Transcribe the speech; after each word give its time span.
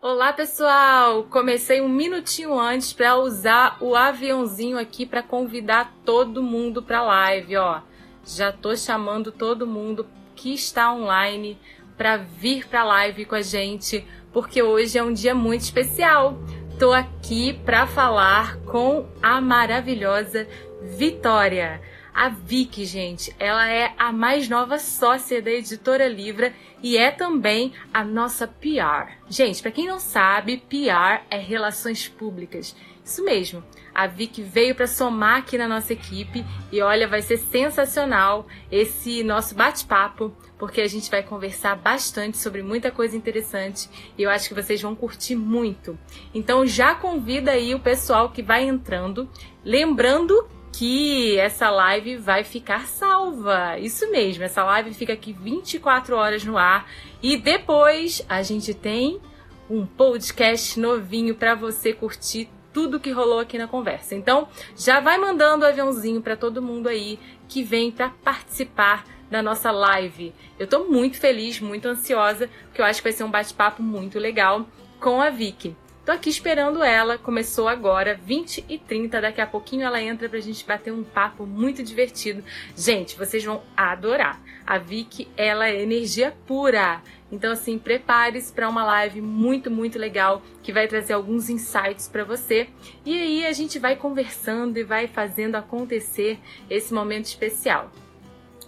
Olá, 0.00 0.32
pessoal! 0.32 1.24
Comecei 1.24 1.80
um 1.80 1.88
minutinho 1.88 2.56
antes 2.56 2.92
para 2.92 3.16
usar 3.16 3.78
o 3.80 3.96
aviãozinho 3.96 4.78
aqui 4.78 5.04
para 5.04 5.24
convidar 5.24 5.92
todo 6.04 6.40
mundo 6.40 6.80
para 6.80 7.00
a 7.00 7.02
live, 7.02 7.56
ó. 7.56 7.80
Já 8.24 8.52
tô 8.52 8.76
chamando 8.76 9.32
todo 9.32 9.66
mundo 9.66 10.06
que 10.36 10.54
está 10.54 10.94
online 10.94 11.58
para 11.96 12.16
vir 12.16 12.68
para 12.68 12.82
a 12.82 12.84
live 12.84 13.24
com 13.24 13.34
a 13.34 13.42
gente, 13.42 14.06
porque 14.32 14.62
hoje 14.62 14.96
é 14.96 15.02
um 15.02 15.12
dia 15.12 15.34
muito 15.34 15.62
especial. 15.62 16.38
Tô 16.78 16.92
aqui 16.92 17.54
para 17.64 17.84
falar 17.84 18.56
com 18.58 19.04
a 19.20 19.40
maravilhosa 19.40 20.46
Vitória. 20.80 21.82
A 22.14 22.28
Vicky, 22.28 22.84
gente, 22.84 23.34
ela 23.36 23.68
é 23.68 23.92
a 23.98 24.12
mais 24.12 24.48
nova 24.48 24.78
sócia 24.78 25.42
da 25.42 25.50
editora 25.50 26.06
Livra 26.06 26.52
e 26.82 26.96
é 26.96 27.10
também 27.10 27.72
a 27.92 28.04
nossa 28.04 28.46
PR. 28.46 29.12
Gente, 29.28 29.62
para 29.62 29.70
quem 29.70 29.86
não 29.86 29.98
sabe, 29.98 30.62
PR 30.68 31.24
é 31.30 31.38
relações 31.38 32.08
públicas. 32.08 32.74
Isso 33.04 33.24
mesmo. 33.24 33.64
A 33.94 34.06
Vicky 34.06 34.42
veio 34.42 34.74
para 34.74 34.86
somar 34.86 35.38
aqui 35.38 35.56
na 35.56 35.66
nossa 35.66 35.92
equipe 35.92 36.44
e 36.70 36.80
olha, 36.82 37.08
vai 37.08 37.22
ser 37.22 37.38
sensacional 37.38 38.46
esse 38.70 39.24
nosso 39.24 39.54
bate-papo, 39.54 40.32
porque 40.58 40.80
a 40.80 40.86
gente 40.86 41.10
vai 41.10 41.22
conversar 41.22 41.74
bastante 41.74 42.36
sobre 42.36 42.62
muita 42.62 42.90
coisa 42.90 43.16
interessante 43.16 43.88
e 44.16 44.22
eu 44.22 44.30
acho 44.30 44.48
que 44.48 44.54
vocês 44.54 44.80
vão 44.80 44.94
curtir 44.94 45.34
muito. 45.34 45.98
Então 46.34 46.66
já 46.66 46.94
convida 46.94 47.52
aí 47.52 47.74
o 47.74 47.80
pessoal 47.80 48.30
que 48.30 48.42
vai 48.42 48.64
entrando, 48.64 49.28
lembrando 49.64 50.46
que 50.78 51.36
essa 51.40 51.70
live 51.70 52.18
vai 52.18 52.44
ficar 52.44 52.86
salva. 52.86 53.76
Isso 53.80 54.08
mesmo, 54.12 54.44
essa 54.44 54.62
live 54.62 54.94
fica 54.94 55.12
aqui 55.12 55.32
24 55.32 56.14
horas 56.14 56.44
no 56.44 56.56
ar 56.56 56.88
e 57.20 57.36
depois 57.36 58.24
a 58.28 58.44
gente 58.44 58.72
tem 58.72 59.20
um 59.68 59.84
podcast 59.84 60.78
novinho 60.78 61.34
para 61.34 61.56
você 61.56 61.92
curtir 61.92 62.48
tudo 62.72 63.00
que 63.00 63.10
rolou 63.10 63.40
aqui 63.40 63.58
na 63.58 63.66
conversa. 63.66 64.14
Então, 64.14 64.46
já 64.76 65.00
vai 65.00 65.18
mandando 65.18 65.64
o 65.64 65.68
aviãozinho 65.68 66.22
para 66.22 66.36
todo 66.36 66.62
mundo 66.62 66.88
aí 66.88 67.18
que 67.48 67.64
vem 67.64 67.90
para 67.90 68.10
participar 68.10 69.04
da 69.28 69.42
nossa 69.42 69.72
live. 69.72 70.32
Eu 70.60 70.68
tô 70.68 70.84
muito 70.84 71.18
feliz, 71.18 71.58
muito 71.58 71.88
ansiosa, 71.88 72.48
porque 72.68 72.80
eu 72.80 72.84
acho 72.84 73.00
que 73.00 73.08
vai 73.08 73.12
ser 73.12 73.24
um 73.24 73.30
bate-papo 73.32 73.82
muito 73.82 74.16
legal 74.16 74.64
com 75.00 75.20
a 75.20 75.28
Vicky. 75.28 75.74
Tô 76.08 76.12
aqui 76.12 76.30
esperando 76.30 76.82
ela, 76.82 77.18
começou 77.18 77.68
agora, 77.68 78.14
20 78.14 78.64
e 78.66 78.78
30, 78.78 79.20
daqui 79.20 79.42
a 79.42 79.46
pouquinho 79.46 79.82
ela 79.82 80.00
entra 80.00 80.26
pra 80.26 80.40
gente 80.40 80.64
bater 80.64 80.90
um 80.90 81.04
papo 81.04 81.44
muito 81.44 81.82
divertido. 81.82 82.42
Gente, 82.74 83.14
vocês 83.14 83.44
vão 83.44 83.62
adorar. 83.76 84.40
A 84.66 84.78
Vicky, 84.78 85.28
ela 85.36 85.68
é 85.68 85.82
energia 85.82 86.34
pura. 86.46 87.02
Então, 87.30 87.52
assim, 87.52 87.78
prepare-se 87.78 88.50
para 88.50 88.70
uma 88.70 88.82
live 88.84 89.20
muito, 89.20 89.70
muito 89.70 89.98
legal 89.98 90.40
que 90.62 90.72
vai 90.72 90.88
trazer 90.88 91.12
alguns 91.12 91.50
insights 91.50 92.08
para 92.08 92.24
você. 92.24 92.68
E 93.04 93.12
aí 93.12 93.44
a 93.44 93.52
gente 93.52 93.78
vai 93.78 93.94
conversando 93.94 94.78
e 94.78 94.84
vai 94.84 95.08
fazendo 95.08 95.56
acontecer 95.56 96.38
esse 96.70 96.94
momento 96.94 97.26
especial. 97.26 97.92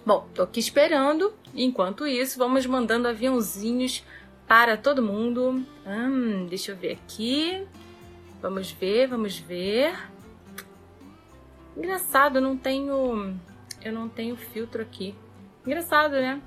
Bom, 0.04 0.28
tô 0.34 0.42
aqui 0.42 0.60
esperando. 0.60 1.32
Enquanto 1.54 2.06
isso, 2.06 2.38
vamos 2.38 2.66
mandando 2.66 3.08
aviãozinhos 3.08 4.04
para 4.50 4.76
todo 4.76 5.00
mundo. 5.00 5.64
Hum, 5.86 6.46
deixa 6.46 6.72
eu 6.72 6.76
ver 6.76 6.94
aqui. 6.94 7.64
Vamos 8.42 8.72
ver, 8.72 9.06
vamos 9.06 9.38
ver. 9.38 9.96
Engraçado, 11.76 12.38
eu 12.38 12.42
não 12.42 12.56
tenho. 12.56 13.38
Eu 13.80 13.92
não 13.92 14.08
tenho 14.08 14.34
filtro 14.36 14.82
aqui. 14.82 15.14
Engraçado, 15.64 16.14
né? 16.14 16.42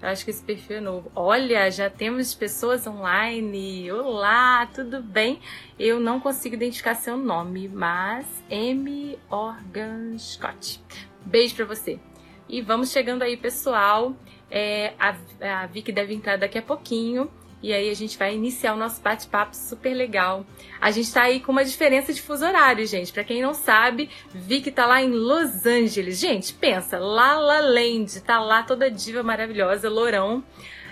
Eu 0.00 0.08
acho 0.08 0.24
que 0.24 0.30
esse 0.30 0.42
perfil 0.42 0.78
é 0.78 0.80
novo. 0.80 1.12
Olha, 1.14 1.70
já 1.70 1.90
temos 1.90 2.34
pessoas 2.34 2.86
online. 2.86 3.92
Olá, 3.92 4.64
tudo 4.74 5.02
bem? 5.02 5.38
Eu 5.78 6.00
não 6.00 6.20
consigo 6.20 6.54
identificar 6.54 6.94
seu 6.94 7.18
nome, 7.18 7.68
mas 7.68 8.26
M. 8.48 9.18
Organ 9.28 10.16
Scott. 10.16 10.80
Beijo 11.20 11.54
pra 11.54 11.66
você. 11.66 12.00
E 12.48 12.62
vamos 12.62 12.90
chegando 12.90 13.20
aí, 13.20 13.36
pessoal. 13.36 14.16
É, 14.50 14.94
a, 14.98 15.62
a 15.62 15.66
Vicky 15.66 15.92
deve 15.92 16.14
entrar 16.14 16.38
daqui 16.38 16.56
a 16.56 16.62
pouquinho. 16.62 17.30
E 17.62 17.72
aí 17.72 17.88
a 17.88 17.94
gente 17.94 18.18
vai 18.18 18.34
iniciar 18.34 18.74
o 18.74 18.76
nosso 18.76 19.00
bate-papo 19.00 19.54
super 19.54 19.94
legal. 19.94 20.44
A 20.80 20.90
gente 20.90 21.06
está 21.06 21.22
aí 21.22 21.38
com 21.38 21.52
uma 21.52 21.64
diferença 21.64 22.12
de 22.12 22.20
fuso 22.20 22.44
horário, 22.44 22.84
gente. 22.86 23.12
Para 23.12 23.22
quem 23.22 23.40
não 23.40 23.54
sabe, 23.54 24.10
Vicky 24.34 24.72
tá 24.72 24.84
lá 24.84 25.00
em 25.00 25.10
Los 25.10 25.64
Angeles. 25.64 26.18
Gente, 26.18 26.52
pensa, 26.54 26.98
La 26.98 27.38
La 27.38 27.60
Land, 27.60 28.20
tá 28.22 28.40
lá 28.40 28.64
toda 28.64 28.90
diva 28.90 29.22
maravilhosa, 29.22 29.88
Lourão. 29.88 30.42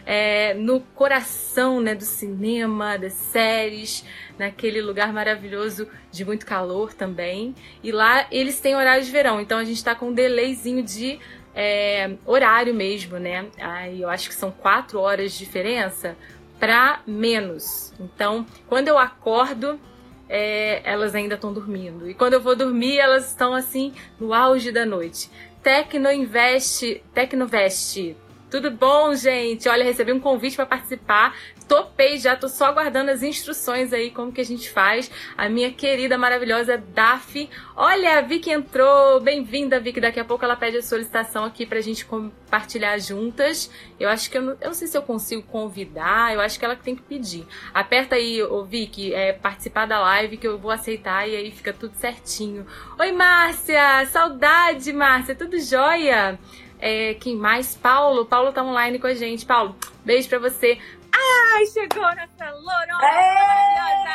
É, 0.07 0.55
no 0.55 0.81
coração 0.81 1.81
né, 1.81 1.95
do 1.95 2.05
cinema, 2.05 2.97
das 2.97 3.13
séries, 3.13 4.05
naquele 4.39 4.81
lugar 4.81 5.13
maravilhoso 5.13 5.89
de 6.11 6.25
muito 6.25 6.47
calor 6.47 6.95
também. 6.95 7.55
E 7.83 7.93
lá 7.93 8.27
eles 8.31 8.61
têm 8.61 8.75
horário 8.75 9.05
de 9.05 9.11
verão, 9.11 9.41
então 9.41 9.59
a 9.59 9.65
gente 9.65 9.77
está 9.77 9.95
com 9.95 10.07
um 10.09 10.13
delayzinho 10.13 10.83
de 10.83 11.21
é, 11.55 12.13
horário 12.25 12.75
mesmo, 12.75 13.19
né? 13.19 13.47
Aí 13.59 14.01
eu 14.01 14.09
acho 14.09 14.29
que 14.29 14.35
são 14.35 14.51
quatro 14.51 14.99
horas 14.99 15.33
de 15.33 15.39
diferença 15.39 16.17
para 16.61 17.01
menos. 17.07 17.93
Então, 17.99 18.47
quando 18.69 18.87
eu 18.87 18.99
acordo, 18.99 19.81
é, 20.29 20.81
elas 20.85 21.15
ainda 21.15 21.35
estão 21.35 21.53
dormindo. 21.53 22.09
E 22.09 22.15
quando 22.15 22.35
eu 22.35 22.41
vou 22.41 22.55
dormir, 22.55 22.99
elas 22.99 23.29
estão 23.29 23.53
assim 23.53 23.93
no 24.21 24.33
auge 24.33 24.71
da 24.71 24.87
noite. 24.87 25.29
Tecnoinvest, 25.63 27.03
Tecnovest 27.13 28.15
tudo 28.51 28.71
bom, 28.71 29.15
gente? 29.15 29.69
Olha, 29.69 29.85
recebi 29.85 30.13
um 30.13 30.19
convite 30.19 30.57
para 30.57 30.67
participar. 30.67 31.37
Topei 31.69 32.19
já, 32.19 32.35
tô 32.35 32.49
só 32.49 32.67
aguardando 32.67 33.13
as 33.13 33.23
instruções 33.23 33.93
aí, 33.93 34.11
como 34.11 34.33
que 34.33 34.41
a 34.41 34.45
gente 34.45 34.69
faz. 34.69 35.09
A 35.37 35.49
minha 35.49 35.71
querida, 35.73 36.19
maravilhosa 36.19 36.77
Daf. 36.77 37.49
Olha, 37.77 38.19
a 38.19 38.21
Vicky 38.21 38.51
entrou. 38.51 39.21
Bem-vinda, 39.21 39.79
Vicky. 39.79 40.01
Daqui 40.01 40.19
a 40.19 40.25
pouco 40.25 40.45
ela 40.45 40.57
pede 40.57 40.79
a 40.79 40.83
solicitação 40.83 41.45
aqui 41.45 41.65
pra 41.65 41.81
gente 41.81 42.05
compartilhar 42.05 42.99
juntas. 42.99 43.71
Eu 44.01 44.09
acho 44.09 44.29
que 44.29 44.37
eu 44.37 44.43
não, 44.43 44.53
eu 44.61 44.67
não 44.67 44.75
sei 44.75 44.89
se 44.89 44.99
eu 44.99 45.03
consigo 45.03 45.43
convidar, 45.43 46.35
eu 46.35 46.41
acho 46.41 46.59
que 46.59 46.65
ela 46.65 46.75
tem 46.75 46.97
que 46.97 47.03
pedir. 47.03 47.47
Aperta 47.73 48.17
aí, 48.17 48.43
ô 48.43 48.65
Vicky, 48.65 49.15
é, 49.15 49.33
participar 49.33 49.87
da 49.87 50.01
live 50.01 50.37
que 50.37 50.49
eu 50.49 50.59
vou 50.59 50.73
aceitar 50.73 51.29
e 51.29 51.37
aí 51.37 51.53
fica 51.53 51.73
tudo 51.73 51.95
certinho. 51.95 52.67
Oi, 52.99 53.13
Márcia! 53.13 54.05
Saudade, 54.07 54.93
Márcia! 54.93 55.37
Tudo 55.37 55.61
jóia? 55.61 56.37
É, 56.81 57.15
quem 57.15 57.37
mais? 57.37 57.77
Paulo. 57.77 58.25
Paulo 58.25 58.53
tá 58.53 58.63
online 58.63 58.99
com 58.99 59.07
a 59.07 59.15
gente. 59.15 59.45
Paulo, 59.45 59.77
beijo 60.05 60.29
pra 60.29 60.39
você. 60.39 60.79
Ai, 61.13 61.67
chegou 61.67 62.03
nossa 62.03 62.51
loura 62.51 62.95
maravilhosa! 62.95 64.11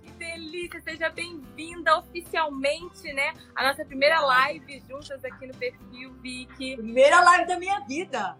que 0.02 0.10
delícia! 0.12 0.80
Seja 0.80 1.10
bem-vinda 1.10 1.98
oficialmente, 1.98 3.12
né? 3.12 3.34
A 3.54 3.64
nossa 3.64 3.84
primeira 3.84 4.20
live 4.20 4.82
juntas 4.88 5.22
aqui 5.24 5.46
no 5.46 5.54
perfil, 5.54 6.12
Vicky. 6.22 6.76
Primeira 6.76 7.20
live 7.20 7.46
da 7.46 7.58
minha 7.58 7.80
vida! 7.80 8.36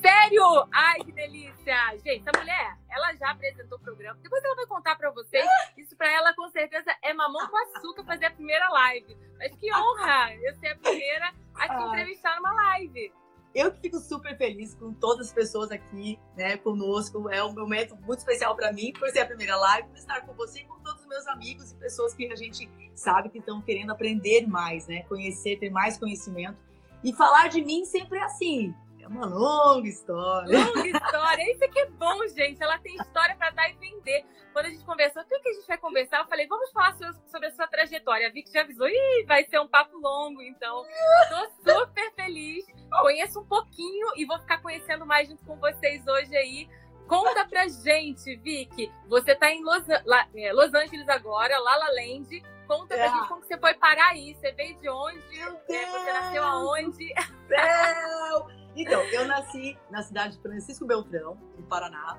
Sério? 0.00 0.66
Ai, 0.72 0.98
que 1.00 1.12
delícia! 1.12 1.76
Gente, 2.04 2.28
essa 2.28 2.38
mulher, 2.38 2.76
ela 2.90 3.14
já 3.14 3.30
apresentou 3.30 3.78
o 3.78 3.80
programa. 3.80 4.18
Depois 4.22 4.42
ela 4.44 4.56
vai 4.56 4.66
contar 4.66 4.96
pra 4.96 5.10
vocês. 5.10 5.46
Isso 5.76 5.96
pra 5.96 6.10
ela, 6.12 6.34
com 6.34 6.48
certeza, 6.48 6.94
é 7.02 7.14
mamão 7.14 7.46
com 7.48 7.56
açúcar 7.56 8.04
fazer 8.04 8.26
a 8.26 8.30
primeira 8.30 8.68
live. 8.68 9.16
Mas 9.38 9.54
que 9.56 9.72
honra 9.72 10.34
eu 10.34 10.54
ser 10.56 10.68
a 10.68 10.76
primeira 10.76 11.32
a 11.56 11.68
te 11.68 11.74
ah. 11.74 11.86
entrevistar 11.88 12.36
numa 12.36 12.52
live. 12.52 13.12
Eu 13.54 13.70
que 13.70 13.80
fico 13.80 14.00
super 14.00 14.36
feliz 14.36 14.74
com 14.74 14.92
todas 14.92 15.28
as 15.28 15.32
pessoas 15.32 15.70
aqui, 15.70 16.18
né, 16.36 16.56
conosco. 16.56 17.30
É 17.30 17.42
um 17.44 17.52
momento 17.52 17.96
muito 17.96 18.18
especial 18.18 18.56
para 18.56 18.72
mim, 18.72 18.92
por 18.92 19.08
ser 19.10 19.20
a 19.20 19.26
primeira 19.26 19.56
live, 19.56 19.88
por 19.88 19.96
estar 19.96 20.22
com 20.22 20.32
você 20.34 20.60
e 20.60 20.64
com 20.64 20.80
todos 20.80 21.02
os 21.02 21.06
meus 21.06 21.24
amigos 21.28 21.70
e 21.70 21.76
pessoas 21.76 22.12
que 22.14 22.26
a 22.32 22.34
gente 22.34 22.68
sabe 22.96 23.28
que 23.28 23.38
estão 23.38 23.62
querendo 23.62 23.92
aprender 23.92 24.44
mais, 24.48 24.88
né, 24.88 25.04
conhecer, 25.04 25.56
ter 25.60 25.70
mais 25.70 25.96
conhecimento. 25.96 26.58
E 27.04 27.12
falar 27.12 27.48
de 27.48 27.62
mim 27.62 27.84
sempre 27.84 28.18
é 28.18 28.24
assim, 28.24 28.74
é 29.04 29.08
uma 29.08 29.26
longa 29.26 29.86
história. 29.86 30.58
Longa 30.58 30.88
história. 30.88 31.52
Isso 31.52 31.64
aqui 31.64 31.78
é 31.78 31.86
bom, 31.90 32.26
gente. 32.28 32.62
Ela 32.62 32.78
tem 32.78 32.96
história 32.96 33.36
para 33.36 33.50
dar 33.50 33.70
e 33.70 33.74
vender. 33.74 34.24
Quando 34.52 34.66
a 34.66 34.70
gente 34.70 34.84
conversou, 34.84 35.22
o 35.22 35.26
que, 35.26 35.38
que 35.40 35.48
a 35.48 35.52
gente 35.52 35.66
vai 35.66 35.78
conversar? 35.78 36.20
Eu 36.20 36.26
falei, 36.26 36.46
vamos 36.46 36.70
falar 36.72 36.96
sobre 37.26 37.48
a 37.48 37.52
sua 37.52 37.66
trajetória. 37.66 38.28
A 38.28 38.30
Vicky 38.30 38.50
já 38.50 38.62
avisou, 38.62 38.88
Ih, 38.88 39.24
vai 39.26 39.44
ser 39.44 39.60
um 39.60 39.68
papo 39.68 39.98
longo, 39.98 40.40
então. 40.40 40.84
Tô 41.28 41.72
super 41.72 42.14
feliz. 42.14 42.64
Conheço 43.02 43.40
um 43.40 43.44
pouquinho 43.44 44.06
e 44.16 44.24
vou 44.24 44.38
ficar 44.38 44.62
conhecendo 44.62 45.04
mais 45.04 45.28
junto 45.28 45.44
com 45.44 45.56
vocês 45.56 46.06
hoje 46.06 46.34
aí. 46.36 46.68
Conta 47.06 47.46
pra 47.46 47.68
gente, 47.68 48.36
Vicky. 48.36 48.90
Você 49.08 49.34
tá 49.34 49.50
em 49.50 49.62
Los, 49.62 49.86
é, 49.88 50.52
Los 50.52 50.72
Angeles 50.72 51.08
agora, 51.08 51.58
La 51.58 51.76
La 51.76 51.88
Land. 51.90 52.42
Conta 52.66 52.94
pra 52.94 53.04
é. 53.04 53.10
gente 53.10 53.28
como 53.28 53.42
você 53.42 53.58
foi 53.58 53.74
parar 53.74 54.12
aí. 54.12 54.34
Você 54.34 54.52
veio 54.52 54.80
de 54.80 54.88
onde? 54.88 55.40
É, 55.68 55.86
você 55.86 56.12
nasceu 56.12 56.42
aonde? 56.42 57.12
Céu! 57.48 58.63
Então, 58.76 59.00
eu 59.04 59.26
nasci 59.26 59.78
na 59.90 60.02
cidade 60.02 60.36
de 60.36 60.42
Francisco 60.42 60.86
Beltrão, 60.86 61.36
no 61.56 61.62
Paraná. 61.64 62.18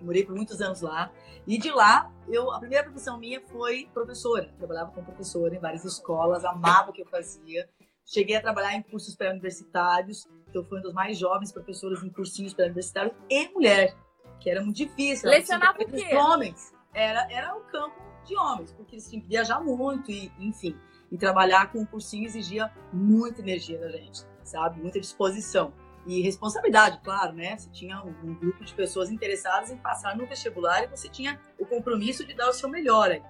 Morei 0.00 0.24
por 0.24 0.34
muitos 0.34 0.60
anos 0.60 0.80
lá. 0.80 1.10
E 1.46 1.58
de 1.58 1.70
lá, 1.70 2.10
eu, 2.28 2.50
a 2.50 2.58
primeira 2.58 2.84
profissão 2.84 3.18
minha 3.18 3.40
foi 3.48 3.88
professora. 3.92 4.52
Trabalhava 4.58 4.90
como 4.92 5.06
professora 5.06 5.54
em 5.54 5.58
várias 5.58 5.84
escolas, 5.84 6.44
amava 6.44 6.90
o 6.90 6.92
que 6.92 7.02
eu 7.02 7.06
fazia. 7.06 7.68
Cheguei 8.04 8.36
a 8.36 8.40
trabalhar 8.40 8.74
em 8.74 8.82
cursos 8.82 9.14
pré-universitários. 9.14 10.26
Então, 10.48 10.64
fui 10.64 10.78
uma 10.78 10.84
das 10.84 10.92
mais 10.92 11.18
jovens 11.18 11.52
professoras 11.52 12.02
em 12.02 12.10
cursinhos 12.10 12.52
pré-universitários 12.54 13.14
e 13.28 13.48
mulher. 13.48 13.94
que 14.40 14.50
era 14.50 14.62
muito 14.62 14.76
difícil. 14.76 15.28
Lecionava 15.28 15.80
o 15.80 15.86
quê? 15.86 16.14
Homens. 16.14 16.72
Era, 16.92 17.30
era 17.30 17.54
o 17.56 17.60
campo 17.60 17.94
de 18.24 18.36
homens, 18.36 18.72
porque 18.72 18.96
eles 18.96 19.08
tinham 19.08 19.22
que 19.22 19.28
viajar 19.28 19.60
muito 19.60 20.10
e, 20.10 20.32
enfim. 20.38 20.76
E 21.10 21.18
trabalhar 21.18 21.70
com 21.72 21.82
o 21.82 21.86
cursinho 21.86 22.24
exigia 22.24 22.72
muita 22.92 23.40
energia 23.40 23.78
da 23.78 23.90
gente, 23.90 24.24
sabe? 24.50 24.80
Muita 24.80 25.00
disposição. 25.00 25.72
E 26.06 26.22
responsabilidade, 26.22 27.00
claro, 27.04 27.34
né? 27.34 27.56
Você 27.56 27.70
tinha 27.70 28.02
um, 28.02 28.14
um 28.24 28.34
grupo 28.34 28.64
de 28.64 28.74
pessoas 28.74 29.10
interessadas 29.10 29.70
em 29.70 29.76
passar 29.76 30.16
no 30.16 30.26
vestibular 30.26 30.84
e 30.84 30.86
você 30.86 31.08
tinha 31.08 31.38
o 31.58 31.66
compromisso 31.66 32.24
de 32.24 32.34
dar 32.34 32.48
o 32.48 32.52
seu 32.52 32.68
melhor 32.68 33.10
aí. 33.10 33.22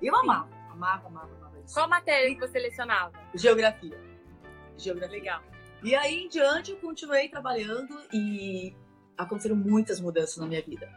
Eu 0.00 0.14
amava, 0.16 0.48
amava, 0.70 1.08
amava, 1.08 1.34
amava 1.36 1.58
isso. 1.64 1.74
Qual 1.74 1.88
matéria 1.88 2.34
que 2.34 2.40
você 2.40 2.58
lecionava? 2.58 3.12
Geografia. 3.34 3.98
Geografia. 4.76 5.18
Legal. 5.18 5.42
E 5.82 5.94
aí 5.96 6.24
em 6.24 6.28
diante 6.28 6.70
eu 6.70 6.76
continuei 6.76 7.28
trabalhando 7.28 7.98
e 8.12 8.74
aconteceram 9.18 9.56
muitas 9.56 10.00
mudanças 10.00 10.36
na 10.36 10.46
minha 10.46 10.62
vida. 10.62 10.88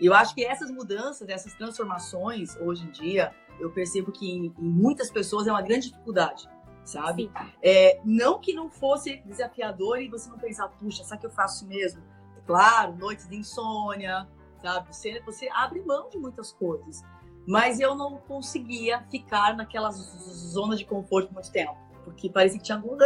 E 0.00 0.06
eu 0.06 0.14
acho 0.14 0.34
que 0.34 0.44
essas 0.44 0.70
mudanças, 0.70 1.28
essas 1.28 1.54
transformações, 1.54 2.56
hoje 2.56 2.84
em 2.84 2.90
dia, 2.90 3.34
eu 3.58 3.70
percebo 3.70 4.12
que 4.12 4.28
em, 4.28 4.46
em 4.58 4.68
muitas 4.68 5.10
pessoas 5.10 5.46
é 5.46 5.50
uma 5.50 5.62
grande 5.62 5.88
dificuldade, 5.88 6.48
sabe? 6.84 7.30
É, 7.62 8.00
não 8.04 8.38
que 8.38 8.52
não 8.52 8.70
fosse 8.70 9.16
desafiador 9.24 10.00
e 10.00 10.08
você 10.08 10.28
não 10.28 10.38
pensar, 10.38 10.68
puxa, 10.68 11.02
será 11.04 11.18
que 11.18 11.26
eu 11.26 11.30
faço 11.30 11.66
mesmo? 11.66 12.02
Claro, 12.46 12.94
noites 12.96 13.28
de 13.28 13.36
insônia, 13.36 14.28
sabe? 14.60 14.94
Você, 14.94 15.20
você 15.20 15.48
abre 15.50 15.80
mão 15.82 16.08
de 16.08 16.18
muitas 16.18 16.52
coisas. 16.52 17.02
Mas 17.46 17.78
eu 17.78 17.94
não 17.94 18.18
conseguia 18.18 19.02
ficar 19.10 19.54
naquela 19.54 19.90
zona 19.90 20.76
de 20.76 20.84
conforto 20.84 21.32
muito 21.32 21.50
tempo. 21.50 21.76
Porque 22.02 22.30
parecia 22.30 22.58
que 22.58 22.64
tinha 22.64 22.76
algum 22.76 22.96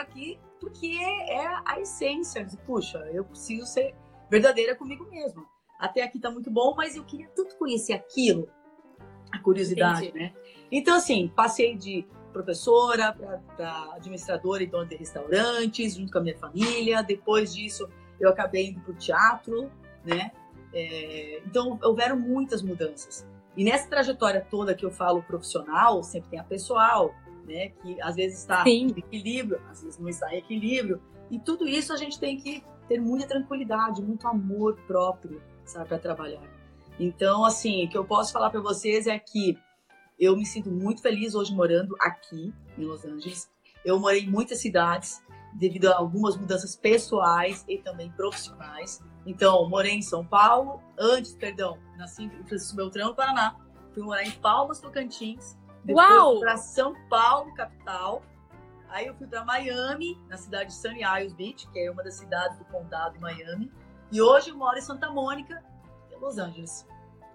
aqui, 0.00 0.38
porque 0.60 0.98
é 1.28 1.46
a 1.64 1.80
essência. 1.80 2.46
Puxa, 2.66 2.98
eu 3.12 3.24
preciso 3.24 3.66
ser 3.66 3.94
verdadeira 4.28 4.76
comigo 4.76 5.08
mesma. 5.10 5.44
Até 5.78 6.02
aqui 6.02 6.18
tá 6.20 6.30
muito 6.30 6.50
bom, 6.50 6.74
mas 6.76 6.94
eu 6.94 7.04
queria 7.04 7.28
tanto 7.34 7.56
conhecer 7.56 7.94
aquilo. 7.94 8.48
A 9.32 9.38
curiosidade, 9.38 10.08
Entendi. 10.08 10.24
né? 10.24 10.34
Então, 10.70 10.96
assim, 10.96 11.28
passei 11.34 11.76
de 11.76 12.06
professora 12.30 13.12
para 13.56 13.94
administradora 13.94 14.62
e 14.62 14.66
dona 14.66 14.86
de 14.86 14.96
restaurantes, 14.96 15.96
junto 15.96 16.12
com 16.12 16.18
a 16.18 16.22
minha 16.22 16.38
família. 16.38 17.02
Depois 17.02 17.54
disso, 17.54 17.88
eu 18.18 18.28
acabei 18.28 18.68
indo 18.68 18.80
para 18.80 18.92
o 18.92 18.94
teatro, 18.94 19.70
né? 20.04 20.32
É, 20.72 21.42
então, 21.44 21.78
houveram 21.82 22.18
muitas 22.18 22.62
mudanças. 22.62 23.26
E 23.56 23.64
nessa 23.64 23.88
trajetória 23.88 24.46
toda 24.48 24.74
que 24.74 24.84
eu 24.84 24.90
falo 24.90 25.22
profissional, 25.22 26.02
sempre 26.02 26.30
tem 26.30 26.38
a 26.38 26.44
pessoal, 26.44 27.14
né? 27.44 27.70
Que 27.82 28.00
às 28.00 28.16
vezes 28.16 28.38
está 28.38 28.62
em 28.66 28.88
equilíbrio, 28.90 29.60
às 29.68 29.82
vezes 29.82 29.98
não 29.98 30.08
está 30.08 30.32
em 30.32 30.38
equilíbrio. 30.38 31.00
E 31.30 31.38
tudo 31.38 31.66
isso 31.66 31.92
a 31.92 31.96
gente 31.96 32.18
tem 32.18 32.36
que 32.36 32.62
ter 32.88 33.00
muita 33.00 33.26
tranquilidade, 33.26 34.02
muito 34.02 34.26
amor 34.26 34.76
próprio, 34.86 35.40
sabe, 35.64 35.88
para 35.88 35.98
trabalhar. 35.98 36.42
Então, 36.98 37.44
assim, 37.44 37.86
o 37.86 37.88
que 37.88 37.96
eu 37.96 38.04
posso 38.04 38.32
falar 38.32 38.50
para 38.50 38.60
vocês 38.60 39.06
é 39.06 39.18
que 39.18 39.58
eu 40.20 40.36
me 40.36 40.44
sinto 40.44 40.70
muito 40.70 41.00
feliz 41.00 41.34
hoje 41.34 41.54
morando 41.54 41.96
aqui 41.98 42.52
em 42.76 42.84
Los 42.84 43.06
Angeles. 43.06 43.50
Eu 43.82 43.98
morei 43.98 44.20
em 44.20 44.30
muitas 44.30 44.60
cidades 44.60 45.24
devido 45.54 45.86
a 45.86 45.96
algumas 45.96 46.36
mudanças 46.36 46.76
pessoais 46.76 47.64
e 47.66 47.78
também 47.78 48.10
profissionais. 48.12 49.02
Então, 49.24 49.66
morei 49.68 49.92
em 49.92 50.02
São 50.02 50.24
Paulo, 50.24 50.82
antes, 50.98 51.34
perdão, 51.34 51.78
nasci 51.96 52.24
em 52.24 52.44
Francisco 52.44 52.76
Beltrão, 52.76 53.14
Paraná. 53.14 53.56
Fui 53.94 54.02
morar 54.02 54.22
em 54.22 54.30
Palmas, 54.32 54.78
Tocantins. 54.78 55.58
Depois 55.82 56.40
para 56.40 56.56
São 56.58 56.94
Paulo, 57.08 57.54
capital. 57.54 58.22
Aí 58.90 59.06
eu 59.06 59.14
fui 59.14 59.26
para 59.26 59.42
Miami, 59.44 60.18
na 60.28 60.36
cidade 60.36 60.70
de 60.70 60.74
Sunny 60.74 61.00
Isles 61.02 61.32
Beach, 61.32 61.66
que 61.72 61.78
é 61.78 61.90
uma 61.90 62.02
das 62.02 62.14
cidades 62.14 62.58
do 62.58 62.64
condado 62.66 63.14
de 63.14 63.20
Miami. 63.20 63.72
E 64.12 64.20
hoje 64.20 64.50
eu 64.50 64.56
moro 64.56 64.76
em 64.76 64.82
Santa 64.82 65.10
Mônica, 65.10 65.64
em 66.12 66.20
Los 66.20 66.36
Angeles. 66.36 66.86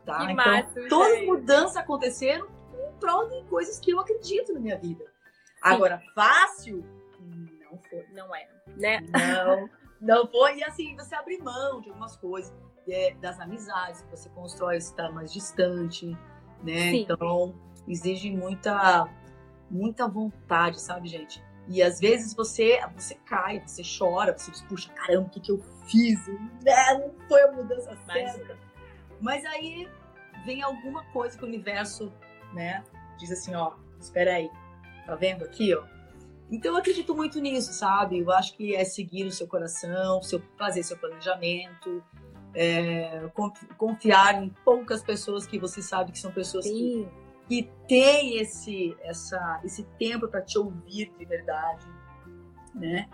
Tá? 0.06 0.26
Que 0.26 0.34
então, 0.34 0.36
massa, 0.36 0.88
todas 0.88 1.18
as 1.18 1.26
mudanças 1.26 1.78
aconteceram 1.78 2.55
em 3.02 3.44
de 3.44 3.50
coisas 3.50 3.80
que 3.80 3.92
eu 3.92 4.00
acredito 4.00 4.54
na 4.54 4.60
minha 4.60 4.78
vida. 4.78 5.06
Sim. 5.06 5.62
Agora, 5.62 6.02
fácil? 6.14 6.84
Não 7.20 7.80
foi. 7.90 8.06
Não 8.12 8.36
é, 8.36 8.48
né? 8.78 9.00
Não, 9.02 9.70
não 10.02 10.28
foi. 10.28 10.58
E 10.58 10.64
assim, 10.64 10.96
você 10.96 11.16
abre 11.16 11.38
mão 11.40 11.82
de 11.82 11.90
algumas 11.90 12.16
coisas, 12.18 12.54
é, 12.88 13.14
das 13.16 13.40
amizades 13.40 14.02
que 14.02 14.12
você 14.12 14.30
constrói, 14.30 14.78
estar 14.78 15.12
mais 15.12 15.34
distante, 15.34 16.18
né? 16.64 16.92
Sim. 16.92 17.02
Então, 17.02 17.56
exige 17.88 18.32
muita, 18.32 19.10
muita 19.70 20.08
vontade, 20.08 20.80
sabe, 20.80 21.08
gente? 21.08 21.44
E 21.68 21.82
às 21.82 22.00
vezes 22.00 22.34
você, 22.34 22.80
você 22.96 23.16
cai, 23.16 23.64
você 23.66 23.82
chora, 23.98 24.38
você 24.38 24.52
diz, 24.52 24.62
puxa, 24.64 24.92
caramba, 24.94 25.28
o 25.28 25.30
que, 25.30 25.40
que 25.40 25.52
eu 25.52 25.58
fiz? 25.88 26.20
É, 26.64 26.98
não 26.98 27.12
foi 27.28 27.42
a 27.42 27.52
mudança 27.52 27.98
certa. 28.06 28.58
Mas 29.20 29.44
aí 29.46 29.90
vem 30.46 30.62
alguma 30.62 31.04
coisa 31.06 31.38
que 31.38 31.44
o 31.44 31.48
universo, 31.48 32.14
né, 32.56 32.84
diz 33.18 33.32
assim, 33.32 33.54
ó, 33.54 33.74
espera 34.00 34.36
aí, 34.36 34.50
tá 35.06 35.16
vendo 35.16 35.44
aqui, 35.44 35.76
ó? 35.76 35.84
Então 36.50 36.72
eu 36.74 36.78
acredito 36.78 37.16
muito 37.16 37.40
nisso, 37.40 37.74
sabe? 37.74 38.20
Eu 38.20 38.32
acho 38.32 38.56
que 38.56 38.76
é 38.76 38.84
seguir 38.86 39.26
o 39.26 39.32
seu 39.32 39.48
coração, 39.48 40.22
seu, 40.22 40.42
fazer 40.58 40.84
seu 40.84 40.98
planejamento, 40.98 42.04
é, 42.54 43.30
confiar 43.78 44.42
em 44.42 44.50
poucas 44.64 45.04
pessoas 45.04 45.46
que 45.46 45.60
você 45.60 45.82
sabe 45.82 46.12
que 46.12 46.20
são 46.20 46.32
pessoas 46.32 46.66
Sim. 46.66 47.08
que 47.08 47.26
que 47.48 47.70
tem 47.88 48.40
esse, 48.40 48.96
essa, 49.02 49.62
esse 49.64 49.84
tempo 50.00 50.28
para 50.28 50.42
te 50.42 50.58
ouvir 50.58 51.14
de 51.18 51.26
verdade, 51.26 51.86
né? 52.74 53.08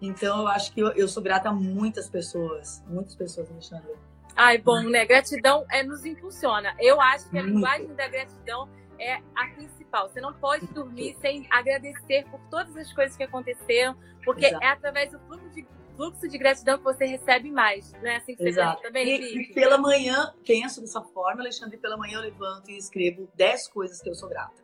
Então, 0.00 0.42
eu 0.42 0.48
acho 0.48 0.72
que 0.72 0.80
eu, 0.80 0.88
eu 0.92 1.08
sou 1.08 1.22
grata 1.22 1.48
a 1.48 1.52
muitas 1.52 2.08
pessoas, 2.08 2.84
muitas 2.86 3.16
pessoas, 3.16 3.50
Alexandre. 3.50 3.94
Ai, 4.36 4.58
bom, 4.58 4.82
né? 4.82 5.04
Gratidão 5.04 5.64
é, 5.70 5.82
nos 5.82 6.04
impulsiona. 6.04 6.74
Eu 6.78 7.00
acho 7.00 7.28
que 7.28 7.38
a 7.38 7.42
linguagem 7.42 7.92
da 7.94 8.06
gratidão 8.06 8.68
é 8.98 9.22
a 9.34 9.46
principal. 9.54 10.08
Você 10.08 10.20
não 10.20 10.32
pode 10.34 10.66
dormir 10.68 11.16
sem 11.20 11.46
agradecer 11.50 12.24
por 12.30 12.40
todas 12.50 12.76
as 12.76 12.92
coisas 12.92 13.16
que 13.16 13.22
aconteceram, 13.22 13.96
porque 14.24 14.46
Exato. 14.46 14.64
é 14.64 14.68
através 14.68 15.12
do 15.12 15.18
fluxo 15.20 15.50
de 15.50 15.66
fluxo 15.98 16.28
de 16.28 16.38
gratidão 16.38 16.78
que 16.78 16.84
você 16.84 17.06
recebe 17.06 17.50
mais. 17.50 17.92
Não 17.94 18.08
é 18.08 18.16
assim 18.16 18.36
que 18.36 18.42
você 18.42 18.50
Exato. 18.50 18.80
também, 18.82 19.20
e, 19.20 19.42
e, 19.42 19.52
pela 19.52 19.76
manhã, 19.76 20.32
penso 20.46 20.80
dessa 20.80 21.02
forma, 21.02 21.42
Alexandre, 21.42 21.76
pela 21.76 21.96
manhã 21.96 22.18
eu 22.18 22.22
levanto 22.22 22.70
e 22.70 22.78
escrevo 22.78 23.28
10 23.34 23.68
coisas 23.68 24.00
que 24.00 24.08
eu 24.08 24.14
sou 24.14 24.28
grata. 24.28 24.62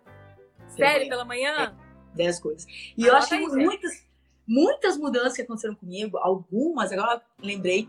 Sério, 0.68 1.08
pela 1.08 1.24
manhã? 1.24 1.76
10 2.14 2.38
é, 2.38 2.40
coisas. 2.40 2.66
E 2.96 3.04
ah, 3.04 3.08
eu 3.08 3.16
acho 3.16 3.28
que 3.28 3.36
muitas, 3.36 4.06
muitas 4.46 4.96
mudanças 4.96 5.34
que 5.34 5.42
aconteceram 5.42 5.74
comigo, 5.74 6.18
algumas, 6.18 6.92
agora 6.92 7.20
lembrei, 7.42 7.88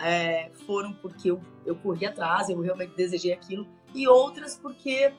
é, 0.00 0.50
foram 0.66 0.92
porque 0.94 1.30
eu, 1.30 1.40
eu 1.64 1.76
corri 1.76 2.06
atrás, 2.06 2.48
eu 2.48 2.60
realmente 2.60 2.94
desejei 2.96 3.32
aquilo, 3.32 3.68
e 3.94 4.08
outras 4.08 4.56
porque 4.56 5.12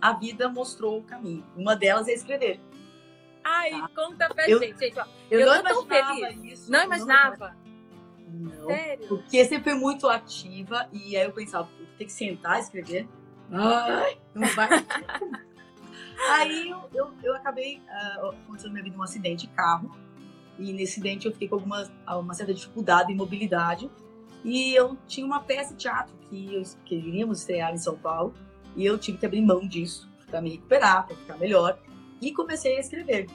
a 0.00 0.12
vida 0.12 0.48
mostrou 0.48 0.98
o 0.98 1.02
caminho. 1.02 1.44
Uma 1.56 1.74
delas 1.74 2.08
é 2.08 2.12
escrever. 2.12 2.60
Ai, 3.42 3.70
tá? 3.70 3.90
conta 3.94 4.28
pra 4.32 4.48
eu, 4.48 4.58
gente, 4.58 4.78
gente. 4.78 4.98
Ó, 4.98 5.04
eu, 5.30 5.40
eu 5.40 5.46
não 5.46 5.62
tô 5.62 5.84
tão 5.84 6.16
feliz. 6.16 6.44
Isso, 6.44 6.72
não 6.72 6.84
imaginava. 6.84 7.56
Não, 8.26 8.66
Sério? 8.66 9.06
Porque 9.06 9.44
sempre 9.44 9.70
fui 9.70 9.80
muito 9.80 10.08
ativa 10.08 10.88
e 10.92 11.16
aí 11.16 11.24
eu 11.24 11.32
pensava, 11.32 11.68
tem 11.96 12.06
que 12.06 12.12
sentar 12.12 12.58
e 12.58 12.62
escrever. 12.62 13.08
Ai, 13.52 14.18
não 14.34 14.48
vai. 14.48 14.68
aí 16.30 16.70
eu, 16.70 16.80
eu, 16.92 17.14
eu 17.22 17.34
acabei 17.36 17.78
uh, 17.78 18.28
acontecendo 18.30 18.68
na 18.68 18.72
minha 18.72 18.84
vida 18.84 18.96
um 18.96 19.02
acidente 19.02 19.46
de 19.46 19.52
carro. 19.52 19.94
E 20.58 20.72
nesse 20.72 20.92
acidente 20.92 21.26
eu 21.26 21.32
fiquei 21.32 21.48
com 21.48 21.56
alguma, 21.56 21.88
uma 22.08 22.34
certa 22.34 22.54
dificuldade 22.54 23.12
em 23.12 23.16
mobilidade. 23.16 23.90
E 24.42 24.74
eu 24.74 24.96
tinha 25.06 25.26
uma 25.26 25.40
peça 25.40 25.74
de 25.74 25.80
teatro 25.80 26.14
que, 26.28 26.54
eu, 26.54 26.62
que 26.84 26.94
iríamos 26.94 27.40
estrear 27.40 27.72
em 27.72 27.78
São 27.78 27.96
Paulo. 27.96 28.34
E 28.76 28.84
eu 28.84 28.98
tive 28.98 29.18
que 29.18 29.26
abrir 29.26 29.42
mão 29.42 29.66
disso 29.66 30.10
para 30.26 30.40
me 30.40 30.50
recuperar, 30.50 31.06
para 31.06 31.16
ficar 31.16 31.36
melhor. 31.38 31.78
E 32.20 32.32
comecei 32.32 32.76
a 32.76 32.80
escrever. 32.80 33.26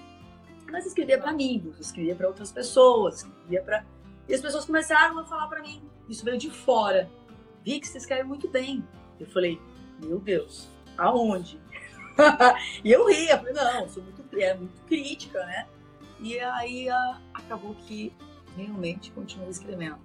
Mas 0.72 0.86
escrevia 0.86 1.18
para 1.18 1.32
amigos, 1.32 1.80
escrevia 1.80 2.16
para 2.16 2.28
outras 2.28 2.52
pessoas, 2.52 3.18
escrevia 3.24 3.62
para. 3.64 3.86
E 4.28 4.34
as 4.34 4.42
pessoas 4.42 4.66
começaram 4.66 5.18
a 5.20 5.26
falar 5.26 5.48
para 5.48 5.62
mim. 5.62 5.82
Isso 6.08 6.24
veio 6.24 6.38
de 6.38 6.50
fora. 6.50 7.10
Vi 7.64 7.80
que 7.80 7.88
você 7.88 7.98
escreve 7.98 8.24
muito 8.24 8.48
bem. 8.48 8.84
Eu 9.20 9.28
falei, 9.28 9.60
meu 10.04 10.20
Deus, 10.20 10.70
aonde? 10.98 11.60
e 12.84 12.92
eu 12.92 13.08
ria, 13.08 13.38
falei, 13.38 13.54
não, 13.54 13.90
sou 13.90 14.04
muito, 14.04 14.24
é 14.38 14.54
muito 14.54 14.82
crítica, 14.84 15.44
né? 15.46 15.68
E 16.20 16.40
aí 16.40 16.90
a, 16.90 17.22
acabou 17.34 17.74
que 17.76 18.14
realmente 18.56 19.12
continuei 19.12 19.50
escrevendo. 19.50 20.00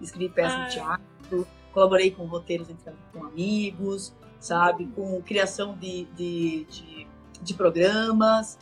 Escrevi 0.00 0.32
peças 0.32 0.66
de 0.66 0.74
teatro, 0.74 1.46
colaborei 1.72 2.10
com 2.10 2.24
roteiros 2.24 2.70
entre, 2.70 2.92
com 3.12 3.24
amigos, 3.24 4.14
sabe? 4.40 4.86
Com 4.94 5.20
criação 5.22 5.76
de, 5.76 6.04
de, 6.16 6.64
de 6.64 7.08
de 7.40 7.54
programas, 7.54 8.58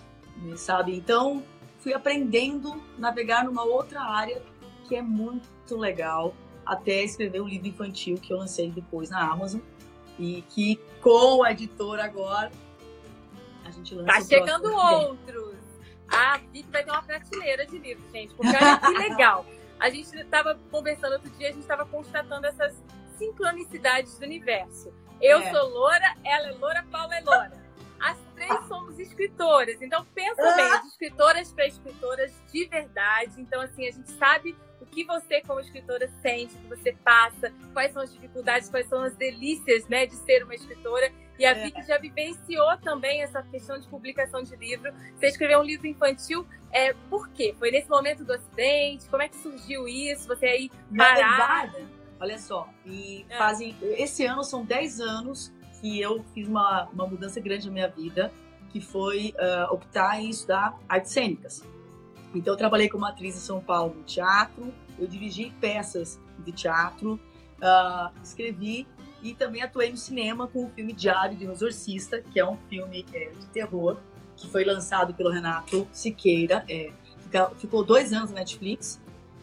sabe? 0.57 0.95
Então, 0.97 1.43
fui 1.79 1.95
aprendendo 1.95 2.73
a 2.73 3.01
navegar 3.01 3.45
numa 3.45 3.65
outra 3.65 4.03
área 4.03 4.43
que 4.87 4.95
é 4.95 5.03
muito 5.03 5.77
legal, 5.77 6.35
até 6.65 7.03
escrever 7.03 7.41
o 7.41 7.49
livro 7.49 7.69
infantil 7.69 8.17
que 8.17 8.33
eu 8.33 8.39
lancei 8.39 8.71
depois 8.71 9.11
na 9.11 9.21
Amazon 9.21 9.61
e 10.19 10.43
que 10.43 10.81
com 11.01 11.43
a 11.43 11.53
editora 11.53 12.05
agora 12.05 12.51
a 13.65 13.71
gente 13.71 13.95
lança 13.95 14.13
Tá 14.13 14.21
chegando 14.23 14.73
outros. 14.73 15.57
A 16.09 16.39
Vicky 16.53 16.71
vai 16.71 16.85
ter 16.85 16.91
uma 16.91 17.03
prateleira 17.03 17.67
de 17.67 17.79
livros, 17.79 18.11
gente, 18.13 18.33
porque 18.35 18.57
olha 18.57 18.79
que 18.79 18.89
legal. 18.99 19.45
A 19.79 19.91
gente 19.91 20.17
estava 20.17 20.59
conversando 20.71 21.15
outro 21.15 21.31
dia, 21.31 21.49
a 21.49 21.53
gente 21.53 21.63
estava 21.63 21.85
constatando 21.85 22.47
essas 22.47 22.81
sincronicidades 23.19 24.19
do 24.19 24.25
universo. 24.25 24.93
Eu 25.21 25.39
é. 25.39 25.51
sou 25.51 25.69
loura, 25.69 26.15
ela 26.25 26.49
é 26.49 26.53
loura, 26.53 26.85
Paula 26.91 27.17
é 27.17 27.21
loura. 27.21 27.67
As 28.01 28.19
três 28.35 28.67
somos 28.69 28.99
escritoras. 28.99 29.81
Então, 29.81 30.05
pensa 30.15 30.43
ah. 30.43 30.57
bem, 30.57 30.81
de 30.83 30.89
escritoras 30.89 31.53
para 31.53 31.67
escritoras 31.67 32.33
de 32.53 32.67
verdade. 32.67 33.41
Então, 33.41 33.61
assim, 33.63 33.87
a 33.89 33.91
gente 33.91 34.11
sabe 34.13 34.55
o 34.81 34.87
que 34.87 35.05
você, 35.05 35.41
como 35.41 35.61
escritora, 35.61 36.09
sente, 36.21 36.55
o 36.55 36.59
que 36.59 36.69
você 36.69 36.93
passa, 37.05 37.53
quais 37.73 37.93
são 37.93 38.03
as 38.03 38.13
dificuldades, 38.13 38.69
quais 38.69 38.87
são 38.87 39.03
as 39.03 39.15
delícias 39.15 39.89
né, 39.89 40.07
de 40.07 40.15
ser 40.15 40.45
uma 40.45 40.55
escritora. 40.55 41.11
E 41.39 41.45
a 41.45 41.51
é. 41.51 41.55
Vicky 41.55 41.83
já 41.83 41.99
vivenciou 41.99 42.77
também 42.79 43.23
essa 43.23 43.43
questão 43.43 43.79
de 43.79 43.87
publicação 43.89 44.43
de 44.43 44.55
livro. 44.57 44.93
Você 45.17 45.27
escreveu 45.27 45.61
um 45.61 45.65
livro 45.65 45.87
infantil, 45.87 46.47
é, 46.71 46.93
por 47.11 47.29
quê? 47.31 47.55
Foi 47.59 47.71
nesse 47.71 47.89
momento 47.89 48.25
do 48.25 48.33
acidente? 48.33 49.09
Como 49.09 49.23
é 49.23 49.29
que 49.29 49.37
surgiu 49.37 49.89
isso? 49.89 50.27
Você 50.29 50.47
aí 50.47 50.71
parada? 50.97 51.96
Olha 52.21 52.39
só, 52.39 52.69
e 52.85 53.25
é. 53.29 53.37
fazem. 53.37 53.77
Esse 53.83 54.25
ano 54.25 54.43
são 54.43 54.65
10 54.65 55.01
anos 55.01 55.53
que 55.81 56.01
eu 56.01 56.25
fiz 56.33 56.49
uma, 56.49 56.89
uma 56.93 57.07
mudança 57.07 57.41
grande 57.41 57.67
na 57.67 57.73
minha 57.73 57.89
vida, 57.89 58.33
que 58.71 58.81
foi 58.81 59.35
uh, 59.39 59.73
optar 59.73 60.21
em 60.21 60.31
estudar 60.31 60.79
artes 60.89 61.13
cênicas. 61.13 61.63
Então, 62.35 62.55
eu 62.55 62.59
trabalhei 62.59 62.89
como 62.89 63.05
atriz 63.05 63.37
em 63.37 63.41
São 63.41 63.61
Paulo 63.61 63.95
no 63.95 64.03
teatro, 64.03 64.73
eu 64.99 65.07
dirigi 65.07 65.53
peças 65.61 66.21
de 66.45 66.53
teatro, 66.53 67.21
uh, 67.59 68.13
escrevi 68.23 68.87
e 69.23 69.35
também 69.35 69.63
atuei 69.63 69.91
no 69.91 69.97
cinema 69.97 70.47
com 70.47 70.67
o 70.67 70.71
filme 70.71 70.93
Diário 70.93 71.37
de 71.37 71.47
um 71.47 71.53
Exorcista, 71.53 72.21
que 72.21 72.39
é 72.39 72.49
um 72.49 72.57
filme 72.69 73.05
é, 73.13 73.31
de 73.31 73.47
terror, 73.47 73.99
que 74.37 74.49
foi 74.49 74.65
lançado 74.65 75.15
pelo 75.15 75.31
Renato 75.31 75.89
Siqueira. 75.91 76.65
É, 76.69 76.93
ficou 77.59 77.85
dois 77.85 78.13
anos 78.13 78.31
na 78.31 78.41
Netflix. 78.41 79.01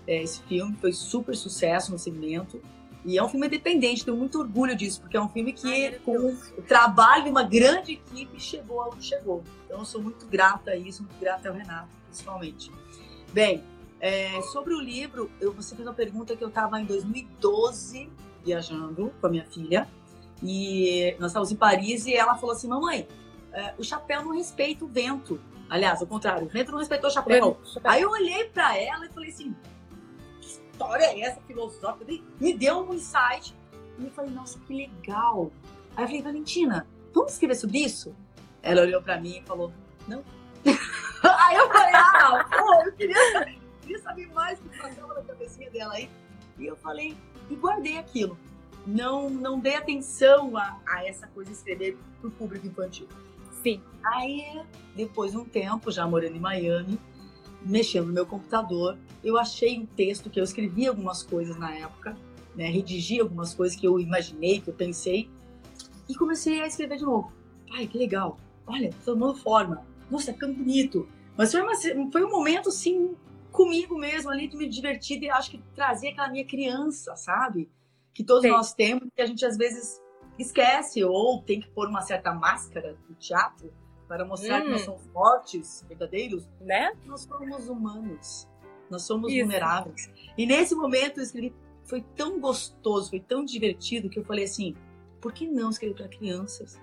É, 0.07 0.21
esse 0.21 0.41
filme 0.43 0.75
foi 0.75 0.91
super 0.91 1.35
sucesso 1.35 1.91
no 1.91 1.99
segmento. 1.99 2.61
E 3.05 3.17
é 3.17 3.23
um 3.23 3.27
filme 3.27 3.47
independente, 3.47 4.05
tenho 4.05 4.15
muito 4.15 4.39
orgulho 4.39 4.75
disso, 4.77 5.01
porque 5.01 5.17
é 5.17 5.21
um 5.21 5.27
filme 5.27 5.51
que, 5.51 5.67
Ai, 5.67 5.99
com 6.05 6.15
o 6.57 6.61
trabalho 6.61 7.25
de 7.25 7.29
uma 7.29 7.43
grande 7.43 7.93
equipe, 7.93 8.39
chegou 8.39 8.81
aonde 8.81 9.05
chegou. 9.05 9.43
Então, 9.65 9.79
eu 9.79 9.85
sou 9.85 10.01
muito 10.01 10.25
grata 10.25 10.71
a 10.71 10.77
isso, 10.77 11.03
muito 11.03 11.19
grata 11.19 11.49
ao 11.49 11.55
Renato, 11.55 11.89
principalmente. 12.07 12.71
Bem, 13.33 13.61
é, 13.99 14.41
sobre 14.41 14.73
o 14.73 14.79
livro, 14.79 15.29
eu, 15.41 15.51
você 15.51 15.75
fez 15.75 15.85
uma 15.87 15.93
pergunta 15.93 16.35
que 16.35 16.43
eu 16.43 16.47
estava 16.47 16.79
em 16.79 16.85
2012 16.85 18.09
viajando 18.43 19.13
com 19.19 19.27
a 19.27 19.29
minha 19.29 19.45
filha 19.45 19.87
e 20.43 21.15
nós 21.19 21.31
estávamos 21.31 21.51
em 21.51 21.55
Paris 21.55 22.05
e 22.05 22.13
ela 22.13 22.35
falou 22.35 22.53
assim: 22.53 22.67
Mamãe, 22.67 23.07
é, 23.53 23.73
o 23.77 23.83
chapéu 23.83 24.23
não 24.23 24.35
respeita 24.35 24.83
o 24.83 24.87
vento. 24.87 25.39
Aliás, 25.69 26.01
ao 26.01 26.07
contrário, 26.07 26.45
o 26.45 26.49
vento 26.49 26.71
não 26.71 26.79
respeitou 26.79 27.09
o 27.09 27.13
chapéu. 27.13 27.57
Aí 27.83 28.01
eu 28.01 28.09
olhei 28.09 28.45
para 28.45 28.77
ela 28.77 29.05
e 29.05 29.09
falei 29.09 29.29
assim: 29.29 29.55
história 30.83 31.05
é 31.05 31.21
essa 31.21 31.41
filosófica? 31.41 32.05
Me 32.39 32.53
deu 32.53 32.79
um 32.79 32.93
insight. 32.93 33.55
E 33.97 34.05
eu 34.05 34.11
falei: 34.11 34.31
Nossa, 34.31 34.59
que 34.59 34.73
legal. 34.73 35.51
Aí 35.95 36.03
eu 36.03 36.07
falei: 36.07 36.21
Valentina, 36.21 36.87
vamos 37.13 37.33
escrever 37.33 37.55
sobre 37.55 37.79
isso? 37.79 38.15
Ela 38.61 38.81
olhou 38.81 39.01
para 39.01 39.19
mim 39.19 39.37
e 39.37 39.43
falou: 39.43 39.71
Não. 40.07 40.23
aí 40.65 41.55
eu 41.55 41.67
falei: 41.69 41.95
Ah, 41.95 42.45
pô, 42.49 42.73
eu 42.85 42.91
queria, 42.93 43.57
queria 43.81 43.99
saber 43.99 44.27
mais 44.33 44.59
o 44.59 44.63
que 44.63 44.79
passava 44.79 45.13
na 45.13 45.21
cabecinha 45.21 45.69
dela 45.69 45.93
aí. 45.93 46.09
E 46.57 46.65
eu 46.65 46.75
falei: 46.75 47.15
e 47.49 47.55
guardei 47.55 47.97
aquilo. 47.97 48.37
Não, 48.85 49.29
não 49.29 49.59
dei 49.59 49.75
atenção 49.75 50.57
a, 50.57 50.77
a 50.85 51.07
essa 51.07 51.25
coisa 51.27 51.49
de 51.49 51.55
escrever 51.55 51.97
para 52.19 52.27
o 52.27 52.31
público 52.31 52.67
infantil. 52.67 53.07
Sim. 53.61 53.81
Aí, 54.03 54.61
depois 54.93 55.31
de 55.31 55.37
um 55.37 55.45
tempo, 55.45 55.89
já 55.89 56.05
morando 56.05 56.35
em 56.35 56.39
Miami, 56.39 56.99
mexendo 57.65 58.07
no 58.07 58.13
meu 58.13 58.25
computador, 58.25 58.97
eu 59.23 59.37
achei 59.37 59.79
um 59.79 59.85
texto 59.85 60.29
que 60.29 60.39
eu 60.39 60.43
escrevi 60.43 60.87
algumas 60.87 61.23
coisas 61.23 61.57
na 61.57 61.73
época, 61.75 62.17
né, 62.55 62.69
redigi 62.69 63.19
algumas 63.19 63.53
coisas 63.53 63.77
que 63.77 63.87
eu 63.87 63.99
imaginei, 63.99 64.61
que 64.61 64.69
eu 64.69 64.73
pensei, 64.73 65.29
e 66.07 66.15
comecei 66.15 66.61
a 66.61 66.67
escrever 66.67 66.97
de 66.97 67.03
novo. 67.03 67.31
Ai, 67.71 67.87
que 67.87 67.97
legal! 67.97 68.37
Olha, 68.67 68.91
tomando 69.03 69.35
forma. 69.35 69.85
Nossa, 70.09 70.27
tá 70.27 70.33
ficando 70.33 70.53
bonito. 70.53 71.07
Mas 71.35 71.51
foi, 71.51 71.61
uma, 71.61 71.73
foi 72.11 72.23
um 72.23 72.29
momento, 72.29 72.69
assim, 72.69 73.15
comigo 73.51 73.97
mesmo 73.97 74.29
ali, 74.29 74.53
me 74.55 74.67
divertir 74.67 75.21
e 75.21 75.29
acho 75.29 75.51
que 75.51 75.57
trazer 75.75 76.09
aquela 76.09 76.29
minha 76.29 76.45
criança, 76.45 77.15
sabe? 77.15 77.69
Que 78.13 78.23
todos 78.23 78.43
Sim. 78.43 78.49
nós 78.49 78.73
temos, 78.73 79.07
que 79.15 79.21
a 79.21 79.25
gente 79.25 79.45
às 79.45 79.57
vezes 79.57 80.01
esquece 80.37 81.03
ou 81.03 81.41
tem 81.41 81.59
que 81.59 81.69
pôr 81.69 81.87
uma 81.87 82.01
certa 82.01 82.33
máscara 82.33 82.97
no 83.07 83.15
teatro 83.15 83.71
para 84.13 84.25
mostrar 84.25 84.61
hum. 84.61 84.65
que 84.65 84.69
nós 84.69 84.81
hum. 84.81 84.85
somos 84.85 85.07
fortes, 85.07 85.85
verdadeiros, 85.87 86.47
né? 86.61 86.93
Nós 87.05 87.21
somos 87.21 87.67
humanos, 87.67 88.47
nós 88.89 89.01
somos 89.03 89.31
Isso. 89.31 89.41
vulneráveis. 89.41 90.11
E 90.37 90.45
nesse 90.45 90.75
momento 90.75 91.19
eu 91.19 91.23
escrevi, 91.23 91.53
foi 91.83 92.01
tão 92.15 92.39
gostoso, 92.39 93.09
foi 93.09 93.19
tão 93.19 93.43
divertido 93.43 94.09
que 94.09 94.19
eu 94.19 94.23
falei 94.23 94.45
assim, 94.45 94.75
por 95.19 95.33
que 95.33 95.47
não 95.47 95.69
escrever 95.69 95.95
para 95.95 96.07
crianças? 96.07 96.79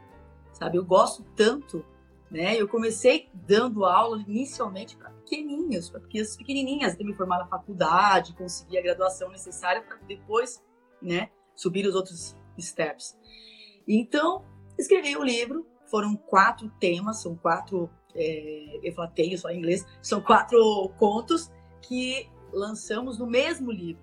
Sabe, 0.52 0.76
eu 0.76 0.84
gosto 0.84 1.24
tanto 1.36 1.84
né? 2.30 2.54
Eu 2.54 2.68
comecei 2.68 3.28
dando 3.34 3.84
aula 3.84 4.22
inicialmente 4.22 4.96
para 4.96 5.10
pequenininhos, 5.10 5.90
para 5.90 6.00
crianças 6.00 6.36
pequenininhas, 6.36 6.94
até 6.94 7.02
me 7.02 7.12
formar 7.12 7.38
na 7.38 7.46
faculdade, 7.46 8.34
conseguir 8.34 8.78
a 8.78 8.82
graduação 8.82 9.30
necessária 9.30 9.82
para 9.82 9.96
depois, 10.06 10.62
né, 11.02 11.30
subir 11.56 11.84
os 11.86 11.94
outros 11.96 12.36
steps. 12.56 13.18
Então, 13.86 14.44
escrevi 14.78 15.16
o 15.16 15.24
livro, 15.24 15.66
foram 15.90 16.16
quatro 16.16 16.70
temas, 16.78 17.20
são 17.20 17.34
quatro, 17.34 17.90
é, 18.14 18.80
eu 18.82 18.92
falei 18.94 19.36
só 19.36 19.50
em 19.50 19.58
inglês, 19.58 19.84
são 20.00 20.20
quatro 20.20 20.90
contos 20.98 21.50
que 21.82 22.28
lançamos 22.52 23.18
no 23.18 23.26
mesmo 23.26 23.70
livro. 23.70 24.02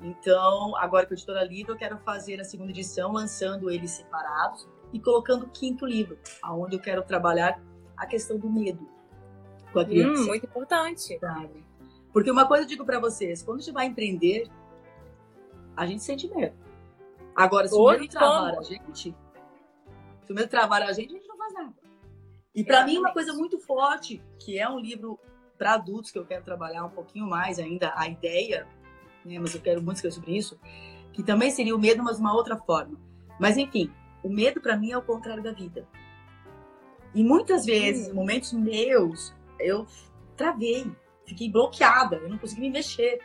Então, 0.00 0.76
agora 0.76 1.06
que 1.06 1.12
eu 1.12 1.16
editora 1.16 1.44
livro, 1.44 1.72
eu 1.72 1.76
quero 1.76 1.98
fazer 1.98 2.40
a 2.40 2.44
segunda 2.44 2.70
edição, 2.70 3.12
lançando 3.12 3.70
eles 3.70 3.90
separados, 3.92 4.68
e 4.92 5.00
colocando 5.00 5.46
o 5.46 5.48
quinto 5.48 5.84
livro, 5.84 6.16
aonde 6.40 6.76
eu 6.76 6.80
quero 6.80 7.02
trabalhar 7.02 7.60
a 7.96 8.06
questão 8.06 8.38
do 8.38 8.48
medo 8.48 8.88
com 9.72 9.80
a 9.80 9.84
criança. 9.84 10.22
Hum, 10.22 10.26
muito 10.26 10.46
importante. 10.46 11.18
Sabe? 11.18 11.64
Porque 12.12 12.30
uma 12.30 12.46
coisa 12.46 12.62
eu 12.62 12.68
digo 12.68 12.84
para 12.84 13.00
vocês, 13.00 13.42
quando 13.42 13.58
a 13.58 13.60
gente 13.60 13.74
vai 13.74 13.86
empreender, 13.86 14.48
a 15.76 15.84
gente 15.84 16.02
sente 16.02 16.32
medo. 16.32 16.54
Agora, 17.34 17.66
se 17.66 17.74
o 17.74 17.90
medo 17.90 18.06
travar 18.06 18.56
a 18.56 18.62
gente, 18.62 19.12
se 20.26 20.32
o 20.32 20.34
medo 20.34 20.48
travar 20.48 20.82
a 20.82 20.92
gente, 20.92 21.14
a 21.14 21.16
gente 21.16 21.28
não 21.28 21.36
faz 21.36 21.54
nada. 21.54 21.74
E 22.54 22.64
para 22.64 22.84
mim, 22.86 22.98
uma 22.98 23.12
coisa 23.12 23.32
muito 23.32 23.58
forte, 23.58 24.22
que 24.38 24.58
é 24.58 24.68
um 24.68 24.78
livro 24.78 25.18
para 25.58 25.74
adultos, 25.74 26.10
que 26.10 26.18
eu 26.18 26.24
quero 26.24 26.44
trabalhar 26.44 26.84
um 26.84 26.90
pouquinho 26.90 27.26
mais 27.26 27.58
ainda, 27.58 27.92
a 27.96 28.08
ideia, 28.08 28.66
né, 29.24 29.38
mas 29.38 29.54
eu 29.54 29.60
quero 29.60 29.82
muito 29.82 29.96
escrever 29.96 30.14
sobre 30.14 30.36
isso, 30.36 30.58
que 31.12 31.22
também 31.22 31.50
seria 31.50 31.74
o 31.74 31.78
medo, 31.78 32.02
mas 32.02 32.18
uma 32.18 32.34
outra 32.34 32.56
forma. 32.56 32.98
Mas 33.38 33.56
enfim, 33.56 33.90
o 34.22 34.28
medo 34.28 34.60
para 34.60 34.76
mim 34.76 34.92
é 34.92 34.98
o 34.98 35.02
contrário 35.02 35.42
da 35.42 35.52
vida. 35.52 35.86
E 37.14 37.22
muitas 37.22 37.64
vezes, 37.64 38.08
em 38.08 38.12
momentos 38.12 38.52
meus, 38.52 39.34
eu 39.58 39.86
travei, 40.36 40.90
fiquei 41.26 41.50
bloqueada, 41.50 42.16
eu 42.16 42.28
não 42.28 42.38
consegui 42.38 42.62
me 42.62 42.70
mexer, 42.70 43.20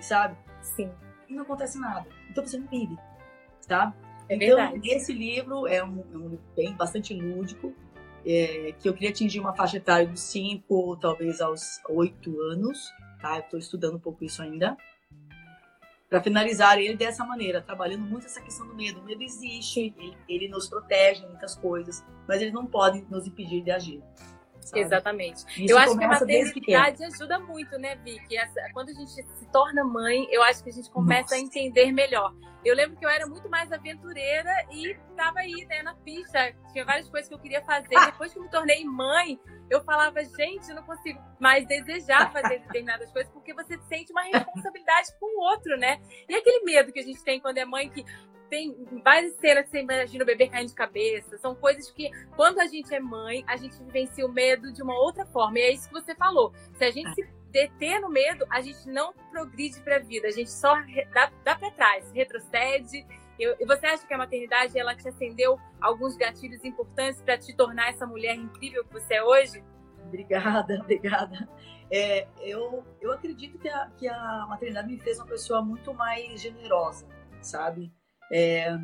sabe? 0.00 0.36
Sim. 0.60 0.90
E 1.28 1.34
não 1.34 1.42
acontece 1.42 1.78
nada. 1.78 2.08
Então 2.30 2.44
você 2.46 2.58
não 2.58 2.66
vive, 2.68 2.96
tá? 3.66 3.92
É 4.28 4.34
então, 4.34 4.56
verdade. 4.56 4.90
esse 4.90 5.12
livro 5.12 5.66
é 5.66 5.82
um, 5.82 6.00
é 6.12 6.16
um 6.16 6.28
livro 6.28 6.40
bem 6.56 6.74
bastante 6.74 7.14
lúdico, 7.14 7.74
é, 8.26 8.74
que 8.78 8.88
eu 8.88 8.92
queria 8.92 9.10
atingir 9.10 9.40
uma 9.40 9.54
faixa 9.54 9.76
etária 9.76 10.06
dos 10.06 10.20
5, 10.20 10.96
talvez 11.00 11.40
aos 11.40 11.80
8 11.88 12.40
anos, 12.42 12.92
tá? 13.20 13.38
Estou 13.38 13.58
estudando 13.58 13.96
um 13.96 14.00
pouco 14.00 14.24
isso 14.24 14.42
ainda 14.42 14.76
para 16.08 16.22
finalizar 16.22 16.78
ele 16.78 16.96
dessa 16.96 17.24
maneira, 17.24 17.60
trabalhando 17.60 18.02
muito 18.02 18.26
essa 18.26 18.40
questão 18.40 18.66
do 18.66 18.74
medo. 18.74 19.00
O 19.00 19.04
medo 19.04 19.22
existe, 19.22 19.80
ele, 19.80 20.16
ele 20.28 20.48
nos 20.48 20.68
protege 20.68 21.26
muitas 21.26 21.54
coisas, 21.54 22.04
mas 22.26 22.40
ele 22.40 22.50
não 22.50 22.66
pode 22.66 23.04
nos 23.10 23.26
impedir 23.26 23.62
de 23.62 23.70
agir. 23.70 24.02
Sabe? 24.68 24.82
Exatamente. 24.82 25.44
Isso 25.64 25.72
eu 25.72 25.78
acho 25.78 25.96
que 25.96 26.04
a 26.04 26.08
maternidade 26.08 27.04
ajuda 27.04 27.38
muito, 27.38 27.78
né, 27.78 27.96
Vicky? 27.96 28.36
Quando 28.72 28.90
a 28.90 28.92
gente 28.92 29.10
se 29.10 29.46
torna 29.52 29.84
mãe, 29.84 30.26
eu 30.30 30.42
acho 30.42 30.62
que 30.62 30.70
a 30.70 30.72
gente 30.72 30.90
começa 30.90 31.22
Nossa. 31.22 31.36
a 31.36 31.38
entender 31.38 31.92
melhor. 31.92 32.34
Eu 32.64 32.74
lembro 32.74 32.96
que 32.96 33.04
eu 33.06 33.08
era 33.08 33.26
muito 33.26 33.48
mais 33.48 33.72
aventureira 33.72 34.50
e 34.70 34.90
estava 35.10 35.38
aí, 35.40 35.64
né, 35.66 35.82
na 35.82 35.94
pista. 35.94 36.52
Tinha 36.72 36.84
várias 36.84 37.08
coisas 37.08 37.28
que 37.28 37.34
eu 37.34 37.38
queria 37.38 37.62
fazer. 37.62 37.94
Depois 38.06 38.32
que 38.32 38.40
me 38.40 38.48
tornei 38.50 38.84
mãe, 38.84 39.40
eu 39.70 39.82
falava, 39.84 40.22
gente, 40.24 40.68
eu 40.68 40.74
não 40.74 40.82
consigo 40.82 41.20
mais 41.38 41.66
desejar 41.66 42.32
fazer 42.32 42.58
determinadas 42.66 43.10
coisas 43.12 43.32
porque 43.32 43.54
você 43.54 43.78
sente 43.88 44.12
uma 44.12 44.22
responsabilidade 44.22 45.08
com 45.20 45.26
o 45.38 45.50
outro, 45.50 45.76
né? 45.78 46.00
E 46.28 46.34
aquele 46.34 46.64
medo 46.64 46.92
que 46.92 47.00
a 47.00 47.04
gente 47.04 47.22
tem 47.22 47.40
quando 47.40 47.58
é 47.58 47.64
mãe 47.64 47.88
que 47.88 48.04
tem 48.48 48.74
várias 49.04 49.34
cenas 49.34 49.64
que 49.64 49.70
você 49.70 49.80
imagina 49.80 50.24
o 50.24 50.26
bebê 50.26 50.48
caindo 50.48 50.68
de 50.68 50.74
cabeça. 50.74 51.38
São 51.38 51.54
coisas 51.54 51.90
que, 51.90 52.10
quando 52.34 52.60
a 52.60 52.66
gente 52.66 52.94
é 52.94 53.00
mãe, 53.00 53.44
a 53.46 53.56
gente 53.56 53.76
vivencia 53.82 54.26
o 54.26 54.32
medo 54.32 54.72
de 54.72 54.82
uma 54.82 54.94
outra 54.94 55.24
forma. 55.26 55.58
E 55.58 55.62
é 55.62 55.72
isso 55.72 55.88
que 55.88 55.94
você 55.94 56.14
falou. 56.14 56.52
Se 56.74 56.84
a 56.84 56.90
gente 56.90 57.14
se 57.14 57.28
deter 57.50 58.00
no 58.00 58.08
medo, 58.08 58.46
a 58.50 58.60
gente 58.60 58.88
não 58.88 59.12
progride 59.30 59.80
para 59.80 59.96
a 59.96 60.00
vida. 60.00 60.28
A 60.28 60.32
gente 60.32 60.50
só 60.50 60.74
dá, 61.12 61.30
dá 61.44 61.56
para 61.56 61.70
trás, 61.70 62.10
retrocede. 62.12 63.06
e 63.38 63.66
você 63.66 63.86
acha 63.86 64.06
que 64.06 64.14
a 64.14 64.18
maternidade 64.18 64.78
ela 64.78 64.94
te 64.94 65.08
acendeu 65.08 65.58
alguns 65.80 66.16
gatilhos 66.16 66.64
importantes 66.64 67.20
para 67.22 67.38
te 67.38 67.54
tornar 67.54 67.90
essa 67.90 68.06
mulher 68.06 68.34
incrível 68.34 68.84
que 68.84 68.92
você 68.92 69.14
é 69.14 69.22
hoje? 69.22 69.62
Obrigada, 70.06 70.80
obrigada. 70.80 71.48
É, 71.90 72.26
eu, 72.40 72.84
eu 73.00 73.12
acredito 73.12 73.58
que 73.58 73.68
a, 73.68 73.90
que 73.96 74.08
a 74.08 74.46
maternidade 74.48 74.88
me 74.88 74.98
fez 74.98 75.18
uma 75.18 75.26
pessoa 75.26 75.62
muito 75.62 75.92
mais 75.94 76.40
generosa, 76.40 77.06
sabe? 77.40 77.92
É, 78.30 78.76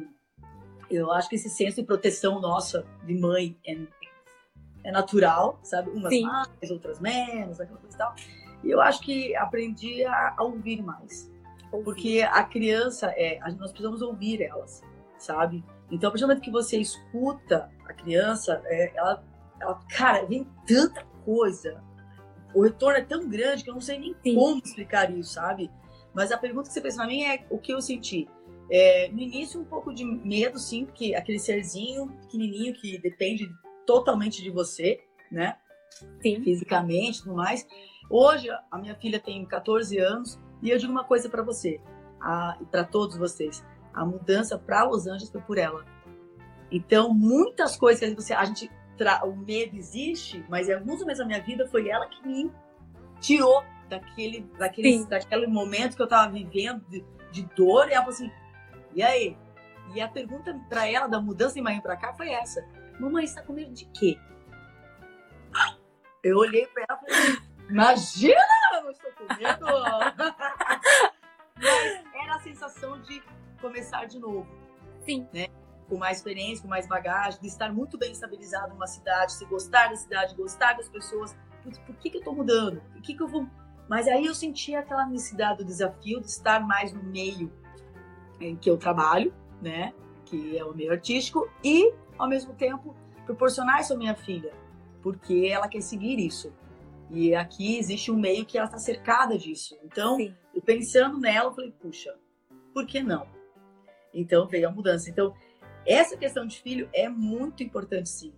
eu 0.90 1.10
acho 1.12 1.28
que 1.28 1.36
esse 1.36 1.48
senso 1.48 1.76
de 1.76 1.86
proteção 1.86 2.40
nossa 2.40 2.84
de 3.04 3.14
mãe 3.14 3.56
é, 3.66 3.76
é 4.84 4.92
natural, 4.92 5.58
sabe? 5.62 5.90
Umas 5.90 6.12
Sim. 6.12 6.22
mais, 6.22 6.70
outras 6.70 7.00
menos, 7.00 7.60
aquela 7.60 7.78
coisa 7.78 7.94
e 7.94 7.98
tal. 7.98 8.14
E 8.62 8.70
eu 8.70 8.80
acho 8.80 9.00
que 9.02 9.34
aprendi 9.36 10.04
a, 10.04 10.34
a 10.36 10.42
ouvir 10.42 10.82
mais. 10.82 11.30
Ouvir. 11.70 11.84
Porque 11.84 12.22
a 12.22 12.42
criança, 12.44 13.12
é, 13.16 13.38
nós 13.40 13.70
precisamos 13.70 14.00
ouvir 14.02 14.42
elas, 14.42 14.82
sabe? 15.18 15.64
Então, 15.90 16.08
a 16.08 16.10
partir 16.10 16.24
do 16.24 16.28
momento 16.28 16.42
que 16.42 16.50
você 16.50 16.78
escuta 16.78 17.70
a 17.86 17.92
criança, 17.92 18.62
é, 18.64 18.96
ela, 18.96 19.24
ela, 19.60 19.80
cara, 19.90 20.24
vem 20.24 20.46
tanta 20.66 21.04
coisa. 21.24 21.82
O 22.54 22.62
retorno 22.62 22.98
é 22.98 23.04
tão 23.04 23.28
grande 23.28 23.64
que 23.64 23.70
eu 23.70 23.74
não 23.74 23.80
sei 23.80 23.98
nem 23.98 24.14
Sim. 24.22 24.34
como 24.34 24.62
explicar 24.64 25.10
isso, 25.10 25.34
sabe? 25.34 25.70
Mas 26.14 26.30
a 26.30 26.38
pergunta 26.38 26.68
que 26.68 26.74
você 26.74 26.80
fez 26.80 26.94
pra 26.96 27.06
mim 27.06 27.24
é 27.24 27.44
o 27.50 27.58
que 27.58 27.72
eu 27.72 27.82
senti. 27.82 28.28
É, 28.71 29.09
no 29.12 29.21
início, 29.21 29.61
um 29.61 29.64
pouco 29.64 29.92
de 29.92 30.04
medo, 30.04 30.59
sim, 30.59 30.87
porque 30.87 31.14
aquele 31.14 31.38
serzinho 31.38 32.09
pequenininho 32.23 32.75
que 32.75 32.99
depende 32.99 33.49
totalmente 33.87 34.42
de 34.42 34.50
você, 34.50 35.00
né? 35.30 35.56
Sim. 36.23 36.42
Fisicamente 36.42 37.18
e 37.18 37.23
tudo 37.23 37.37
mais. 37.37 37.66
Hoje, 38.11 38.49
a 38.71 38.78
minha 38.78 38.94
filha 38.94 39.21
tem 39.21 39.44
14 39.44 39.99
anos 39.99 40.38
e 40.62 40.71
eu 40.71 40.78
digo 40.78 40.92
uma 40.92 41.04
coisa 41.04 41.28
para 41.28 41.42
você 41.42 41.80
e 42.61 42.64
para 42.66 42.85
todos 42.85 43.16
vocês: 43.16 43.64
a 43.92 44.04
mudança 44.04 44.59
para 44.59 44.85
Los 44.85 45.06
Angeles 45.06 45.30
foi 45.30 45.40
por 45.42 45.59
ela. 45.59 45.85
Então, 46.71 47.12
muitas 47.12 47.76
coisas 47.76 48.09
que 48.09 48.14
você, 48.14 48.33
a 48.33 48.44
gente 48.44 48.71
o 49.25 49.35
medo 49.35 49.76
existe, 49.76 50.44
mas 50.49 50.68
em 50.68 50.75
alguns 50.75 51.00
momentos 51.00 51.18
da 51.18 51.26
minha 51.26 51.42
vida 51.42 51.66
foi 51.66 51.88
ela 51.88 52.06
que 52.06 52.26
me 52.26 52.50
tirou 53.21 53.64
daquele, 53.88 54.42
daquele, 54.56 55.04
daquele 55.06 55.47
momento 55.49 55.97
que 55.97 56.02
eu 56.02 56.04
estava 56.04 56.30
vivendo 56.30 56.85
de, 56.88 57.04
de, 57.33 57.42
dor. 57.56 57.88
E 57.88 57.92
ela 57.92 58.04
falou 58.04 58.11
assim: 58.11 58.30
e 58.94 59.02
aí? 59.02 59.36
E 59.92 60.00
a 60.00 60.08
pergunta 60.08 60.58
para 60.68 60.88
ela 60.88 61.06
da 61.06 61.20
mudança 61.20 61.54
de 61.54 61.62
manhã 61.62 61.80
para 61.80 61.96
cá 61.96 62.14
foi 62.14 62.30
essa: 62.30 62.66
Mamãe, 62.98 63.24
está 63.24 63.42
com 63.42 63.52
medo 63.52 63.72
de 63.72 63.84
quê? 63.86 64.18
Eu 66.22 66.38
olhei 66.38 66.66
para 66.68 66.84
ela 66.88 67.00
e 67.02 67.14
falei: 67.14 67.38
Imagina, 67.68 68.40
eu 68.74 68.82
não 68.84 68.90
estou 68.90 69.12
com 69.12 69.24
medo. 69.34 69.66
Mas 71.56 72.04
era 72.14 72.34
a 72.36 72.38
sensação 72.40 73.00
de 73.02 73.22
começar 73.60 74.06
de 74.06 74.18
novo. 74.18 74.46
Sim. 75.04 75.28
Né? 75.32 75.48
Com 75.88 75.96
mais 75.96 76.18
experiência, 76.18 76.62
com 76.62 76.68
mais 76.68 76.86
bagagem, 76.86 77.40
de 77.40 77.46
estar 77.46 77.72
muito 77.72 77.98
bem 77.98 78.12
estabilizado 78.12 78.72
numa 78.72 78.86
cidade, 78.86 79.32
se 79.34 79.44
gostar 79.44 79.88
da 79.88 79.96
cidade, 79.96 80.34
gostar 80.34 80.74
das 80.74 80.88
pessoas. 80.88 81.36
Por 81.62 81.96
que, 81.96 82.10
que 82.10 82.16
eu 82.16 82.20
estou 82.20 82.34
mudando? 82.34 82.80
Por 82.92 83.02
que, 83.02 83.14
que 83.14 83.22
eu 83.22 83.28
vou. 83.28 83.46
Mas 83.88 84.08
aí 84.08 84.24
eu 84.24 84.34
senti 84.34 84.74
aquela 84.74 85.06
necessidade 85.06 85.58
do 85.58 85.64
desafio 85.64 86.20
de 86.20 86.26
estar 86.26 86.60
mais 86.60 86.92
no 86.92 87.02
meio 87.02 87.52
em 88.41 88.57
que 88.57 88.69
eu 88.69 88.76
trabalho, 88.76 89.33
né? 89.61 89.93
Que 90.25 90.59
é 90.59 90.64
o 90.64 90.75
meio 90.75 90.93
artístico, 90.93 91.49
e 91.62 91.93
ao 92.19 92.29
mesmo 92.29 92.55
tempo 92.55 92.95
proporcionar 93.25 93.81
isso 93.81 93.95
à 93.95 93.97
minha 93.97 94.14
filha, 94.14 94.53
porque 95.03 95.49
ela 95.50 95.69
quer 95.69 95.81
seguir 95.81 96.19
isso. 96.19 96.53
E 97.11 97.35
aqui 97.35 97.79
existe 97.79 98.11
um 98.11 98.17
meio 98.17 98.45
que 98.45 98.57
ela 98.57 98.67
está 98.67 98.79
cercada 98.79 99.38
disso. 99.38 99.79
Então, 99.85 100.17
Sim. 100.17 100.35
eu 100.55 100.62
pensando 100.62 101.19
nela, 101.19 101.50
eu 101.50 101.55
falei, 101.55 101.71
puxa, 101.71 102.14
por 102.73 102.87
que 102.87 103.03
não? 103.03 103.26
Então 104.12 104.47
veio 104.47 104.69
a 104.69 104.73
mudança. 104.73 105.11
Então, 105.11 105.35
essa 105.87 106.17
questão 106.17 106.47
de 106.47 106.61
filho 106.61 106.88
é 106.95 107.09
muito 107.09 107.62
importante, 107.62 108.09
sim. 108.09 108.33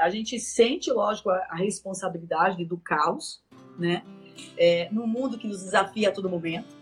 A 0.00 0.08
gente 0.08 0.40
sente, 0.40 0.90
lógico, 0.90 1.30
a, 1.30 1.54
responsabilidade 1.54 2.56
de 2.56 2.62
educá-los, 2.62 3.44
né? 3.78 4.02
É, 4.56 4.88
num 4.90 5.06
mundo 5.06 5.38
que 5.38 5.46
nos 5.46 5.62
desafia 5.62 6.08
a 6.08 6.12
todo 6.12 6.28
momento 6.28 6.75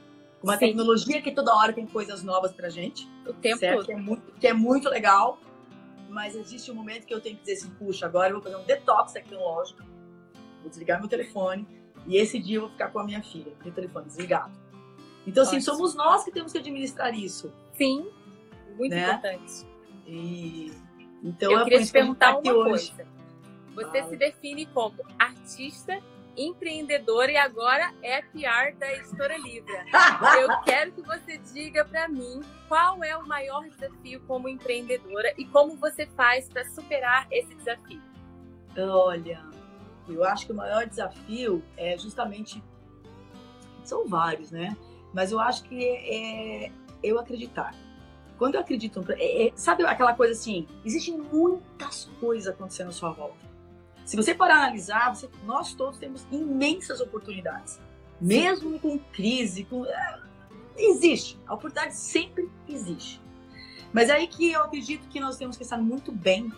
uma 0.45 0.59
Sim. 0.59 0.67
tecnologia 0.67 1.23
que 1.23 1.33
toda 1.33 1.55
hora 1.55 1.73
tem 1.73 1.87
coisas 1.87 2.23
novas 2.23 2.53
pra 2.53 2.69
gente. 2.69 3.09
O 3.27 3.33
tempo 3.33 3.59
certo? 3.59 3.79
todo. 3.79 3.87
Que 3.87 3.93
é, 3.93 3.97
muito, 3.97 4.33
que 4.33 4.47
é 4.47 4.53
muito 4.53 4.89
legal, 4.91 5.41
mas 6.11 6.37
existe 6.37 6.71
um 6.71 6.75
momento 6.75 7.07
que 7.07 7.15
eu 7.15 7.21
tenho 7.21 7.37
que 7.37 7.41
dizer 7.41 7.55
assim, 7.55 7.71
puxa, 7.71 8.05
agora 8.05 8.29
eu 8.29 8.35
vou 8.35 8.43
fazer 8.43 8.57
um 8.57 8.65
detox 8.65 9.13
tecnológico, 9.13 9.83
vou 10.61 10.69
desligar 10.69 11.01
meu 11.01 11.09
telefone, 11.09 11.67
e 12.07 12.19
esse 12.19 12.39
dia 12.39 12.59
eu 12.59 12.63
vou 12.63 12.71
ficar 12.71 12.91
com 12.91 12.99
a 12.99 13.05
minha 13.05 13.23
filha, 13.23 13.55
o 13.65 13.71
telefone 13.71 14.07
desligado. 14.07 14.53
Então, 15.27 15.43
assim, 15.43 15.59
somos 15.61 15.95
nós 15.95 16.23
que 16.23 16.31
temos 16.31 16.53
que 16.53 16.59
administrar 16.59 17.19
isso. 17.19 17.51
Sim, 17.73 18.07
muito 18.77 18.95
né? 18.95 19.07
importante. 19.07 19.67
E, 20.07 20.71
então, 21.23 21.53
eu 21.53 21.65
queria 21.65 21.83
te 21.83 21.91
perguntar 21.91 22.37
uma 22.37 22.53
hoje. 22.53 22.93
coisa. 22.93 23.07
Você 23.75 24.03
se 24.03 24.17
define 24.19 24.67
como 24.67 25.03
artista 25.19 25.99
empreendedora 26.37 27.31
e 27.31 27.37
agora 27.37 27.93
é 28.03 28.23
PR 28.23 28.77
da 28.79 28.93
Editora 28.93 29.37
Libra. 29.39 29.85
Eu 30.41 30.61
quero 30.65 30.93
que 30.93 31.03
você 31.03 31.39
diga 31.39 31.85
para 31.85 32.09
mim 32.09 32.41
qual 32.69 33.03
é 33.03 33.17
o 33.17 33.27
maior 33.27 33.69
desafio 33.69 34.21
como 34.27 34.49
empreendedora 34.49 35.33
e 35.39 35.45
como 35.45 35.77
você 35.77 36.07
faz 36.07 36.49
para 36.49 36.65
superar 36.71 37.27
esse 37.31 37.55
desafio. 37.55 38.03
Olha, 38.77 39.45
eu 40.09 40.25
acho 40.25 40.47
que 40.47 40.53
o 40.53 40.57
maior 40.57 40.87
desafio 40.87 41.63
é 41.77 41.97
justamente 41.97 42.63
são 43.85 44.07
vários, 44.07 44.51
né? 44.51 44.77
Mas 45.13 45.31
eu 45.31 45.39
acho 45.39 45.63
que 45.65 45.85
é, 45.85 46.73
eu 47.03 47.19
acreditar. 47.19 47.75
Quando 48.37 48.57
eu 48.57 48.61
acredito, 48.61 49.05
é, 49.11 49.47
é, 49.47 49.53
sabe 49.55 49.85
aquela 49.85 50.15
coisa 50.15 50.33
assim? 50.33 50.67
Existem 50.85 51.17
muitas 51.17 52.07
coisas 52.19 52.53
acontecendo 52.53 52.89
à 52.89 52.93
sua 52.93 53.13
volta 53.13 53.54
se 54.05 54.17
você 54.17 54.35
parar 54.35 54.57
a 54.57 54.59
analisar, 54.65 55.15
você, 55.15 55.29
nós 55.45 55.73
todos 55.75 55.99
temos 55.99 56.27
imensas 56.31 57.01
oportunidades. 57.01 57.81
Mesmo 58.21 58.79
com 58.79 58.99
crise, 58.99 59.65
com, 59.65 59.85
é, 59.87 60.19
existe. 60.77 61.39
A 61.47 61.55
oportunidade 61.55 61.97
sempre 61.97 62.51
existe. 62.69 63.21
Mas 63.93 64.09
é 64.09 64.15
aí 64.15 64.27
que 64.27 64.53
eu 64.53 64.63
acredito 64.63 65.09
que 65.09 65.21
nós 65.21 65.37
temos 65.37 65.57
que 65.57 65.63
estar 65.63 65.79
muito 65.79 66.13
bem, 66.13 66.53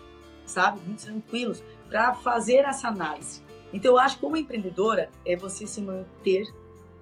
sabe? 0.45 0.81
Muito 0.87 1.05
tranquilos 1.05 1.63
para 1.89 2.15
fazer 2.15 2.65
essa 2.65 2.89
análise. 2.89 3.43
Então 3.73 3.93
eu 3.93 3.99
acho 3.99 4.17
que 4.17 4.23
como 4.23 4.37
empreendedora 4.37 5.11
é 5.25 5.37
você 5.37 5.67
se 5.67 5.81
manter 5.81 6.47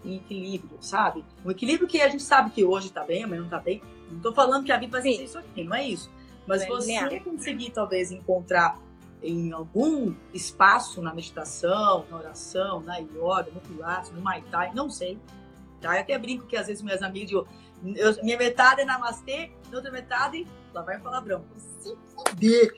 em 0.04 0.16
equilíbrio, 0.16 0.76
sabe? 0.80 1.24
Um 1.44 1.50
equilíbrio 1.50 1.88
que 1.88 2.00
a 2.00 2.08
gente 2.08 2.22
sabe 2.22 2.50
que 2.50 2.64
hoje 2.64 2.88
está 2.88 3.04
bem, 3.04 3.24
amanhã 3.24 3.40
não 3.40 3.46
está 3.46 3.60
bem. 3.60 3.82
Não 4.10 4.18
estou 4.18 4.34
falando 4.34 4.64
que 4.64 4.72
a 4.72 4.76
vida 4.76 4.92
vai 4.92 5.02
ser 5.02 5.22
isso 5.22 5.38
aqui, 5.38 5.64
não 5.64 5.74
é 5.74 5.86
isso. 5.86 6.10
Mas 6.46 6.62
é 6.62 6.66
você 6.66 7.20
conseguir 7.20 7.70
talvez 7.70 8.10
encontrar 8.10 8.78
em 9.22 9.52
algum 9.52 10.14
espaço 10.32 11.00
na 11.00 11.14
meditação, 11.14 12.04
na 12.10 12.18
oração, 12.18 12.80
na 12.80 12.96
yoga, 12.98 13.50
no 13.52 13.60
pilates, 13.60 14.10
no 14.10 14.20
Muay 14.20 14.42
Thai, 14.50 14.72
não 14.74 14.90
sei. 14.90 15.18
Tá? 15.80 15.94
Eu 15.94 16.00
até 16.00 16.18
brinco 16.18 16.46
que 16.46 16.56
às 16.56 16.66
vezes 16.66 16.82
minhas 16.82 17.02
amigas 17.02 17.30
dizem, 17.30 17.44
eu, 17.96 18.22
minha 18.22 18.38
metade 18.38 18.80
é 18.80 18.84
namastê, 18.84 19.50
minha 19.66 19.76
outra 19.76 19.90
metade, 19.90 20.46
lá 20.72 20.82
vai 20.82 20.98
palavrão. 20.98 21.44
Se 21.56 21.96
fuder. 22.14 22.74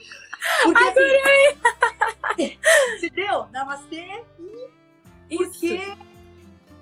Porque 0.62 0.84
assim, 0.84 2.58
entendeu? 2.98 3.46
Namastê 3.52 4.24
e 5.28 5.36
porque 5.36 5.74
Isso. 5.74 5.98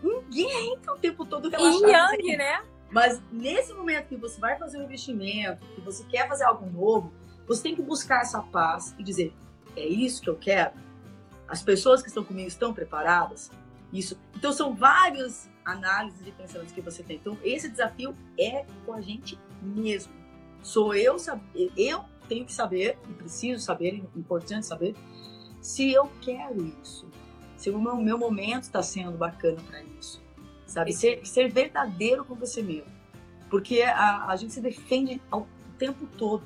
ninguém 0.02 0.74
entra 0.74 0.92
o 0.92 0.98
tempo 0.98 1.24
todo 1.24 1.48
relaxado. 1.48 2.20
E 2.20 2.30
yang, 2.30 2.36
né? 2.36 2.62
Mas 2.90 3.20
nesse 3.32 3.72
momento 3.72 4.08
que 4.08 4.16
você 4.16 4.40
vai 4.40 4.58
fazer 4.58 4.78
um 4.78 4.84
investimento, 4.84 5.64
que 5.74 5.80
você 5.80 6.04
quer 6.04 6.28
fazer 6.28 6.44
algo 6.44 6.66
novo, 6.70 7.12
você 7.46 7.62
tem 7.62 7.74
que 7.74 7.82
buscar 7.82 8.20
essa 8.20 8.40
paz 8.42 8.94
e 8.98 9.02
dizer: 9.02 9.32
é 9.76 9.86
isso 9.86 10.22
que 10.22 10.30
eu 10.30 10.36
quero? 10.36 10.72
As 11.48 11.62
pessoas 11.62 12.02
que 12.02 12.08
estão 12.08 12.24
comigo 12.24 12.48
estão 12.48 12.72
preparadas? 12.72 13.50
Isso. 13.92 14.18
Então 14.34 14.52
são 14.52 14.74
várias 14.74 15.48
análises 15.64 16.26
e 16.26 16.32
pensamentos 16.32 16.72
que 16.72 16.80
você 16.80 17.02
tem. 17.02 17.16
Então 17.16 17.38
esse 17.42 17.68
desafio 17.68 18.16
é 18.38 18.64
com 18.84 18.92
a 18.92 19.00
gente 19.00 19.38
mesmo. 19.62 20.12
Sou 20.62 20.94
eu 20.94 21.18
saber, 21.18 21.72
eu 21.76 22.04
tenho 22.28 22.44
que 22.44 22.52
saber 22.52 22.98
e 23.08 23.12
preciso 23.12 23.62
saber, 23.62 24.02
é 24.14 24.18
importante 24.18 24.66
saber 24.66 24.94
se 25.60 25.92
eu 25.92 26.10
quero 26.20 26.64
isso. 26.82 27.08
Se 27.56 27.70
o 27.70 27.80
meu, 27.80 27.96
meu 27.96 28.18
momento 28.18 28.64
está 28.64 28.82
sendo 28.82 29.16
bacana 29.16 29.58
para 29.68 29.82
isso. 29.82 30.22
Sabe? 30.66 30.92
Ser, 30.92 31.24
ser 31.26 31.50
verdadeiro 31.50 32.24
com 32.24 32.34
você 32.34 32.62
mesmo. 32.62 32.92
Porque 33.48 33.82
a, 33.82 34.26
a 34.26 34.36
gente 34.36 34.52
se 34.52 34.60
defende 34.60 35.22
ao 35.30 35.46
tempo 35.78 36.06
todo. 36.18 36.42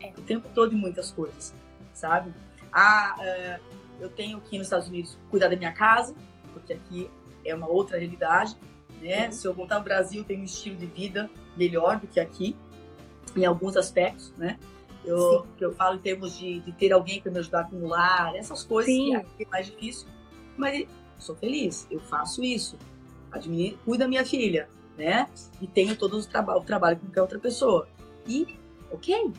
É. 0.00 0.12
O 0.16 0.22
tempo 0.22 0.48
todo 0.54 0.74
em 0.74 0.78
muitas 0.78 1.10
coisas, 1.10 1.54
sabe? 1.92 2.32
Ah, 2.72 3.16
uh, 3.18 3.62
eu 4.00 4.08
tenho 4.08 4.40
que 4.40 4.56
ir 4.56 4.58
nos 4.58 4.66
Estados 4.66 4.88
Unidos 4.88 5.18
cuidar 5.30 5.48
da 5.48 5.56
minha 5.56 5.72
casa, 5.72 6.14
porque 6.52 6.72
aqui 6.72 7.10
é 7.44 7.54
uma 7.54 7.68
outra 7.68 7.98
realidade, 7.98 8.56
né? 9.00 9.26
Uhum. 9.26 9.32
Se 9.32 9.46
eu 9.46 9.54
voltar 9.54 9.76
ao 9.76 9.82
Brasil, 9.82 10.24
tem 10.24 10.40
um 10.40 10.44
estilo 10.44 10.76
de 10.76 10.86
vida 10.86 11.30
melhor 11.56 11.98
do 11.98 12.06
que 12.06 12.20
aqui, 12.20 12.56
em 13.36 13.44
alguns 13.44 13.76
aspectos, 13.76 14.32
né? 14.36 14.58
Eu, 15.04 15.46
que 15.56 15.64
eu 15.64 15.72
falo 15.72 15.96
em 15.96 16.00
termos 16.00 16.36
de, 16.36 16.60
de 16.60 16.72
ter 16.72 16.92
alguém 16.92 17.20
para 17.20 17.30
me 17.30 17.38
ajudar 17.38 17.70
com 17.70 17.76
o 17.76 17.86
lar, 17.86 18.34
essas 18.34 18.64
coisas 18.64 18.92
Sim. 18.92 19.20
que 19.36 19.44
é 19.44 19.48
mais 19.48 19.66
difícil. 19.66 20.06
Mas 20.56 20.86
sou 21.18 21.34
feliz, 21.36 21.86
eu 21.90 22.00
faço 22.00 22.42
isso. 22.42 22.76
Admiro, 23.30 23.78
cuido 23.84 24.04
da 24.04 24.08
minha 24.08 24.24
filha, 24.24 24.68
né? 24.96 25.28
E 25.60 25.66
tenho 25.66 25.96
todo 25.96 26.18
o, 26.18 26.26
traba 26.26 26.56
o 26.56 26.62
trabalho 26.62 26.96
com 26.96 27.06
qualquer 27.06 27.22
outra 27.22 27.38
pessoa. 27.38 27.88
E, 28.26 28.58
ok. 28.90 29.32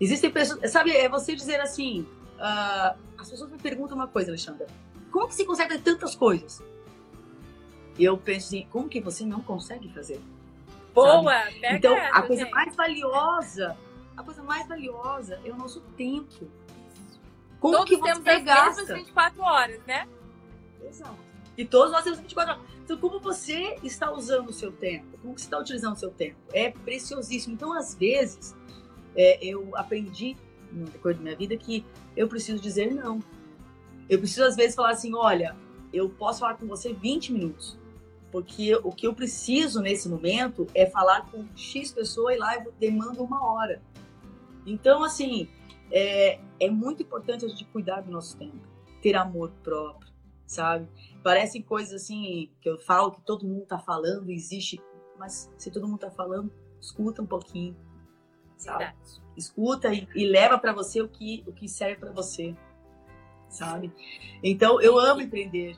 Existem 0.00 0.30
pessoas, 0.30 0.70
sabe, 0.70 0.92
é 0.92 1.08
você 1.08 1.34
dizer 1.34 1.60
assim, 1.60 2.06
Uh, 2.36 2.98
as 3.18 3.30
pessoas 3.30 3.50
me 3.50 3.58
perguntam 3.58 3.96
uma 3.96 4.06
coisa, 4.06 4.30
Alexandra. 4.30 4.66
Como 5.10 5.28
que 5.28 5.34
você 5.34 5.44
consegue 5.44 5.70
fazer 5.70 5.82
tantas 5.82 6.14
coisas? 6.14 6.62
E 7.98 8.04
eu 8.04 8.18
penso 8.18 8.48
assim, 8.48 8.66
como 8.70 8.88
que 8.88 9.00
você 9.00 9.24
não 9.24 9.40
consegue 9.40 9.92
fazer? 9.92 10.20
Boa! 10.92 11.50
Então, 11.62 11.96
essa, 11.96 12.16
a 12.16 12.22
coisa 12.22 12.42
gente. 12.42 12.52
mais 12.52 12.76
valiosa, 12.76 13.76
a 14.16 14.22
coisa 14.22 14.42
mais 14.42 14.66
valiosa 14.68 15.40
é 15.44 15.50
o 15.50 15.56
nosso 15.56 15.80
tempo. 15.96 16.50
Como 17.60 17.74
Todos 17.74 17.90
que 17.90 18.02
temos 18.02 18.22
você 18.22 18.30
as 18.30 18.44
gasta? 18.44 18.82
mesmas 18.82 18.98
24 18.98 19.42
horas, 19.42 19.80
né? 19.86 20.08
Exato. 20.82 21.16
E 21.56 21.64
todos 21.64 21.92
nós 21.92 22.04
temos 22.04 22.18
24 22.20 22.54
horas. 22.54 22.66
Então, 22.84 22.98
como 22.98 23.18
você 23.18 23.76
está 23.82 24.12
usando 24.12 24.50
o 24.50 24.52
seu 24.52 24.70
tempo? 24.70 25.18
Como 25.18 25.38
você 25.38 25.44
está 25.44 25.58
utilizando 25.58 25.94
o 25.94 25.98
seu 25.98 26.10
tempo? 26.10 26.36
É 26.52 26.70
preciosíssimo. 26.70 27.54
Então, 27.54 27.72
às 27.72 27.94
vezes, 27.94 28.54
é, 29.16 29.38
eu 29.44 29.74
aprendi 29.74 30.36
no 30.76 30.86
decorrer 30.86 31.16
da 31.16 31.22
minha 31.22 31.36
vida 31.36 31.56
que 31.56 31.84
eu 32.16 32.28
preciso 32.28 32.60
dizer 32.62 32.94
não. 32.94 33.20
Eu 34.08 34.18
preciso, 34.18 34.44
às 34.44 34.56
vezes, 34.56 34.74
falar 34.74 34.90
assim: 34.90 35.14
olha, 35.14 35.56
eu 35.92 36.08
posso 36.08 36.40
falar 36.40 36.54
com 36.54 36.66
você 36.66 36.92
20 36.92 37.32
minutos. 37.32 37.78
Porque 38.30 38.74
o 38.74 38.90
que 38.90 39.06
eu 39.06 39.14
preciso 39.14 39.80
nesse 39.80 40.08
momento 40.08 40.66
é 40.74 40.84
falar 40.84 41.30
com 41.30 41.46
X 41.56 41.92
pessoa 41.92 42.34
e 42.34 42.38
lá 42.38 42.56
eu 42.56 42.72
demando 42.78 43.22
uma 43.22 43.42
hora. 43.50 43.80
Então, 44.66 45.02
assim, 45.02 45.48
é, 45.90 46.40
é 46.58 46.68
muito 46.68 47.02
importante 47.02 47.44
a 47.44 47.48
gente 47.48 47.64
cuidar 47.66 48.00
do 48.00 48.10
nosso 48.10 48.36
tempo, 48.36 48.58
ter 49.00 49.16
amor 49.16 49.52
próprio, 49.62 50.12
sabe? 50.46 50.88
Parecem 51.22 51.62
coisas 51.62 52.02
assim 52.02 52.50
que 52.60 52.68
eu 52.68 52.78
falo 52.78 53.12
que 53.12 53.22
todo 53.22 53.46
mundo 53.46 53.64
tá 53.64 53.78
falando, 53.78 54.30
existe, 54.30 54.80
mas 55.18 55.50
se 55.56 55.70
todo 55.70 55.86
mundo 55.88 56.00
tá 56.00 56.10
falando, 56.10 56.52
escuta 56.80 57.22
um 57.22 57.26
pouquinho, 57.26 57.76
sabe? 58.56 58.78
Verdade. 58.84 59.22
Escuta 59.36 59.92
e, 59.92 60.08
e 60.14 60.26
leva 60.26 60.58
para 60.58 60.72
você 60.72 61.02
o 61.02 61.08
que 61.08 61.44
o 61.46 61.52
que 61.52 61.68
serve 61.68 61.96
para 61.96 62.10
você, 62.12 62.54
sabe? 63.48 63.92
Então 64.42 64.80
eu 64.80 64.98
amo 64.98 65.20
empreender, 65.20 65.76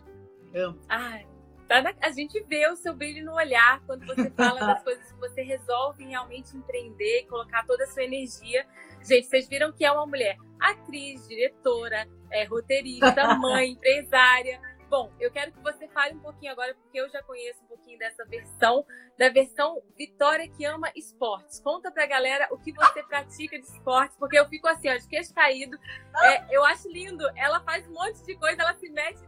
amo. 0.55 0.79
Ai, 0.89 1.27
tá 1.67 1.83
na- 1.83 1.95
a 2.01 2.11
gente 2.11 2.41
vê 2.45 2.69
o 2.71 2.77
seu 2.77 2.95
brilho 2.95 3.25
no 3.25 3.35
olhar 3.35 3.83
quando 3.85 4.07
você 4.07 4.31
fala 4.31 4.61
das 4.61 4.83
coisas 4.85 5.11
que 5.11 5.19
você 5.19 5.43
resolve 5.43 6.05
realmente 6.05 6.57
empreender 6.57 7.27
colocar 7.29 7.67
toda 7.67 7.85
a 7.85 7.87
sua 7.89 8.05
energia. 8.05 8.65
Gente, 9.03 9.27
vocês 9.27 9.49
viram 9.49 9.73
que 9.73 9.85
é 9.85 9.91
uma 9.91 10.07
mulher 10.07 10.37
atriz, 10.61 11.27
diretora, 11.29 12.09
é, 12.31 12.45
roteirista, 12.45 13.35
mãe, 13.39 13.73
empresária. 13.73 14.61
Bom, 14.89 15.13
eu 15.21 15.31
quero 15.31 15.53
que 15.53 15.61
você 15.61 15.87
fale 15.89 16.15
um 16.15 16.21
pouquinho 16.21 16.51
agora, 16.51 16.75
porque 16.75 16.99
eu 16.99 17.09
já 17.11 17.23
conheço 17.23 17.63
um 17.65 17.67
pouquinho 17.67 17.99
dessa 17.99 18.25
versão, 18.25 18.87
da 19.19 19.29
versão 19.29 19.83
Vitória 19.97 20.49
que 20.49 20.65
ama 20.65 20.91
esportes. 20.97 21.61
Conta 21.61 21.91
pra 21.91 22.07
galera 22.07 22.49
o 22.51 22.59
que 22.59 22.73
você 22.73 23.03
pratica 23.03 23.59
de 23.59 23.67
esportes, 23.67 24.17
porque 24.17 24.39
eu 24.39 24.49
fico 24.49 24.67
assim, 24.67 24.89
ó, 24.89 24.97
de 24.97 25.07
queixo 25.07 25.35
caído. 25.35 25.79
É, 26.23 26.57
eu 26.57 26.65
acho 26.65 26.89
lindo. 26.89 27.25
Ela 27.37 27.61
faz 27.61 27.87
um 27.87 27.93
monte 27.93 28.25
de 28.25 28.35
coisa, 28.37 28.63
ela 28.63 28.75
se 28.75 28.89
mete. 28.89 29.21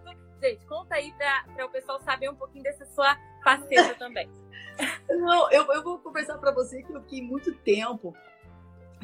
Gente, 0.42 0.64
conta 0.66 0.94
aí 0.94 1.12
para 1.12 1.66
o 1.66 1.68
pessoal 1.68 2.00
saber 2.00 2.30
um 2.30 2.36
pouquinho 2.36 2.64
dessa 2.64 2.86
sua 2.86 3.14
faceta 3.44 3.94
também. 3.96 4.30
Não, 5.08 5.50
eu, 5.50 5.70
eu 5.72 5.82
vou 5.82 5.98
conversar 5.98 6.38
para 6.38 6.52
você 6.52 6.82
que 6.82 6.92
eu 6.92 7.02
fiquei 7.02 7.20
muito 7.20 7.54
tempo 7.56 8.16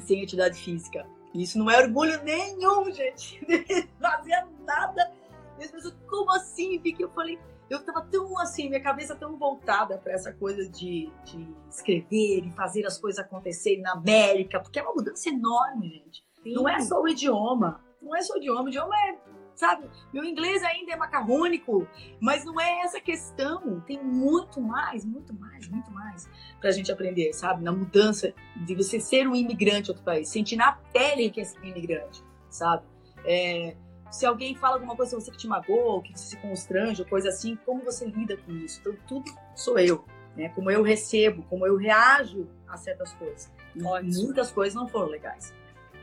sem 0.00 0.22
atividade 0.22 0.58
física. 0.58 1.06
Isso 1.34 1.58
não 1.58 1.70
é 1.70 1.78
orgulho 1.78 2.22
nenhum, 2.22 2.90
gente. 2.90 3.38
Fazia 4.00 4.46
nada. 4.64 5.12
E 5.58 5.64
as 5.64 5.70
pessoas, 5.70 5.94
como 6.08 6.30
assim, 6.32 6.78
Vicky? 6.78 7.02
Eu 7.02 7.10
falei, 7.10 7.38
eu 7.68 7.84
tava 7.84 8.02
tão 8.02 8.38
assim, 8.38 8.68
minha 8.68 8.82
cabeça 8.82 9.16
tão 9.16 9.36
voltada 9.36 9.98
para 9.98 10.12
essa 10.12 10.32
coisa 10.32 10.68
de, 10.68 11.10
de 11.24 11.48
escrever 11.68 12.46
e 12.46 12.52
fazer 12.52 12.86
as 12.86 12.98
coisas 12.98 13.18
acontecerem 13.18 13.82
na 13.82 13.92
América, 13.92 14.60
porque 14.60 14.78
é 14.78 14.82
uma 14.82 14.94
mudança 14.94 15.28
enorme, 15.28 15.88
gente. 15.88 16.24
Não 16.44 16.68
é 16.68 16.80
só 16.80 17.00
o 17.00 17.08
idioma. 17.08 17.80
Não 18.00 18.14
é 18.14 18.22
só 18.22 18.34
o 18.34 18.36
idioma. 18.36 18.62
O 18.62 18.68
idioma 18.68 18.94
é, 18.94 19.18
sabe? 19.56 19.90
Meu 20.12 20.22
inglês 20.22 20.62
ainda 20.62 20.92
é 20.92 20.96
macarrônico, 20.96 21.88
mas 22.20 22.44
não 22.44 22.60
é 22.60 22.82
essa 22.82 23.00
questão. 23.00 23.80
Tem 23.80 24.00
muito 24.00 24.60
mais, 24.60 25.04
muito 25.04 25.34
mais, 25.34 25.68
muito 25.68 25.90
mais 25.90 26.28
pra 26.60 26.70
gente 26.70 26.92
aprender, 26.92 27.32
sabe? 27.32 27.64
Na 27.64 27.72
mudança 27.72 28.32
de 28.64 28.74
você 28.76 29.00
ser 29.00 29.26
um 29.26 29.34
imigrante 29.34 29.88
em 29.88 29.92
outro 29.92 30.04
país, 30.04 30.28
sentir 30.28 30.56
na 30.56 30.72
pele 30.92 31.30
que 31.30 31.40
é 31.40 31.44
ser 31.44 31.58
um 31.58 31.64
imigrante, 31.64 32.22
sabe? 32.48 32.84
É, 33.24 33.76
se 34.10 34.24
alguém 34.26 34.54
fala 34.54 34.74
alguma 34.76 34.96
coisa 34.96 35.18
você 35.18 35.30
que 35.30 35.36
te 35.36 35.46
magoou, 35.48 36.02
que 36.02 36.16
você 36.16 36.30
se 36.30 36.36
constrange, 36.38 37.02
ou 37.02 37.08
coisa 37.08 37.28
assim, 37.28 37.56
como 37.66 37.84
você 37.84 38.06
lida 38.06 38.36
com 38.36 38.52
isso? 38.52 38.80
Então, 38.80 38.94
tudo 39.06 39.30
sou 39.54 39.78
eu, 39.78 40.04
né? 40.36 40.48
Como 40.50 40.70
eu 40.70 40.82
recebo, 40.82 41.42
como 41.44 41.66
eu 41.66 41.76
reajo 41.76 42.48
a 42.68 42.76
certas 42.76 43.12
coisas. 43.14 43.52
Ótimo. 43.84 44.24
muitas 44.24 44.50
coisas 44.50 44.74
não 44.74 44.88
foram 44.88 45.08
legais. 45.08 45.52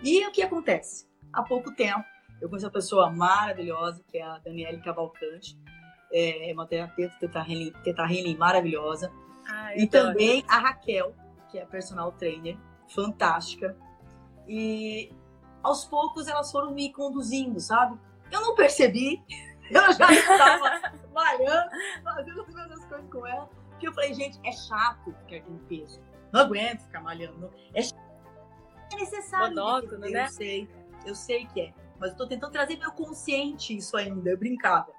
E 0.04 0.26
o 0.28 0.32
que 0.32 0.44
acontece? 0.44 1.08
Há 1.32 1.42
pouco 1.42 1.74
tempo, 1.74 2.04
eu 2.40 2.48
conheci 2.50 2.66
uma 2.66 2.72
pessoa 2.72 3.10
maravilhosa, 3.10 4.04
que 4.08 4.18
é 4.18 4.24
a 4.24 4.38
Daniele 4.38 4.82
Cavalcante. 4.82 5.58
É 6.12 6.52
uma 6.54 6.68
terapeuta 6.68 7.16
teta 7.20 7.40
healing, 7.40 7.72
teta 7.84 8.04
healing 8.04 8.38
maravilhosa. 8.38 9.12
Ai, 9.48 9.78
E 9.80 9.84
adoro. 9.88 9.90
também 10.10 10.44
a 10.48 10.60
Raquel, 10.60 11.16
que 11.50 11.58
é 11.58 11.66
personal 11.66 12.12
trainer, 12.12 12.56
fantástica. 12.94 13.76
E 14.48 15.12
aos 15.64 15.86
poucos 15.86 16.28
elas 16.28 16.52
foram 16.52 16.72
me 16.72 16.92
conduzindo, 16.92 17.60
sabe? 17.60 17.98
Eu 18.30 18.42
não 18.42 18.56
percebi, 18.56 19.24
eu 19.72 19.94
já 19.94 20.12
estava 20.12 20.82
malhando, 21.14 21.70
fazendo 22.04 22.42
as 22.42 22.48
mesmas 22.54 22.86
coisas 22.86 23.10
com 23.10 23.26
ela. 23.26 23.50
Porque 23.70 23.88
eu 23.88 23.94
falei, 23.94 24.14
gente, 24.14 24.40
é 24.44 24.52
chato 24.52 25.14
ficar 25.26 25.50
no 25.50 25.60
peso. 25.60 26.00
Não 26.32 26.42
aguento 26.42 26.82
ficar 26.82 27.02
malhando. 27.02 27.52
É, 27.74 27.82
é 27.82 28.96
necessário. 28.96 29.50
Monótono, 29.56 30.06
eu 30.06 30.12
né? 30.12 30.28
sei, 30.28 30.70
eu 31.06 31.16
sei 31.16 31.46
que 31.48 31.62
é. 31.62 31.74
Mas 32.00 32.12
eu 32.12 32.18
tô 32.18 32.28
tentando 32.28 32.52
trazer 32.52 32.78
meu 32.78 32.92
consciente 32.92 33.76
isso 33.76 33.96
ainda, 33.96 34.30
eu 34.30 34.38
brincava. 34.38 34.92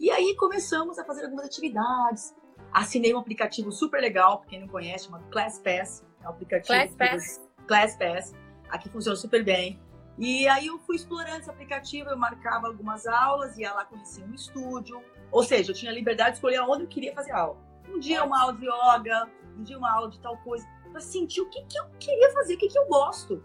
E 0.00 0.10
aí 0.10 0.34
começamos 0.36 0.98
a 0.98 1.04
fazer 1.04 1.24
algumas 1.24 1.44
atividades, 1.46 2.34
assinei 2.72 3.14
um 3.14 3.18
aplicativo 3.18 3.70
super 3.70 4.00
legal, 4.00 4.38
pra 4.40 4.48
quem 4.48 4.60
não 4.60 4.68
conhece, 4.68 5.04
chama 5.04 5.20
ClassPass. 5.30 6.04
É 6.22 6.26
um 6.26 6.30
aplicativo. 6.30 6.68
Class 6.74 6.90
que 6.90 6.96
Pass. 6.96 7.24
você- 7.24 7.66
ClassPass. 7.66 8.34
Aqui 8.70 8.88
funciona 8.88 9.16
super 9.16 9.44
bem. 9.44 9.78
E 10.18 10.46
aí 10.46 10.66
eu 10.66 10.78
fui 10.80 10.96
explorando 10.96 11.40
esse 11.40 11.50
aplicativo, 11.50 12.10
eu 12.10 12.16
marcava 12.16 12.66
algumas 12.66 13.06
aulas, 13.06 13.56
ia 13.58 13.72
lá 13.72 13.84
conhecer 13.84 14.22
um 14.24 14.34
estúdio. 14.34 15.02
Ou 15.30 15.42
seja, 15.42 15.72
eu 15.72 15.74
tinha 15.74 15.90
liberdade 15.90 16.30
de 16.30 16.36
escolher 16.36 16.60
onde 16.60 16.84
eu 16.84 16.88
queria 16.88 17.14
fazer 17.14 17.32
aula. 17.32 17.56
Um 17.88 17.98
dia 17.98 18.22
uma 18.24 18.40
aula 18.42 18.54
de 18.54 18.66
yoga, 18.66 19.30
um 19.58 19.62
dia 19.62 19.78
uma 19.78 19.90
aula 19.90 20.10
de 20.10 20.20
tal 20.20 20.36
coisa, 20.38 20.66
pra 20.90 21.00
sentir 21.00 21.40
o 21.40 21.48
que, 21.48 21.64
que 21.64 21.78
eu 21.78 21.86
queria 21.98 22.30
fazer, 22.32 22.54
o 22.54 22.58
que, 22.58 22.68
que 22.68 22.78
eu 22.78 22.86
gosto. 22.86 23.42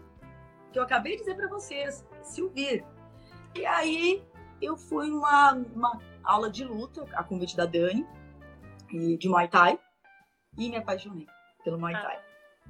Que 0.72 0.78
eu 0.78 0.82
acabei 0.82 1.12
de 1.12 1.20
dizer 1.20 1.36
pra 1.36 1.48
vocês, 1.48 2.06
se 2.22 2.42
ouvir. 2.42 2.84
E 3.54 3.64
aí 3.64 4.22
eu 4.60 4.76
fui 4.76 5.08
numa, 5.08 5.54
numa 5.54 5.98
aula 6.22 6.50
de 6.50 6.64
luta, 6.64 7.06
a 7.14 7.24
convite 7.24 7.56
da 7.56 7.64
Dani, 7.64 8.06
e 8.90 9.16
de 9.16 9.28
Muay 9.28 9.48
Thai, 9.48 9.78
e 10.56 10.68
me 10.68 10.76
apaixonei 10.76 11.26
pelo 11.64 11.78
Muay 11.78 11.94
Ah. 11.94 12.02
Thai. 12.02 12.20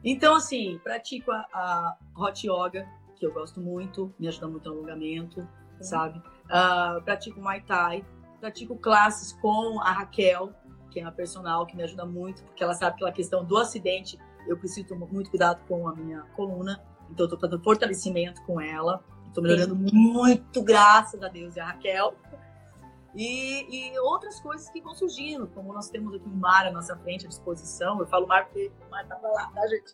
Então, 0.05 0.37
assim, 0.37 0.79
pratico 0.85 1.33
a, 1.33 1.45
a 1.53 1.99
Hot 2.17 2.47
Yoga, 2.47 2.89
que 3.19 3.27
eu 3.27 3.33
gosto 3.33 3.61
muito, 3.61 4.13
me 4.19 4.29
ajuda 4.29 4.49
muito 4.49 4.69
no 4.69 4.77
alongamento, 4.77 5.47
sabe? 5.81 6.23
Ah, 6.49 7.01
pratico 7.05 7.41
Muay 7.41 7.61
Thai, 7.63 8.05
pratico 8.41 8.77
classes 8.77 9.33
com 9.35 9.81
a 9.81 9.93
Raquel, 9.93 10.53
que 10.91 11.01
é 11.01 11.03
uma 11.03 11.13
personal 11.13 11.67
que 11.67 11.77
me 11.77 11.83
ajuda 11.83 12.05
muito, 12.07 12.43
porque 12.45 12.63
ela 12.63 12.75
sabe 12.75 12.93
que 12.93 12.97
aquela 12.97 13.13
questão 13.13 13.45
do 13.45 13.57
acidente, 13.57 14.19
eu 14.47 14.57
preciso 14.57 14.87
tomar 14.87 15.07
muito 15.07 15.31
cuidado 15.31 15.61
com 15.67 15.89
a 15.89 15.95
minha 15.95 16.23
coluna, 16.35 16.83
então 17.11 17.27
eu 17.27 17.31
tô 17.31 17.39
fazendo 17.39 17.63
fortalecimento 17.63 18.43
com 18.43 18.61
ela, 18.61 19.03
tô 19.35 19.43
melhorando 19.43 19.77
muito, 19.77 20.63
graças 20.63 21.23
a 21.23 21.29
Deus 21.29 21.57
e 21.57 21.61
a 21.61 21.67
Raquel. 21.67 22.15
E, 23.21 23.91
e 23.91 23.99
outras 23.99 24.39
coisas 24.39 24.71
que 24.71 24.81
vão 24.81 24.95
surgindo, 24.95 25.49
como 25.49 25.73
nós 25.73 25.91
temos 25.91 26.15
aqui 26.15 26.29
um 26.29 26.37
mar 26.37 26.69
à 26.69 26.71
nossa 26.71 26.97
frente 26.99 27.27
à 27.27 27.29
disposição. 27.29 27.99
Eu 27.99 28.07
falo 28.07 28.29
mar 28.29 28.45
porque 28.45 28.71
o 28.87 28.91
mar 28.91 29.05
tava 29.09 29.27
lá, 29.27 29.51
tá, 29.53 29.67
gente? 29.67 29.93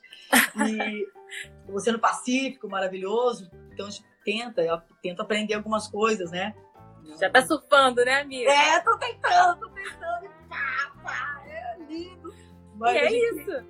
E 0.71 1.09
o 1.67 1.75
Oceano 1.75 1.99
Pacífico, 1.99 2.69
maravilhoso. 2.69 3.51
Então 3.73 3.87
a 3.87 3.91
gente 3.91 4.05
tenta, 4.27 4.61
eu 4.61 4.79
tento 5.03 5.23
aprender 5.23 5.55
algumas 5.55 5.89
coisas, 5.89 6.31
né? 6.31 6.55
Já 7.19 7.31
tá 7.31 7.41
surfando, 7.41 8.05
né, 8.05 8.21
amiga? 8.21 8.51
É, 8.51 8.81
tô 8.81 8.95
tentando, 8.99 9.59
tô 9.61 9.69
tentando. 9.71 10.29
Pá, 10.47 10.93
pá, 11.03 11.43
é 11.47 11.79
lindo. 11.79 12.35
Mas 12.75 12.95
e 12.95 12.99
é 12.99 13.09
gente- 13.09 13.41
isso. 13.41 13.67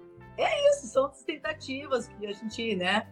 isso, 0.72 0.86
são 0.88 1.06
as 1.06 1.22
tentativas 1.22 2.08
que 2.08 2.26
a 2.26 2.32
gente, 2.32 2.74
né, 2.74 3.06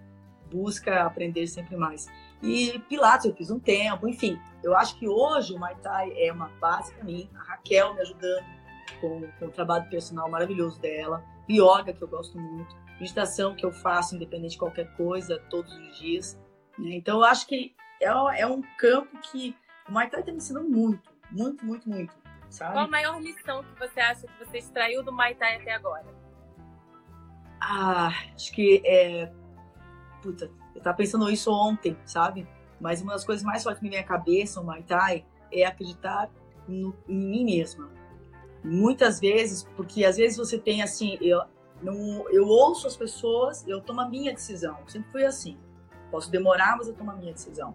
busca 0.50 1.04
aprender 1.04 1.46
sempre 1.46 1.76
mais. 1.76 2.06
E 2.42 2.78
Pilates 2.88 3.26
eu 3.26 3.34
fiz 3.34 3.50
um 3.50 3.60
tempo, 3.60 4.08
enfim. 4.08 4.40
Eu 4.62 4.76
acho 4.76 4.98
que 4.98 5.08
hoje 5.08 5.54
o 5.54 5.58
Muay 5.58 5.76
Thai 5.76 6.12
é 6.16 6.32
uma 6.32 6.48
base 6.60 6.92
para 6.94 7.04
mim. 7.04 7.30
A 7.34 7.42
Raquel 7.42 7.94
me 7.94 8.00
ajudando 8.00 8.44
com, 9.00 9.28
com 9.38 9.46
o 9.46 9.50
trabalho 9.50 9.88
personal 9.88 10.28
maravilhoso 10.28 10.80
dela. 10.80 11.24
Yoga, 11.48 11.92
que 11.92 12.02
eu 12.02 12.08
gosto 12.08 12.38
muito. 12.38 12.74
Meditação, 13.00 13.54
que 13.54 13.64
eu 13.64 13.72
faço 13.72 14.16
independente 14.16 14.52
de 14.52 14.58
qualquer 14.58 14.94
coisa, 14.96 15.38
todos 15.50 15.72
os 15.72 15.98
dias. 15.98 16.38
né? 16.78 16.94
Então 16.94 17.18
eu 17.18 17.24
acho 17.24 17.46
que 17.46 17.74
é, 18.00 18.40
é 18.40 18.46
um 18.46 18.62
campo 18.76 19.16
que 19.20 19.56
o 19.88 19.92
Muay 19.92 20.08
Thai 20.08 20.20
está 20.20 20.32
me 20.32 20.38
ensinando 20.38 20.68
muito, 20.68 21.10
muito, 21.30 21.64
muito, 21.64 21.88
muito. 21.88 22.14
Sabe? 22.50 22.72
Qual 22.74 22.84
a 22.84 22.88
maior 22.88 23.20
lição 23.20 23.64
que 23.64 23.78
você 23.78 24.00
acha 24.00 24.26
que 24.26 24.44
você 24.44 24.58
extraiu 24.58 25.02
do 25.02 25.12
Muay 25.12 25.34
Thai 25.34 25.56
até 25.56 25.74
agora? 25.74 26.06
Ah, 27.60 28.12
acho 28.34 28.52
que 28.52 28.82
é. 28.84 29.32
Puta, 30.20 30.50
eu 30.74 30.80
tava 30.80 30.96
pensando 30.96 31.30
isso 31.30 31.52
ontem, 31.52 31.96
sabe? 32.04 32.46
Mas 32.80 33.00
uma 33.00 33.12
das 33.12 33.24
coisas 33.24 33.44
mais 33.44 33.62
fortes 33.62 33.78
que 33.80 33.84
me 33.84 33.90
vem 33.90 34.00
à 34.00 34.04
cabeça, 34.04 34.60
o 34.60 34.64
Muay 34.64 34.82
Thai, 34.82 35.24
é 35.52 35.64
acreditar 35.64 36.30
no- 36.66 36.96
em 37.08 37.16
mim 37.16 37.44
mesma. 37.44 37.90
Muitas 38.64 39.20
vezes, 39.20 39.64
porque 39.76 40.04
às 40.04 40.16
vezes 40.16 40.36
você 40.36 40.58
tem 40.58 40.82
assim, 40.82 41.18
eu, 41.20 41.42
não, 41.82 42.28
eu 42.30 42.46
ouço 42.46 42.86
as 42.86 42.96
pessoas, 42.96 43.66
eu 43.66 43.80
tomo 43.80 44.00
a 44.00 44.08
minha 44.08 44.32
decisão. 44.32 44.78
Sempre 44.86 45.10
fui 45.10 45.24
assim. 45.24 45.58
Posso 46.10 46.30
demorar, 46.30 46.76
mas 46.76 46.88
eu 46.88 46.94
tomo 46.94 47.10
a 47.10 47.14
minha 47.14 47.32
decisão. 47.32 47.74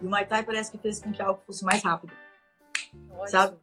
E 0.00 0.06
o 0.06 0.08
Muay 0.08 0.26
Thai 0.26 0.42
parece 0.44 0.70
que 0.70 0.78
fez 0.78 1.00
com 1.00 1.12
que 1.12 1.22
algo 1.22 1.40
fosse 1.46 1.64
mais 1.64 1.82
rápido. 1.82 2.12
Ótimo. 3.10 3.28
Sabe? 3.28 3.56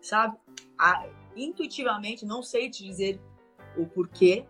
Sabe? 0.00 0.36
A, 0.78 1.06
intuitivamente, 1.36 2.24
não 2.24 2.42
sei 2.42 2.70
te 2.70 2.84
dizer 2.84 3.20
o 3.76 3.86
porquê, 3.86 4.46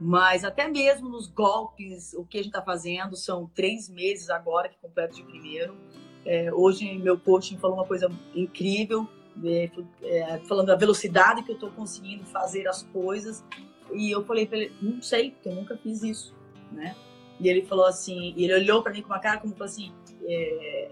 mas 0.00 0.44
até 0.44 0.66
mesmo 0.66 1.10
nos 1.10 1.26
golpes, 1.26 2.14
o 2.14 2.24
que 2.24 2.38
a 2.38 2.42
gente 2.42 2.50
está 2.50 2.62
fazendo, 2.62 3.14
são 3.16 3.50
três 3.54 3.88
meses 3.88 4.30
agora 4.30 4.68
que 4.68 4.78
completo 4.78 5.16
de 5.16 5.22
primeiro. 5.22 5.76
É, 6.24 6.52
hoje, 6.52 6.96
meu 6.98 7.18
coaching 7.18 7.58
falou 7.58 7.76
uma 7.76 7.86
coisa 7.86 8.10
incrível, 8.34 9.06
é, 9.44 9.70
é, 10.02 10.38
falando 10.48 10.68
da 10.68 10.76
velocidade 10.76 11.42
que 11.42 11.50
eu 11.50 11.54
estou 11.54 11.70
conseguindo 11.72 12.24
fazer 12.24 12.66
as 12.66 12.82
coisas. 12.84 13.44
E 13.92 14.10
eu 14.10 14.24
falei 14.24 14.46
para 14.46 14.58
ele, 14.58 14.72
não 14.80 15.02
sei, 15.02 15.32
porque 15.32 15.48
eu 15.50 15.54
nunca 15.54 15.76
fiz 15.76 16.02
isso, 16.02 16.34
né? 16.72 16.96
E 17.38 17.48
ele 17.48 17.62
falou 17.62 17.84
assim, 17.84 18.34
ele 18.38 18.54
olhou 18.54 18.82
para 18.82 18.92
mim 18.92 19.02
com 19.02 19.08
uma 19.08 19.18
cara 19.18 19.38
como 19.38 19.54
assim, 19.62 19.92
é, 20.24 20.90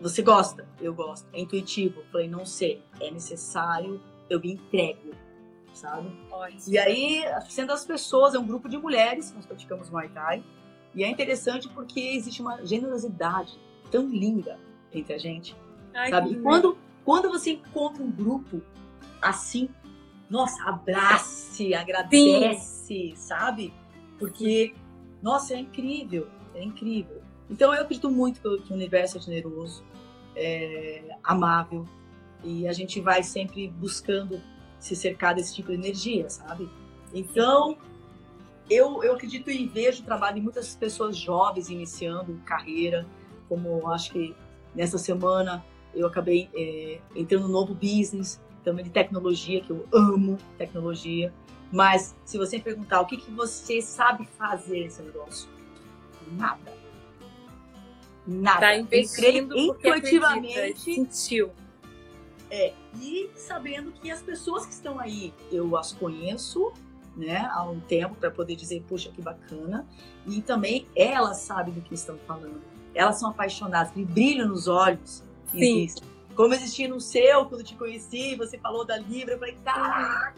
você 0.00 0.20
gosta? 0.20 0.66
Eu 0.80 0.94
gosto. 0.94 1.26
É 1.32 1.40
intuitivo? 1.40 2.00
Eu 2.00 2.06
falei, 2.06 2.28
não 2.28 2.44
sei. 2.44 2.82
É 3.00 3.10
necessário, 3.10 4.00
eu 4.28 4.40
me 4.40 4.52
entrego, 4.52 5.10
sabe? 5.80 6.10
Ótimo. 6.30 6.60
E 6.68 6.78
aí, 6.78 7.22
sendo 7.48 7.72
as 7.72 7.84
pessoas, 7.84 8.34
é 8.34 8.38
um 8.38 8.46
grupo 8.46 8.68
de 8.68 8.76
mulheres, 8.76 9.32
nós 9.34 9.46
praticamos 9.46 9.88
Muay 9.88 10.08
Thai, 10.10 10.44
e 10.94 11.02
é 11.02 11.08
interessante 11.08 11.68
porque 11.68 12.00
existe 12.00 12.42
uma 12.42 12.64
generosidade 12.64 13.58
tão 13.90 14.08
linda 14.08 14.58
entre 14.92 15.14
a 15.14 15.18
gente, 15.18 15.56
Ai, 15.94 16.10
sabe? 16.10 16.32
E 16.32 16.40
quando, 16.40 16.76
quando 17.04 17.30
você 17.30 17.52
encontra 17.52 18.02
um 18.02 18.10
grupo 18.10 18.60
assim, 19.22 19.68
nossa, 20.28 20.62
abrace, 20.64 21.74
agradece, 21.74 22.86
Sim. 22.86 23.16
sabe? 23.16 23.72
Porque, 24.18 24.74
nossa, 25.22 25.54
é 25.54 25.58
incrível, 25.58 26.28
é 26.54 26.62
incrível. 26.62 27.22
Então 27.48 27.72
eu 27.74 27.82
acredito 27.82 28.10
muito 28.10 28.40
que 28.62 28.72
o 28.72 28.76
universo 28.76 29.18
é 29.18 29.20
generoso, 29.20 29.84
é 30.36 31.16
amável, 31.24 31.86
e 32.44 32.66
a 32.66 32.72
gente 32.72 33.00
vai 33.00 33.22
sempre 33.22 33.68
buscando 33.68 34.40
se 34.80 34.96
cercar 34.96 35.34
desse 35.34 35.54
tipo 35.54 35.68
de 35.68 35.74
energia, 35.74 36.28
sabe? 36.28 36.68
Então, 37.14 37.76
eu, 38.68 39.04
eu 39.04 39.14
acredito 39.14 39.50
e 39.50 39.66
vejo 39.66 40.02
o 40.02 40.04
trabalho 40.04 40.36
de 40.36 40.40
muitas 40.40 40.74
pessoas 40.74 41.16
jovens 41.16 41.68
iniciando 41.68 42.40
carreira, 42.44 43.06
como 43.48 43.88
acho 43.90 44.12
que 44.12 44.34
nessa 44.74 44.96
semana 44.96 45.64
eu 45.94 46.06
acabei 46.06 46.48
é, 46.54 47.00
entrando 47.14 47.42
no 47.42 47.48
novo 47.48 47.74
business, 47.74 48.40
também 48.64 48.84
de 48.84 48.90
tecnologia, 48.90 49.60
que 49.60 49.70
eu 49.70 49.86
amo 49.92 50.38
tecnologia. 50.56 51.32
Mas 51.72 52.16
se 52.24 52.38
você 52.38 52.58
perguntar 52.58 53.00
o 53.00 53.06
que, 53.06 53.16
que 53.16 53.30
você 53.30 53.80
sabe 53.80 54.26
fazer 54.38 54.84
nesse 54.84 55.02
negócio, 55.02 55.48
nada. 56.32 56.72
Nada. 58.26 58.60
Tá 58.60 58.76
investindo 58.76 59.56
intuitivamente. 59.56 60.80
sentiu. 60.80 61.50
É, 62.50 62.72
e 63.00 63.30
sabendo 63.34 63.92
que 63.92 64.10
as 64.10 64.22
pessoas 64.22 64.66
que 64.66 64.72
estão 64.72 64.98
aí, 64.98 65.32
eu 65.50 65.76
as 65.76 65.92
conheço, 65.92 66.72
né, 67.16 67.48
há 67.52 67.62
um 67.62 67.80
tempo 67.80 68.14
para 68.14 68.30
poder 68.30 68.56
dizer, 68.56 68.82
puxa, 68.88 69.10
que 69.10 69.20
bacana. 69.20 69.86
E 70.26 70.40
também 70.40 70.86
elas 70.96 71.38
sabem 71.38 71.74
do 71.74 71.80
que 71.80 71.94
estão 71.94 72.18
falando. 72.26 72.60
Elas 72.94 73.18
são 73.18 73.30
apaixonadas, 73.30 73.92
tem 73.92 74.04
brilho 74.04 74.48
nos 74.48 74.66
olhos. 74.68 75.24
Sim. 75.50 75.58
Existe. 75.58 76.02
Como 76.34 76.54
existia 76.54 76.88
no 76.88 77.00
seu, 77.00 77.46
quando 77.46 77.62
te 77.62 77.74
conheci, 77.74 78.34
você 78.36 78.56
falou 78.56 78.84
da 78.84 78.96
Libra, 78.96 79.34
eu 79.34 79.38
falei, 79.38 79.56
caraca! 79.64 80.34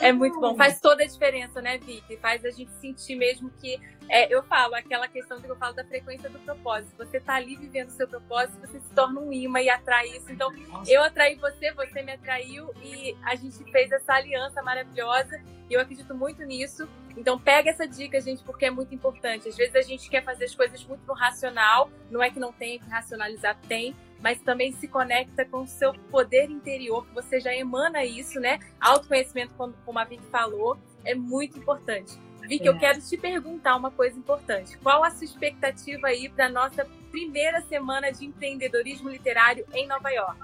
É 0.00 0.12
muito 0.12 0.40
bom, 0.40 0.54
faz 0.56 0.80
toda 0.80 1.02
a 1.02 1.06
diferença, 1.06 1.60
né, 1.60 1.78
Vicky? 1.78 2.16
Faz 2.16 2.44
a 2.44 2.50
gente 2.50 2.70
sentir 2.72 3.16
mesmo 3.16 3.50
que. 3.60 3.80
É, 4.06 4.32
eu 4.32 4.42
falo, 4.42 4.74
aquela 4.74 5.08
questão 5.08 5.40
que 5.40 5.48
eu 5.48 5.56
falo 5.56 5.74
da 5.74 5.84
frequência 5.84 6.28
do 6.28 6.38
propósito. 6.40 6.94
Você 6.98 7.18
tá 7.18 7.34
ali 7.36 7.56
vivendo 7.56 7.88
o 7.88 7.92
seu 7.92 8.06
propósito, 8.06 8.60
você 8.60 8.78
se 8.78 8.90
torna 8.94 9.18
um 9.18 9.32
imã 9.32 9.62
e 9.62 9.70
atrai 9.70 10.08
isso. 10.08 10.30
Então, 10.30 10.52
Nossa. 10.52 10.92
eu 10.92 11.02
atraí 11.02 11.36
você, 11.36 11.72
você 11.72 12.02
me 12.02 12.12
atraiu 12.12 12.70
e 12.82 13.16
a 13.22 13.34
gente 13.34 13.64
fez 13.72 13.90
essa 13.90 14.12
aliança 14.12 14.62
maravilhosa. 14.62 15.40
E 15.70 15.74
eu 15.74 15.80
acredito 15.80 16.14
muito 16.14 16.44
nisso. 16.44 16.86
Então, 17.16 17.38
pega 17.38 17.70
essa 17.70 17.86
dica, 17.86 18.20
gente, 18.20 18.42
porque 18.42 18.66
é 18.66 18.70
muito 18.70 18.94
importante. 18.94 19.48
Às 19.48 19.56
vezes 19.56 19.74
a 19.74 19.82
gente 19.82 20.10
quer 20.10 20.22
fazer 20.22 20.44
as 20.44 20.54
coisas 20.54 20.84
muito 20.84 21.06
no 21.06 21.14
racional, 21.14 21.90
não 22.10 22.22
é 22.22 22.30
que 22.30 22.38
não 22.38 22.52
tem 22.52 22.78
que 22.78 22.88
racionalizar, 22.90 23.56
tem, 23.68 23.96
mas 24.24 24.40
também 24.40 24.72
se 24.72 24.88
conecta 24.88 25.44
com 25.44 25.64
o 25.64 25.66
seu 25.66 25.92
poder 26.10 26.48
interior, 26.48 27.06
que 27.06 27.14
você 27.14 27.38
já 27.38 27.54
emana 27.54 28.06
isso, 28.06 28.40
né? 28.40 28.58
Autoconhecimento, 28.80 29.52
como 29.84 29.98
a 29.98 30.04
Vicky 30.04 30.24
falou, 30.32 30.78
é 31.04 31.14
muito 31.14 31.58
importante. 31.58 32.18
Vicky, 32.40 32.66
é. 32.66 32.70
eu 32.70 32.78
quero 32.78 33.02
te 33.02 33.18
perguntar 33.18 33.76
uma 33.76 33.90
coisa 33.90 34.18
importante. 34.18 34.78
Qual 34.78 35.04
a 35.04 35.10
sua 35.10 35.26
expectativa 35.26 36.06
aí 36.06 36.30
para 36.30 36.48
nossa 36.48 36.86
primeira 37.10 37.60
semana 37.60 38.10
de 38.10 38.24
empreendedorismo 38.24 39.10
literário 39.10 39.66
em 39.74 39.86
Nova 39.86 40.08
York? 40.08 40.40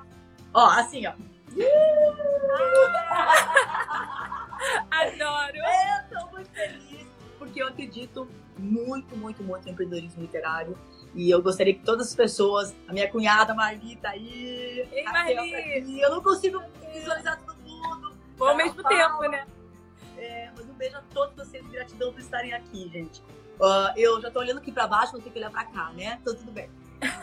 Ó, 0.52 0.66
assim, 0.72 1.06
ó. 1.06 1.14
Adoro! 4.90 5.56
Eu 5.56 6.18
tô 6.18 6.26
muito 6.32 6.50
feliz 6.50 7.06
porque 7.38 7.62
eu 7.62 7.68
acredito 7.68 8.28
muito, 8.58 9.16
muito, 9.16 9.42
muito 9.42 9.66
em 9.66 9.72
empreendedorismo 9.72 10.20
literário. 10.20 10.76
E 11.14 11.30
eu 11.30 11.42
gostaria 11.42 11.74
que 11.74 11.80
todas 11.80 12.08
as 12.08 12.14
pessoas, 12.14 12.74
a 12.86 12.92
minha 12.92 13.10
cunhada 13.10 13.52
Marli 13.54 13.96
tá 13.96 14.10
aí, 14.10 14.88
Ei, 14.92 15.04
Marli. 15.04 16.00
eu 16.00 16.10
não 16.10 16.22
consigo 16.22 16.62
visualizar 16.92 17.40
todo 17.44 17.56
mundo. 17.62 18.12
Ao 18.38 18.56
mesmo 18.56 18.82
tempo, 18.82 19.20
né? 19.28 19.46
É, 20.16 20.50
mas 20.56 20.68
um 20.68 20.74
beijo 20.74 20.96
a 20.96 21.02
todos 21.12 21.34
vocês, 21.34 21.66
gratidão 21.66 22.12
por 22.12 22.20
estarem 22.20 22.52
aqui, 22.52 22.88
gente. 22.88 23.20
Uh, 23.60 23.92
eu 23.96 24.20
já 24.20 24.30
tô 24.30 24.38
olhando 24.38 24.58
aqui 24.58 24.72
para 24.72 24.86
baixo, 24.86 25.12
não 25.12 25.20
tenho 25.20 25.32
que 25.32 25.38
olhar 25.38 25.50
para 25.50 25.64
cá, 25.64 25.90
né? 25.92 26.18
Então 26.20 26.34
tudo 26.34 26.52
bem. 26.52 26.70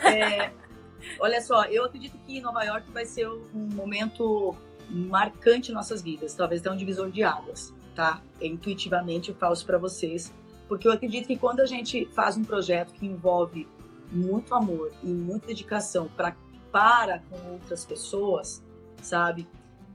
É, 0.04 0.52
olha 1.18 1.40
só, 1.40 1.64
eu 1.64 1.84
acredito 1.84 2.16
que 2.26 2.40
Nova 2.40 2.62
York 2.62 2.90
vai 2.92 3.06
ser 3.06 3.28
um 3.28 3.68
momento 3.74 4.54
marcante 4.88 5.70
em 5.70 5.74
nossas 5.74 6.02
vidas, 6.02 6.34
talvez 6.34 6.60
até 6.60 6.70
um 6.70 6.76
divisor 6.76 7.10
de 7.10 7.22
águas, 7.22 7.74
tá? 7.94 8.22
Intuitivamente 8.40 9.30
eu 9.30 9.34
falo 9.34 9.54
isso 9.54 9.66
para 9.66 9.78
vocês, 9.78 10.32
porque 10.68 10.86
eu 10.86 10.92
acredito 10.92 11.26
que 11.26 11.36
quando 11.36 11.60
a 11.60 11.66
gente 11.66 12.06
faz 12.14 12.36
um 12.36 12.44
projeto 12.44 12.92
que 12.92 13.06
envolve 13.06 13.66
muito 14.10 14.54
amor 14.54 14.92
e 15.02 15.06
muita 15.06 15.48
dedicação 15.48 16.08
pra, 16.08 16.36
para 16.70 17.20
com 17.30 17.52
outras 17.52 17.84
pessoas, 17.84 18.62
sabe? 19.02 19.46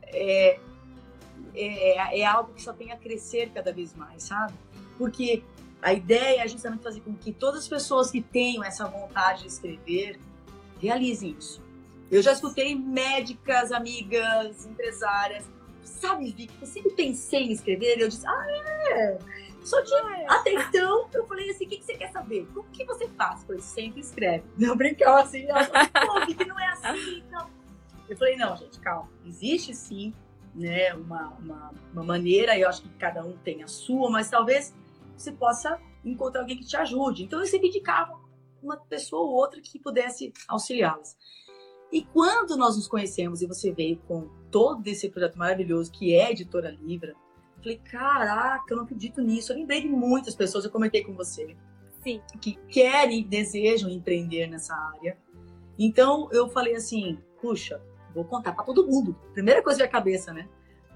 É, 0.05 0.59
é, 1.55 2.19
é 2.19 2.25
algo 2.25 2.53
que 2.53 2.61
só 2.61 2.73
tem 2.73 2.91
a 2.91 2.97
crescer 2.97 3.51
cada 3.51 3.71
vez 3.71 3.93
mais, 3.95 4.23
sabe? 4.23 4.53
Porque 4.97 5.43
a 5.81 5.93
ideia 5.93 6.43
é 6.43 6.47
justamente 6.47 6.83
fazer 6.83 7.01
com 7.01 7.13
que 7.13 7.33
todas 7.33 7.61
as 7.61 7.67
pessoas 7.67 8.09
que 8.09 8.21
tenham 8.21 8.63
essa 8.63 8.87
vontade 8.87 9.41
de 9.41 9.47
escrever 9.47 10.19
realizem 10.79 11.35
isso. 11.37 11.61
Eu 12.09 12.21
já 12.21 12.31
escutei 12.31 12.75
médicas, 12.75 13.71
amigas, 13.71 14.65
empresárias. 14.65 15.49
Sabe, 15.83 16.31
Vicky, 16.31 16.51
eu 16.59 16.67
sempre 16.67 16.91
pensei 16.91 17.43
em 17.43 17.51
escrever 17.51 17.97
e 17.97 18.01
eu 18.01 18.09
disse, 18.09 18.25
ah, 18.27 18.45
é, 18.91 19.17
só 19.63 19.81
que 19.81 19.93
é. 19.93 20.25
até 20.29 20.53
então 20.53 21.07
eu 21.13 21.25
falei 21.25 21.49
assim: 21.49 21.65
o 21.65 21.69
que, 21.69 21.77
que 21.77 21.85
você 21.85 21.95
quer 21.95 22.11
saber? 22.11 22.47
O 22.55 22.63
que 22.63 22.83
você 22.83 23.07
faz? 23.09 23.41
Eu 23.41 23.47
falei, 23.47 23.61
sempre 23.61 24.01
escreve. 24.01 24.43
Não 24.59 24.75
brincava 24.75 25.21
assim, 25.21 25.45
ela 25.45 25.63
falou, 25.63 26.19
pô, 26.19 26.25
que 26.25 26.45
não 26.45 26.59
é 26.59 26.67
assim, 26.67 27.23
não. 27.31 27.49
Eu 28.09 28.17
falei, 28.17 28.35
não, 28.35 28.55
gente, 28.57 28.79
calma. 28.79 29.09
Existe 29.25 29.73
sim, 29.73 30.13
né, 30.53 30.93
uma, 30.93 31.29
uma, 31.39 31.73
uma 31.93 32.03
maneira, 32.03 32.57
eu 32.57 32.67
acho 32.67 32.81
que 32.81 32.89
cada 32.97 33.23
um 33.23 33.37
tem 33.37 33.63
a 33.63 33.67
sua, 33.67 34.09
mas 34.09 34.29
talvez 34.29 34.75
você 35.15 35.31
possa 35.31 35.79
encontrar 36.03 36.41
alguém 36.41 36.57
que 36.57 36.65
te 36.65 36.75
ajude. 36.75 37.23
Então 37.23 37.39
eu 37.39 37.45
sempre 37.45 37.69
indicava 37.69 38.19
uma 38.61 38.77
pessoa 38.77 39.23
ou 39.23 39.33
outra 39.33 39.61
que 39.61 39.79
pudesse 39.79 40.33
auxiliá-las. 40.47 41.17
E 41.93 42.03
quando 42.03 42.57
nós 42.57 42.75
nos 42.75 42.87
conhecemos 42.87 43.41
e 43.41 43.45
você 43.45 43.71
veio 43.71 43.97
com 44.07 44.27
todo 44.51 44.85
esse 44.87 45.07
projeto 45.09 45.37
maravilhoso 45.37 45.91
que 45.91 46.13
é 46.13 46.25
a 46.25 46.31
Editora 46.31 46.75
Libra, 46.81 47.15
Falei, 47.63 47.77
caraca, 47.77 48.65
eu 48.69 48.75
não 48.75 48.83
acredito 48.83 49.21
nisso. 49.21 49.53
Eu 49.53 49.57
lembrei 49.57 49.81
de 49.81 49.87
muitas 49.87 50.35
pessoas, 50.35 50.65
eu 50.65 50.71
comentei 50.71 51.01
com 51.01 51.13
você. 51.13 51.55
Sim. 52.03 52.21
Que 52.41 52.55
querem, 52.67 53.23
desejam 53.25 53.89
empreender 53.89 54.47
nessa 54.47 54.75
área. 54.75 55.17
Então 55.79 56.27
eu 56.33 56.49
falei 56.49 56.75
assim, 56.75 57.17
puxa, 57.41 57.81
vou 58.13 58.25
contar 58.25 58.51
para 58.51 58.65
todo 58.65 58.85
mundo. 58.85 59.15
Primeira 59.33 59.63
coisa 59.63 59.79
da 59.79 59.87
cabeça, 59.87 60.33
né? 60.33 60.49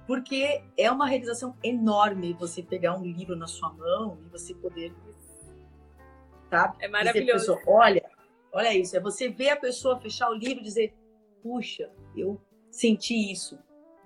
Porque 0.06 0.62
é 0.78 0.92
uma 0.92 1.08
realização 1.08 1.56
enorme 1.64 2.34
você 2.34 2.62
pegar 2.62 2.98
um 2.98 3.04
livro 3.04 3.36
na 3.38 3.48
sua 3.48 3.72
mão 3.72 4.18
e 4.26 4.30
você 4.30 4.54
poder. 4.54 4.94
Tá? 6.50 6.76
É 6.80 6.90
maravilhoso. 6.90 7.56
Pessoa, 7.56 7.62
olha, 7.66 8.04
olha 8.52 8.76
isso. 8.76 8.96
É 8.96 9.00
você 9.00 9.30
ver 9.30 9.50
a 9.50 9.58
pessoa 9.58 10.00
fechar 10.00 10.30
o 10.30 10.34
livro 10.34 10.60
e 10.60 10.64
dizer, 10.64 10.94
puxa, 11.42 11.92
eu 12.16 12.42
senti 12.72 13.32
isso, 13.32 13.58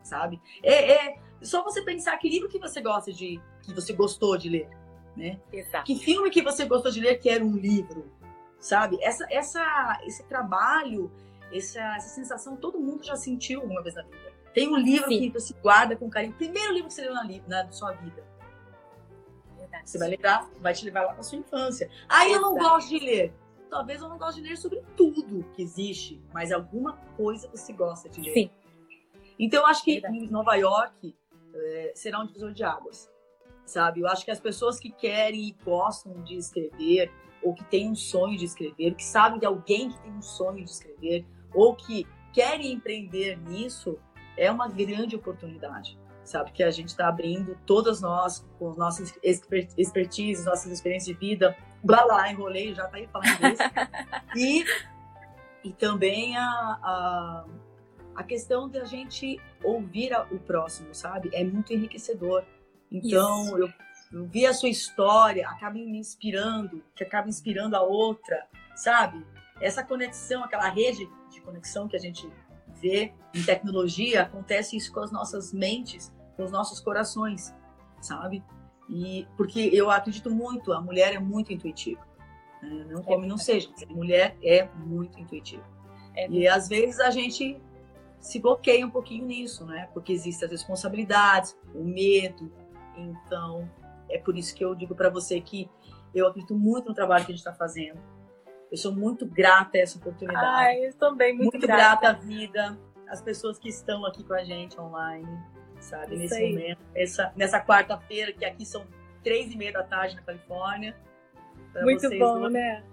sabe? 0.04 0.41
É, 0.63 0.93
é 0.93 1.19
só 1.41 1.63
você 1.63 1.82
pensar 1.82 2.17
que 2.17 2.30
livro 2.30 2.49
que 2.49 2.60
você 2.60 2.82
gosta 2.82 3.12
de, 3.12 3.41
que 3.63 3.73
você 3.73 3.93
gostou 3.93 4.38
de 4.38 4.49
ler, 4.49 4.69
né? 5.15 5.39
Exato. 5.51 5.86
Que 5.86 5.95
filme 5.95 6.30
que 6.30 6.41
você 6.41 6.65
gostou 6.65 6.91
de 6.91 7.01
ler 7.01 7.17
que 7.17 7.30
era 7.30 7.43
um 7.43 7.56
livro, 7.56 8.12
sabe? 8.60 8.97
Essa, 9.01 9.25
essa, 9.30 10.01
esse 10.06 10.23
trabalho, 10.23 11.12
essa, 11.51 11.80
essa 11.95 12.10
sensação 12.10 12.56
todo 12.56 12.80
mundo 12.80 13.04
já 13.04 13.15
sentiu 13.15 13.63
uma 13.63 13.82
vez 13.82 13.95
na 13.95 14.04
vida. 14.04 14.32
Tem 14.54 14.67
um 14.67 14.77
livro 14.77 15.10
Sim. 15.10 15.19
que 15.19 15.30
você 15.30 15.54
guarda 15.62 15.95
com 15.95 16.10
carinho. 16.10 16.34
Primeiro 16.34 16.73
livro 16.73 16.88
que 16.88 16.93
você 16.93 17.01
leu 17.01 17.13
na, 17.13 17.23
na 17.47 17.71
sua 17.71 17.93
vida. 17.93 18.23
Verdade. 19.58 19.89
Você 19.89 19.97
vai 19.97 20.10
lembrar, 20.10 20.49
vai 20.60 20.73
te 20.73 20.86
levar 20.86 21.01
lá 21.04 21.13
para 21.13 21.23
sua 21.23 21.38
infância. 21.38 21.89
Aí 22.08 22.34
eu 22.34 22.41
não 22.41 22.56
gosto 22.56 22.89
de 22.89 22.99
ler. 22.99 23.34
Talvez 23.71 24.01
eu 24.01 24.10
não 24.10 24.17
goste 24.17 24.41
de 24.41 24.49
ler 24.49 24.57
sobre 24.57 24.84
tudo 24.97 25.45
que 25.53 25.62
existe, 25.62 26.21
mas 26.34 26.51
alguma 26.51 26.97
coisa 27.15 27.49
você 27.49 27.71
gosta 27.71 28.10
de 28.10 28.19
ler. 28.19 28.34
Sim. 28.34 28.49
Então 29.39 29.62
eu 29.62 29.65
acho 29.65 29.81
que 29.86 30.01
Verdade. 30.01 30.29
Nova 30.29 30.55
York 30.55 31.15
é, 31.55 31.93
será 31.95 32.19
um 32.19 32.27
divisor 32.27 32.51
de 32.51 32.65
águas, 32.65 33.10
sabe? 33.65 34.01
Eu 34.01 34.07
acho 34.10 34.25
que 34.25 34.31
as 34.31 34.41
pessoas 34.41 34.77
que 34.77 34.91
querem 34.91 35.47
e 35.47 35.55
gostam 35.63 36.21
de 36.21 36.36
escrever, 36.36 37.10
ou 37.41 37.53
que 37.53 37.63
têm 37.63 37.89
um 37.89 37.95
sonho 37.95 38.38
de 38.38 38.43
escrever, 38.43 38.93
que 38.93 39.05
sabem 39.05 39.39
de 39.39 39.45
alguém 39.45 39.89
que 39.89 39.99
tem 40.01 40.12
um 40.12 40.21
sonho 40.21 40.65
de 40.65 40.69
escrever, 40.69 41.25
ou 41.53 41.73
que 41.73 42.05
querem 42.34 42.73
empreender 42.73 43.38
nisso, 43.38 43.97
é 44.36 44.51
uma 44.51 44.67
grande 44.67 45.15
oportunidade, 45.15 45.97
sabe? 46.25 46.51
Que 46.51 46.62
a 46.62 46.71
gente 46.71 46.89
está 46.89 47.07
abrindo, 47.07 47.57
todas 47.65 48.01
nós, 48.01 48.45
com 48.60 48.73
nossas 48.73 49.17
expertise, 49.23 50.45
nossas 50.45 50.73
experiências 50.73 51.17
de 51.17 51.19
vida, 51.25 51.55
blá 51.84 52.04
blá, 52.06 52.32
enrolei, 52.32 52.74
já 52.74 52.88
tá 52.88 52.98
aí 52.98 53.08
falando 53.08 53.38
disso. 53.39 53.63
e, 54.36 54.65
e 55.63 55.74
também 55.74 56.38
a, 56.38 56.44
a, 56.44 57.46
a 58.15 58.24
questão 58.24 58.70
da 58.70 58.84
gente 58.86 59.39
ouvir 59.63 60.13
a, 60.13 60.24
o 60.24 60.39
próximo, 60.39 60.94
sabe? 60.94 61.30
É 61.34 61.44
muito 61.44 61.74
enriquecedor. 61.74 62.44
Então, 62.91 63.58
eu, 63.58 63.70
eu 64.12 64.26
vi 64.26 64.46
a 64.46 64.54
sua 64.54 64.70
história, 64.70 65.48
acaba 65.48 65.74
me 65.74 65.98
inspirando, 65.98 66.84
que 66.96 67.04
acaba 67.04 67.30
inspirando 67.30 67.76
a 67.76 67.82
outra, 67.82 68.48
sabe? 68.76 69.26
Essa 69.62 69.84
conexão, 69.84 70.44
aquela 70.44 70.67
rede 70.70 71.10
de 71.30 71.41
conexão 71.41 71.88
que 71.88 71.96
a 71.96 72.00
gente 72.00 72.30
vê 72.82 73.13
em 73.34 73.44
tecnologia, 73.44 74.24
acontece 74.24 74.76
isso 74.76 74.91
com 74.91 75.00
as 75.00 75.12
nossas 75.12 75.54
mentes, 75.54 76.12
com 76.36 76.44
os 76.44 76.52
nossos 76.52 76.80
corações, 76.80 77.54
sabe? 78.02 78.44
E 78.91 79.25
porque 79.38 79.69
eu 79.71 79.89
acredito 79.89 80.30
muito, 80.30 80.73
a 80.73 80.82
mulher 80.82 81.15
é 81.15 81.19
muito 81.19 81.54
intuitiva. 81.54 82.06
Né? 82.62 82.86
Não 82.89 83.01
como 83.01 83.25
não 83.25 83.38
seja, 83.38 83.69
a 83.89 83.93
mulher 83.93 84.38
é 84.43 84.67
muito 84.75 85.17
intuitiva. 85.17 85.63
É 86.13 86.27
e 86.30 86.45
às 86.45 86.67
vezes 86.67 86.99
a 86.99 87.10
gente 87.10 87.58
se 88.19 88.38
bloqueia 88.38 88.86
um 88.86 88.89
pouquinho 88.91 89.25
nisso, 89.25 89.65
né? 89.65 89.89
Porque 89.93 90.12
existem 90.12 90.45
as 90.45 90.51
responsabilidades, 90.51 91.58
o 91.73 91.84
medo. 91.86 92.51
Então, 92.97 93.67
é 94.10 94.17
por 94.17 94.38
isso 94.38 94.54
que 94.54 94.63
eu 94.63 94.75
digo 94.75 94.93
para 94.93 95.10
você 95.10 95.39
que 95.39 95.69
eu 96.13 96.27
acredito 96.27 96.54
muito 96.54 96.89
no 96.89 96.93
trabalho 96.93 97.25
que 97.25 97.32
a 97.32 97.36
gente 97.36 97.39
está 97.39 97.54
fazendo. 97.54 97.99
Eu 98.69 98.77
sou 98.77 98.93
muito 98.93 99.25
grata 99.25 99.77
a 99.77 99.82
essa 99.82 99.97
oportunidade. 99.97 100.45
Ai, 100.45 100.86
eu 100.86 100.93
também 100.95 101.34
muito, 101.34 101.54
muito 101.54 101.65
grata. 101.65 102.01
grata 102.01 102.10
à 102.10 102.13
vida, 102.13 102.77
as 103.08 103.21
pessoas 103.21 103.58
que 103.58 103.69
estão 103.69 104.06
aqui 104.06 104.23
com 104.23 104.34
a 104.34 104.43
gente 104.43 104.80
online, 104.80 105.27
sabe? 105.82 106.13
Isso 106.13 106.22
nesse 106.24 106.36
aí. 106.36 106.54
momento, 106.54 106.80
essa, 106.96 107.34
nessa 107.36 107.60
quarta-feira, 107.60 108.32
que 108.32 108.46
aqui 108.46 108.65
são 108.65 108.86
três 109.24 109.52
e 109.52 109.58
meia 109.58 109.72
da 109.72 109.84
tarde 109.84 110.15
na 110.15 110.22
Califórnia. 110.22 110.96
Muito 111.82 112.02
vocês, 112.02 112.20
bom, 112.20 112.50
né? 112.50 112.84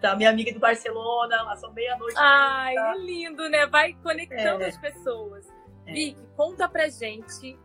Tá, 0.00 0.14
minha 0.14 0.30
amiga 0.30 0.52
de 0.52 0.58
Barcelona, 0.58 1.42
lá 1.42 1.56
são 1.56 1.72
meia-noite. 1.72 2.14
Ai, 2.16 2.74
tá? 2.74 2.94
é 2.94 2.98
lindo, 2.98 3.48
né? 3.48 3.66
Vai 3.66 3.94
conectando 3.94 4.62
é. 4.62 4.68
as 4.68 4.76
pessoas. 4.76 5.46
É. 5.86 5.92
Vicky, 5.92 6.20
conta 6.36 6.68
pra 6.68 6.88
gente 6.88 7.58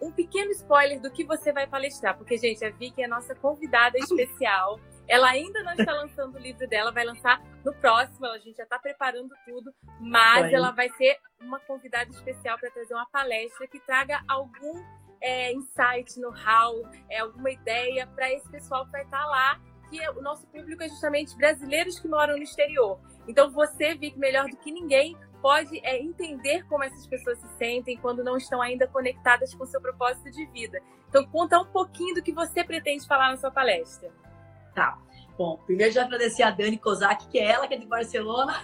um 0.00 0.12
pequeno 0.12 0.50
spoiler 0.52 1.00
do 1.00 1.10
que 1.10 1.24
você 1.24 1.52
vai 1.52 1.66
palestrar, 1.66 2.16
porque, 2.16 2.36
gente, 2.36 2.64
a 2.64 2.70
Vicky 2.70 3.02
é 3.02 3.08
nossa 3.08 3.34
convidada 3.34 3.98
especial. 3.98 4.78
Ela 5.06 5.30
ainda 5.30 5.62
não 5.62 5.72
está 5.74 5.92
lançando 5.92 6.36
o 6.36 6.38
livro 6.38 6.66
dela, 6.66 6.90
vai 6.90 7.04
lançar 7.04 7.40
no 7.64 7.74
próximo, 7.74 8.26
a 8.26 8.38
gente 8.38 8.56
já 8.56 8.64
está 8.64 8.78
preparando 8.78 9.34
tudo, 9.46 9.72
mas 10.00 10.52
ela 10.52 10.70
vai 10.70 10.88
ser 10.90 11.18
uma 11.40 11.60
convidada 11.60 12.10
especial 12.10 12.58
para 12.58 12.70
trazer 12.70 12.94
uma 12.94 13.06
palestra 13.10 13.66
que 13.66 13.78
traga 13.80 14.22
algum 14.28 14.82
é, 15.20 15.52
insight, 15.52 16.18
know-how, 16.18 16.88
é, 17.08 17.18
alguma 17.18 17.50
ideia 17.50 18.06
para 18.06 18.30
esse 18.32 18.48
pessoal 18.50 18.84
que 18.86 18.92
vai 18.92 19.02
estar 19.02 19.20
tá 19.20 19.26
lá, 19.26 19.60
que 19.90 20.00
é, 20.00 20.10
o 20.10 20.20
nosso 20.20 20.46
público 20.46 20.82
é 20.82 20.88
justamente 20.88 21.36
brasileiros 21.36 21.98
que 22.00 22.08
moram 22.08 22.36
no 22.36 22.42
exterior. 22.42 22.98
Então 23.26 23.50
você, 23.50 23.94
Vic, 23.94 24.18
melhor 24.18 24.48
do 24.48 24.56
que 24.56 24.70
ninguém, 24.70 25.16
pode 25.40 25.78
é, 25.84 26.00
entender 26.00 26.64
como 26.64 26.84
essas 26.84 27.06
pessoas 27.06 27.38
se 27.38 27.48
sentem 27.58 27.98
quando 27.98 28.24
não 28.24 28.36
estão 28.36 28.62
ainda 28.62 28.86
conectadas 28.86 29.54
com 29.54 29.64
o 29.64 29.66
seu 29.66 29.80
propósito 29.80 30.30
de 30.30 30.46
vida. 30.46 30.80
Então 31.08 31.24
conta 31.26 31.58
um 31.58 31.66
pouquinho 31.66 32.14
do 32.14 32.22
que 32.22 32.32
você 32.32 32.64
pretende 32.64 33.06
falar 33.06 33.30
na 33.30 33.36
sua 33.36 33.50
palestra. 33.50 34.10
Tá. 34.74 34.98
Bom, 35.36 35.58
primeiro 35.66 35.92
já 35.92 36.02
agradecer 36.04 36.42
a 36.44 36.50
Dani 36.50 36.78
Kozak, 36.78 37.26
que 37.28 37.38
é 37.38 37.50
ela 37.50 37.66
que 37.66 37.74
é 37.74 37.78
de 37.78 37.86
Barcelona. 37.86 38.54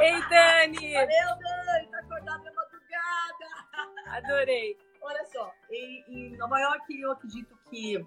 Ei, 0.00 0.20
Dani! 0.28 0.92
Valeu, 0.94 1.38
Dani! 1.38 1.88
Tá 1.90 1.98
acordada 1.98 2.42
na 2.42 2.52
madrugada! 2.52 4.08
Adorei! 4.08 4.76
Olha 5.00 5.24
só, 5.26 5.52
em, 5.70 6.04
em 6.08 6.36
Nova 6.36 6.58
York 6.58 7.00
eu 7.00 7.12
acredito 7.12 7.56
que 7.70 8.04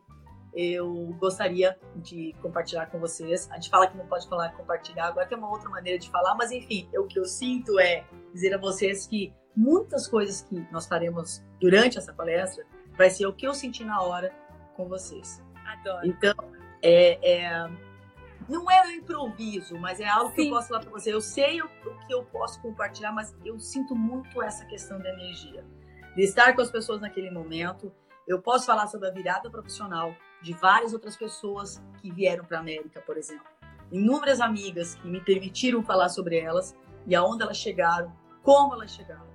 eu 0.54 1.14
gostaria 1.20 1.78
de 1.98 2.34
compartilhar 2.42 2.86
com 2.88 3.00
vocês. 3.00 3.50
A 3.52 3.56
gente 3.56 3.70
fala 3.70 3.88
que 3.88 3.98
não 3.98 4.08
pode 4.08 4.28
falar 4.28 4.50
compartilhar, 4.54 5.08
agora 5.08 5.28
tem 5.28 5.38
uma 5.38 5.50
outra 5.50 5.70
maneira 5.70 6.00
de 6.00 6.10
falar, 6.10 6.36
mas 6.36 6.52
enfim, 6.52 6.90
o 6.96 7.06
que 7.06 7.20
eu 7.20 7.26
sinto 7.26 7.78
é 7.80 8.06
dizer 8.34 8.54
a 8.54 8.58
vocês 8.58 9.06
que 9.08 9.34
muitas 9.56 10.08
coisas 10.08 10.42
que 10.42 10.66
nós 10.72 10.88
faremos 10.88 11.44
durante 11.60 11.98
essa 11.98 12.14
palestra 12.14 12.66
vai 12.98 13.10
ser 13.10 13.26
o 13.26 13.34
que 13.34 13.46
eu 13.46 13.54
senti 13.54 13.84
na 13.84 14.02
hora 14.02 14.34
com 14.76 14.88
vocês. 14.88 15.42
Adoro. 15.66 16.08
Então, 16.08 16.36
é, 16.86 17.20
é, 17.32 17.70
não 18.48 18.70
é 18.70 18.88
um 18.88 18.92
improviso, 18.92 19.76
mas 19.80 20.00
é 20.00 20.08
algo 20.08 20.30
Sim. 20.30 20.36
que 20.36 20.42
eu 20.44 20.50
posso 20.52 20.68
falar 20.68 20.80
para 20.82 20.92
você. 20.92 21.12
Eu 21.12 21.22
sei 21.22 21.62
o, 21.62 21.66
o, 21.66 22.06
que 22.06 22.14
eu 22.14 22.24
posso 22.26 22.62
compartilhar, 22.62 23.12
mas 23.12 23.36
eu 23.44 23.60
sinto 23.60 23.96
muito 23.96 24.42
essa 24.42 24.64
questão 24.66 25.00
da 25.00 25.10
energia. 25.10 25.66
De 26.16 26.22
estar 26.22 26.54
com 26.56 26.62
as 26.62 26.70
pessoas 26.70 27.02
naquele 27.02 27.32
momento. 27.32 27.92
Eu 28.28 28.42
posso 28.42 28.66
falar 28.66 28.88
sobre 28.88 29.08
a 29.08 29.12
virada 29.12 29.50
profissional 29.50 30.16
de 30.42 30.54
várias 30.54 30.94
outras 30.94 31.16
pessoas 31.16 31.84
que 32.02 32.12
vieram 32.12 32.46
para 32.46 32.58
a 32.58 32.62
América, 32.62 33.02
por 33.02 33.18
exemplo. 33.18 33.46
Inúmeras 33.92 34.40
amigas 34.40 34.96
que 34.96 35.08
me 35.08 35.22
permitiram 35.22 35.84
falar 35.84 36.10
sobre 36.10 36.40
elas 36.40 36.76
e 37.06 37.16
aonde 37.16 37.44
elas 37.44 37.58
chegaram, 37.58 38.12
como 38.42 38.74
elas 38.74 38.92
chegaram. 38.92 39.28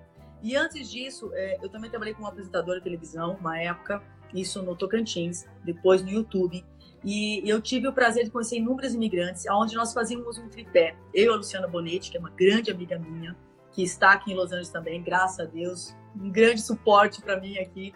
E 0.42 0.56
antes 0.56 0.90
disso, 0.90 1.30
é, 1.34 1.58
eu 1.62 1.68
também 1.68 1.90
trabalhei 1.90 2.14
como 2.14 2.26
apresentadora 2.26 2.78
de 2.78 2.84
televisão, 2.84 3.36
uma 3.40 3.60
época, 3.60 4.02
isso 4.34 4.62
no 4.62 4.74
Tocantins, 4.74 5.46
depois 5.64 6.02
no 6.02 6.10
YouTube. 6.10 6.64
E 7.04 7.42
eu 7.48 7.60
tive 7.60 7.88
o 7.88 7.92
prazer 7.92 8.24
de 8.24 8.30
conhecer 8.30 8.56
inúmeros 8.56 8.94
imigrantes, 8.94 9.44
onde 9.50 9.74
nós 9.74 9.92
fazíamos 9.92 10.38
um 10.38 10.48
tripé. 10.48 10.96
Eu 11.14 11.32
a 11.32 11.36
Luciana 11.36 11.66
Bonetti, 11.66 12.10
que 12.10 12.16
é 12.16 12.20
uma 12.20 12.30
grande 12.30 12.70
amiga 12.70 12.98
minha, 12.98 13.36
que 13.72 13.82
está 13.82 14.12
aqui 14.12 14.32
em 14.32 14.34
Los 14.34 14.50
Angeles 14.50 14.68
também, 14.68 15.02
graças 15.02 15.40
a 15.40 15.44
Deus, 15.44 15.94
um 16.14 16.30
grande 16.30 16.60
suporte 16.60 17.22
para 17.22 17.40
mim 17.40 17.58
aqui. 17.58 17.94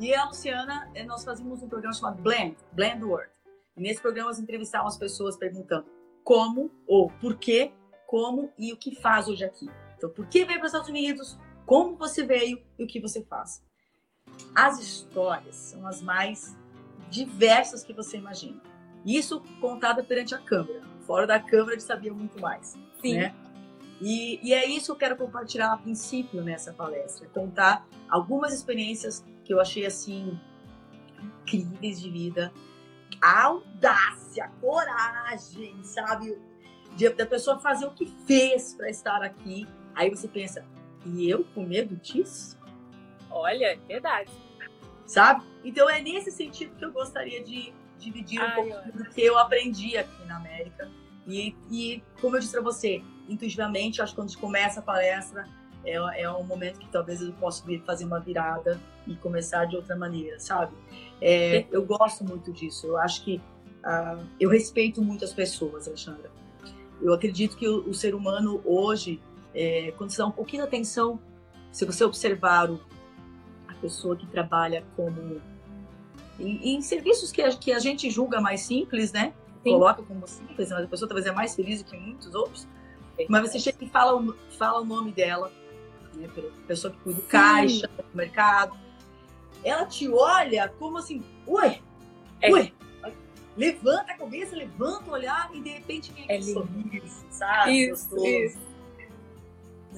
E 0.00 0.12
a 0.14 0.24
Luciana, 0.24 0.90
eh, 0.94 1.04
nós 1.04 1.24
fazíamos 1.24 1.62
um 1.62 1.68
programa 1.68 1.94
chamado 1.94 2.20
Blend, 2.20 2.56
Blend 2.72 3.04
Word. 3.04 3.30
E 3.76 3.80
nesse 3.80 4.00
programa 4.00 4.30
nós 4.30 4.38
entrevistávamos 4.38 4.94
as 4.94 4.98
pessoas 4.98 5.36
perguntando 5.36 5.86
como, 6.24 6.70
ou 6.86 7.10
por 7.20 7.36
quê, 7.36 7.72
como 8.06 8.52
e 8.58 8.72
o 8.72 8.76
que 8.76 8.96
faz 8.96 9.28
hoje 9.28 9.44
aqui. 9.44 9.68
Então, 9.96 10.10
por 10.10 10.26
que 10.26 10.44
veio 10.44 10.58
para 10.58 10.66
os 10.66 10.72
Estados 10.72 10.88
Unidos, 10.88 11.38
como 11.64 11.96
você 11.96 12.24
veio 12.24 12.62
e 12.78 12.84
o 12.84 12.86
que 12.86 13.00
você 13.00 13.22
faz. 13.22 13.62
As 14.54 14.80
histórias 14.80 15.54
são 15.54 15.86
as 15.86 16.00
mais 16.02 16.56
diversas 17.10 17.82
que 17.82 17.92
você 17.92 18.16
imagina. 18.16 18.60
Isso 19.04 19.40
contada 19.60 20.02
perante 20.02 20.34
a 20.34 20.38
câmera. 20.38 20.82
Fora 21.06 21.26
da 21.26 21.38
câmera, 21.38 21.72
gente 21.72 21.84
sabia 21.84 22.12
muito 22.12 22.40
mais. 22.40 22.78
Sim. 23.00 23.18
Né? 23.18 23.34
E, 24.00 24.40
e, 24.42 24.52
é 24.52 24.66
isso 24.66 24.86
que 24.86 24.92
eu 24.92 24.96
quero 24.96 25.16
compartilhar 25.16 25.72
a 25.72 25.76
princípio 25.76 26.42
nessa 26.42 26.72
palestra. 26.72 27.28
Contar 27.28 27.86
algumas 28.08 28.52
experiências 28.52 29.24
que 29.44 29.52
eu 29.52 29.60
achei 29.60 29.86
assim 29.86 30.38
incríveis 31.42 32.00
de 32.00 32.10
vida. 32.10 32.52
A 33.20 33.44
audácia, 33.44 34.44
a 34.44 34.48
coragem, 34.48 35.82
sabe? 35.84 36.38
De, 36.96 37.08
da 37.10 37.26
pessoa 37.26 37.58
fazer 37.58 37.86
o 37.86 37.90
que 37.92 38.06
fez 38.26 38.74
para 38.74 38.88
estar 38.88 39.22
aqui. 39.22 39.68
Aí 39.94 40.10
você 40.10 40.26
pensa, 40.26 40.64
e 41.06 41.28
eu 41.30 41.44
com 41.54 41.62
medo 41.62 41.94
disso? 41.96 42.58
Olha, 43.30 43.66
é 43.66 43.76
verdade 43.76 44.30
sabe? 45.06 45.44
Então 45.64 45.88
é 45.88 46.00
nesse 46.00 46.30
sentido 46.30 46.74
que 46.76 46.84
eu 46.84 46.92
gostaria 46.92 47.42
de 47.42 47.72
dividir 47.98 48.40
um 48.40 48.44
Ai, 48.44 48.54
pouco 48.54 48.98
do 48.98 49.04
que 49.10 49.22
eu 49.22 49.38
aprendi 49.38 49.96
aqui 49.96 50.24
na 50.26 50.36
América. 50.36 50.90
E, 51.26 51.56
e 51.70 52.02
como 52.20 52.36
eu 52.36 52.40
disse 52.40 52.52
para 52.52 52.60
você, 52.60 53.02
intuitivamente, 53.28 54.02
acho 54.02 54.12
que 54.12 54.20
quando 54.20 54.36
começa 54.36 54.80
a 54.80 54.82
palestra, 54.82 55.48
é, 55.84 56.22
é 56.22 56.30
um 56.30 56.44
momento 56.44 56.78
que 56.78 56.88
talvez 56.88 57.20
eu 57.20 57.32
possa 57.34 57.64
fazer 57.84 58.04
uma 58.04 58.20
virada 58.20 58.80
e 59.06 59.14
começar 59.16 59.66
de 59.66 59.76
outra 59.76 59.96
maneira, 59.96 60.38
sabe? 60.40 60.74
É, 61.20 61.66
eu 61.70 61.84
gosto 61.84 62.24
muito 62.24 62.52
disso. 62.52 62.86
Eu 62.86 62.98
acho 62.98 63.22
que 63.24 63.40
uh, 63.84 64.24
eu 64.40 64.50
respeito 64.50 65.02
muito 65.02 65.24
as 65.24 65.32
pessoas, 65.32 65.86
Alexandra. 65.86 66.30
Eu 67.00 67.12
acredito 67.12 67.56
que 67.56 67.68
o, 67.68 67.88
o 67.88 67.94
ser 67.94 68.14
humano 68.14 68.62
hoje, 68.64 69.20
é, 69.54 69.92
quando 69.96 70.10
você 70.10 70.18
dá 70.18 70.26
um 70.26 70.32
pouquinho 70.32 70.62
de 70.62 70.68
atenção, 70.68 71.20
se 71.70 71.84
você 71.84 72.04
observar 72.04 72.70
o, 72.70 72.80
pessoa 73.84 74.16
que 74.16 74.26
trabalha 74.26 74.82
como 74.96 75.42
em, 76.40 76.74
em 76.74 76.80
serviços 76.80 77.30
que 77.30 77.42
a, 77.42 77.54
que 77.54 77.70
a 77.70 77.78
gente 77.78 78.10
julga 78.10 78.40
mais 78.40 78.62
simples, 78.62 79.12
né? 79.12 79.34
Sim. 79.62 79.72
Coloca 79.72 80.02
como 80.02 80.26
simples, 80.26 80.70
mas 80.70 80.84
a 80.84 80.86
pessoa 80.86 81.06
talvez 81.06 81.26
é 81.26 81.32
mais 81.32 81.54
feliz 81.54 81.82
do 81.82 81.90
que 81.90 81.96
muitos 81.98 82.34
outros. 82.34 82.66
Mas 83.28 83.42
você 83.42 83.58
chega 83.58 83.84
e 83.84 83.88
fala, 83.88 84.20
fala 84.58 84.80
o 84.80 84.84
nome 84.84 85.12
dela, 85.12 85.52
né, 86.14 86.28
pessoa 86.66 86.92
que 86.92 86.98
cuida 87.00 87.20
do 87.20 87.26
caixa, 87.26 87.86
do 87.86 88.16
mercado, 88.16 88.76
ela 89.62 89.84
te 89.84 90.08
olha 90.08 90.68
como 90.78 90.98
assim, 90.98 91.22
ué, 91.46 91.80
é. 92.40 92.50
ué, 92.50 92.72
levanta 93.56 94.12
a 94.12 94.16
cabeça, 94.16 94.56
levanta 94.56 95.10
o 95.10 95.12
olhar 95.12 95.50
e 95.54 95.60
de 95.60 95.70
repente 95.70 96.12
vem 96.12 96.24
aquele 96.24 96.50
é 96.50 96.54
sorriso, 96.54 97.24
sabe? 97.30 97.90
Isso, 97.90 98.10
Gostoso. 98.10 98.26
isso. 98.26 98.73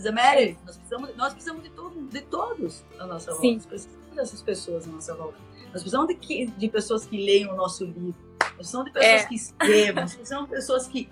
Mary, 0.05 0.59
nós 0.65 0.77
precisamos, 0.77 1.17
nós 1.17 1.33
precisamos 1.33 1.63
de, 1.63 1.71
todo, 1.71 2.09
de 2.09 2.21
todos 2.23 2.85
na 2.97 3.07
nossa 3.07 3.33
volta. 3.33 3.47
Nós 3.47 3.67
precisamos 3.67 4.15
dessas 4.15 4.43
pessoas 4.43 4.87
na 4.87 4.95
nossa 4.95 5.15
volta. 5.15 5.39
Nós 5.65 5.83
precisamos 5.83 6.09
de, 6.09 6.15
que, 6.15 6.47
de 6.47 6.69
pessoas 6.69 7.07
que 7.07 7.17
leiam 7.17 7.53
o 7.53 7.57
nosso 7.57 7.85
livro. 7.85 8.15
Nós 8.41 8.53
precisamos 8.55 8.87
de 8.87 8.93
pessoas 8.93 9.23
é. 9.23 9.27
que 9.27 9.35
escrevam. 9.35 10.03
Nós 10.03 10.15
precisamos 10.15 10.49
de 10.49 10.55
pessoas 10.55 10.89
que 10.89 11.09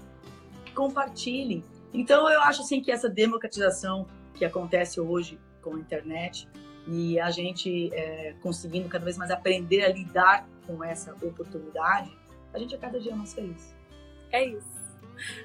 compartilhem. 0.75 1.65
Então, 1.93 2.29
eu 2.29 2.41
acho 2.43 2.63
assim 2.63 2.83
que 2.83 2.91
essa 2.91 3.09
democratização 3.09 4.07
que 4.35 4.45
acontece 4.45 5.01
hoje 5.01 5.39
com 5.63 5.77
a 5.77 5.79
internet 5.79 6.49
e 6.87 7.19
a 7.19 7.31
gente 7.31 7.91
é, 7.95 8.35
conseguindo 8.43 8.89
cada 8.89 9.05
vez 9.05 9.17
mais 9.17 9.31
aprender 9.31 9.85
a 9.85 9.89
lidar 9.89 10.47
com 10.67 10.83
essa 10.83 11.13
oportunidade, 11.23 12.11
a 12.53 12.59
gente 12.59 12.75
é 12.75 12.79
cada 12.79 13.01
dia 13.01 13.15
mais 13.15 13.33
feliz. 13.33 13.75
É 14.31 14.45
isso. 14.45 14.84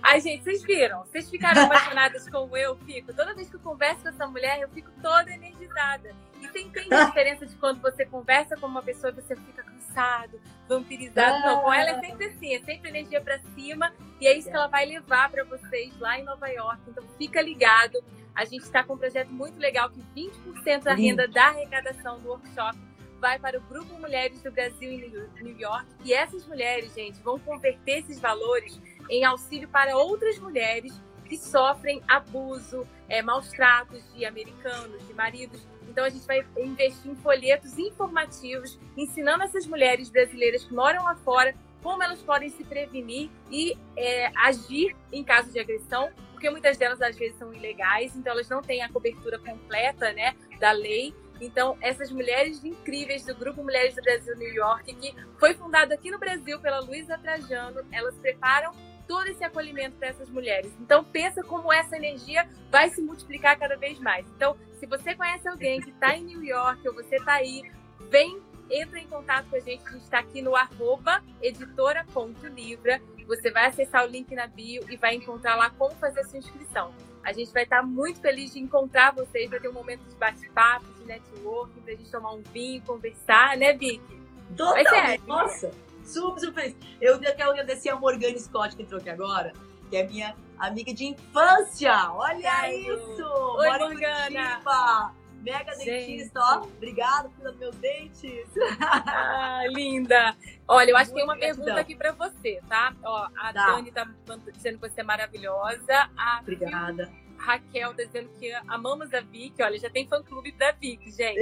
Ai, 0.02 0.20
gente, 0.20 0.44
vocês 0.44 0.64
viram? 0.64 1.04
Vocês 1.06 1.30
ficaram 1.30 1.64
apaixonadas 1.64 2.30
como 2.30 2.56
eu 2.56 2.76
fico? 2.78 3.14
Toda 3.14 3.34
vez 3.34 3.50
que 3.50 3.56
eu 3.56 3.60
converso 3.60 4.04
com 4.04 4.10
essa 4.10 4.28
mulher, 4.28 4.60
eu 4.60 4.70
fico 4.70 4.90
toda 5.02 5.32
energizada. 5.32 6.16
E 6.42 6.48
você 6.48 6.60
entende 6.60 6.94
a 6.94 7.06
diferença 7.06 7.46
de 7.46 7.56
quando 7.56 7.82
você 7.82 8.06
conversa 8.06 8.56
com 8.56 8.68
uma 8.68 8.82
pessoa 8.82 9.12
e 9.12 9.22
você 9.22 9.36
fica 9.36 9.64
cansado, 9.64 10.40
vampirizado? 10.68 11.40
Não, 11.46 11.62
com 11.62 11.74
ela 11.74 11.92
é 11.92 12.00
sempre 12.00 12.26
assim, 12.28 12.54
é 12.54 12.60
sempre 12.60 12.90
energia 12.90 13.22
para 13.22 13.40
cima. 13.56 13.94
E 14.20 14.28
é 14.28 14.38
isso 14.38 14.50
que 14.50 14.56
ela 14.56 14.68
vai 14.68 14.86
levar 14.86 15.30
para 15.30 15.44
vocês 15.44 15.98
lá 16.00 16.20
em 16.20 16.24
Nova 16.24 16.48
York. 16.48 16.82
Então 16.88 17.04
fica 17.18 17.42
ligado. 17.42 18.04
A 18.34 18.46
gente 18.46 18.64
está 18.64 18.84
com 18.84 18.94
um 18.94 18.98
projeto 18.98 19.30
muito 19.30 19.60
legal 19.60 19.90
que 19.90 20.02
20% 20.16 20.84
da 20.84 20.94
renda 20.94 21.28
da 21.28 21.48
arrecadação 21.48 22.20
do 22.20 22.30
workshop 22.30 22.78
vai 23.20 23.38
para 23.38 23.58
o 23.58 23.62
Grupo 23.62 23.94
Mulheres 23.96 24.42
do 24.42 24.52
Brasil 24.52 24.90
em 24.90 25.44
New 25.44 25.60
York. 25.60 25.86
E 26.04 26.14
essas 26.14 26.46
mulheres, 26.48 26.94
gente, 26.94 27.20
vão 27.22 27.38
converter 27.38 28.00
esses 28.00 28.20
valores 28.20 28.80
em 29.10 29.26
auxílio 29.26 29.68
para 29.68 29.98
outras 29.98 30.38
mulheres 30.40 30.94
que 31.26 31.38
sofrem 31.38 32.02
abuso, 32.08 32.88
é, 33.08 33.22
maus 33.22 33.50
tratos 33.50 34.04
de 34.14 34.26
americanos, 34.26 35.08
de 35.08 35.14
maridos. 35.14 35.66
Então 35.88 36.04
a 36.04 36.10
gente 36.10 36.26
vai 36.26 36.46
investir 36.58 37.12
em 37.12 37.16
folhetos 37.16 37.78
informativos, 37.78 38.80
ensinando 38.98 39.44
essas 39.44 39.66
mulheres 39.66 40.10
brasileiras 40.10 40.64
que 40.64 40.74
moram 40.74 41.04
lá 41.04 41.16
fora 41.16 41.56
como 41.82 42.04
elas 42.04 42.22
podem 42.22 42.50
se 42.50 42.64
prevenir 42.64 43.30
e 43.50 43.78
é, 43.96 44.32
agir 44.36 44.96
em 45.12 45.24
caso 45.24 45.52
de 45.52 45.60
agressão, 45.60 46.10
porque 46.32 46.50
muitas 46.50 46.78
delas 46.78 47.02
às 47.02 47.16
vezes 47.16 47.38
são 47.38 47.54
ilegais, 47.54 48.16
então 48.16 48.34
elas 48.34 48.50
não 48.50 48.62
têm 48.62 48.82
a 48.82 48.90
cobertura 48.90 49.40
completa, 49.40 50.12
né, 50.14 50.36
da 50.60 50.72
lei. 50.72 51.14
Então, 51.42 51.78
essas 51.80 52.12
mulheres 52.12 52.66
incríveis 52.66 53.26
do 53.26 53.34
Grupo 53.34 53.64
Mulheres 53.64 53.96
do 53.96 54.02
Brasil 54.02 54.36
New 54.36 54.54
York, 54.54 54.94
que 54.96 55.16
foi 55.38 55.54
fundado 55.54 55.94
aqui 55.94 56.12
no 56.12 56.20
Brasil 56.20 56.60
pela 56.60 56.82
Luísa 56.82 57.18
Trajano, 57.18 57.82
elas 57.94 58.14
preparam 58.16 58.74
todo 59.10 59.26
esse 59.26 59.44
acolhimento 59.44 59.98
para 59.98 60.10
essas 60.10 60.30
mulheres. 60.30 60.72
Então, 60.80 61.04
pensa 61.04 61.42
como 61.42 61.74
essa 61.74 61.98
energia 61.98 62.48
vai 62.70 62.92
se 62.92 63.02
multiplicar 63.02 63.58
cada 63.58 63.76
vez 63.76 64.00
mais. 64.00 64.24
Então, 64.36 64.56
se 64.80 64.86
você 64.86 65.16
conhece 65.16 65.50
alguém 65.50 65.82
que 65.82 65.90
está 65.90 66.16
em 66.16 66.24
New 66.26 66.44
York 66.44 66.88
ou 66.88 66.94
você 66.94 67.16
está 67.16 67.34
aí, 67.34 67.64
vem, 68.12 68.40
entra 68.70 69.00
em 69.00 69.08
contato 69.08 69.50
com 69.50 69.56
a 69.56 69.60
gente. 69.60 69.82
A 69.84 69.92
gente 69.94 70.04
está 70.04 70.20
aqui 70.20 70.44
no 70.44 70.56
arroba 70.56 71.24
editora.livra. 71.42 73.02
Você 73.26 73.50
vai 73.50 73.66
acessar 73.66 74.06
o 74.06 74.08
link 74.08 74.36
na 74.36 74.46
bio 74.46 74.86
e 74.88 74.96
vai 74.96 75.16
encontrar 75.16 75.56
lá 75.56 75.72
como 75.72 75.96
fazer 75.96 76.20
a 76.20 76.24
sua 76.26 76.38
inscrição. 76.38 76.94
A 77.24 77.34
gente 77.34 77.52
vai 77.52 77.64
estar 77.64 77.82
muito 77.82 78.22
feliz 78.22 78.54
de 78.54 78.60
encontrar 78.60 79.12
vocês, 79.12 79.50
vai 79.50 79.60
ter 79.60 79.70
um 79.70 79.74
momento 79.74 80.02
de 80.08 80.16
bate-papo, 80.18 80.86
de 81.00 81.06
networking, 81.06 81.82
para 81.82 81.94
a 81.94 81.98
gente 81.98 82.12
tomar 82.12 82.34
um 82.34 82.44
vinho, 82.54 82.84
conversar, 82.84 83.58
né, 83.58 83.74
Vicky? 83.74 84.22
Total, 84.56 85.18
nossa! 85.26 85.89
Super, 86.10 86.40
super 86.40 86.54
feliz. 86.54 86.76
Eu 87.00 87.20
quero 87.20 87.52
agradecer 87.52 87.90
a 87.90 87.96
Morgana 87.96 88.38
Scott 88.38 88.76
que 88.76 88.84
entrou 88.84 89.00
aqui 89.00 89.10
agora, 89.10 89.54
que 89.90 89.98
é 89.98 90.08
minha 90.08 90.36
amiga 90.58 90.94
de 90.94 91.06
infância. 91.06 92.12
Olha 92.14 92.52
Ai, 92.52 92.76
isso! 92.76 93.24
Oi, 93.58 93.78
Morgana! 93.78 95.14
Mega 95.42 95.74
Gente. 95.76 95.86
dentista, 95.86 96.40
ó. 96.42 96.64
Obrigada 96.64 97.30
por 97.30 97.56
meus 97.56 97.76
dentes. 97.78 98.46
Ah, 98.82 99.62
linda. 99.68 100.36
Olha, 100.68 100.92
eu 100.92 100.98
acho 100.98 101.12
que 101.12 101.16
tem 101.16 101.24
uma 101.24 101.36
gratidão. 101.36 101.64
pergunta 101.64 101.82
aqui 101.82 101.96
para 101.96 102.12
você, 102.12 102.62
tá? 102.68 102.94
Ó, 103.04 103.28
a 103.38 103.54
tá. 103.54 103.66
Dani 103.68 103.92
tá 103.92 104.06
dizendo 104.52 104.80
que 104.80 104.90
você 104.90 105.00
é 105.00 105.04
maravilhosa. 105.04 106.10
A 106.18 106.40
Obrigada. 106.42 107.10
Raquel 107.40 107.96
tá 107.96 108.04
dizendo 108.04 108.30
que 108.38 108.52
amamos 108.68 109.14
a 109.14 109.22
Vicky. 109.22 109.64
Olha, 109.64 109.80
já 109.80 109.90
tem 109.90 110.08
fã-clube 110.08 110.52
da 110.52 110.72
Vicky, 110.72 111.12
gente. 111.12 111.40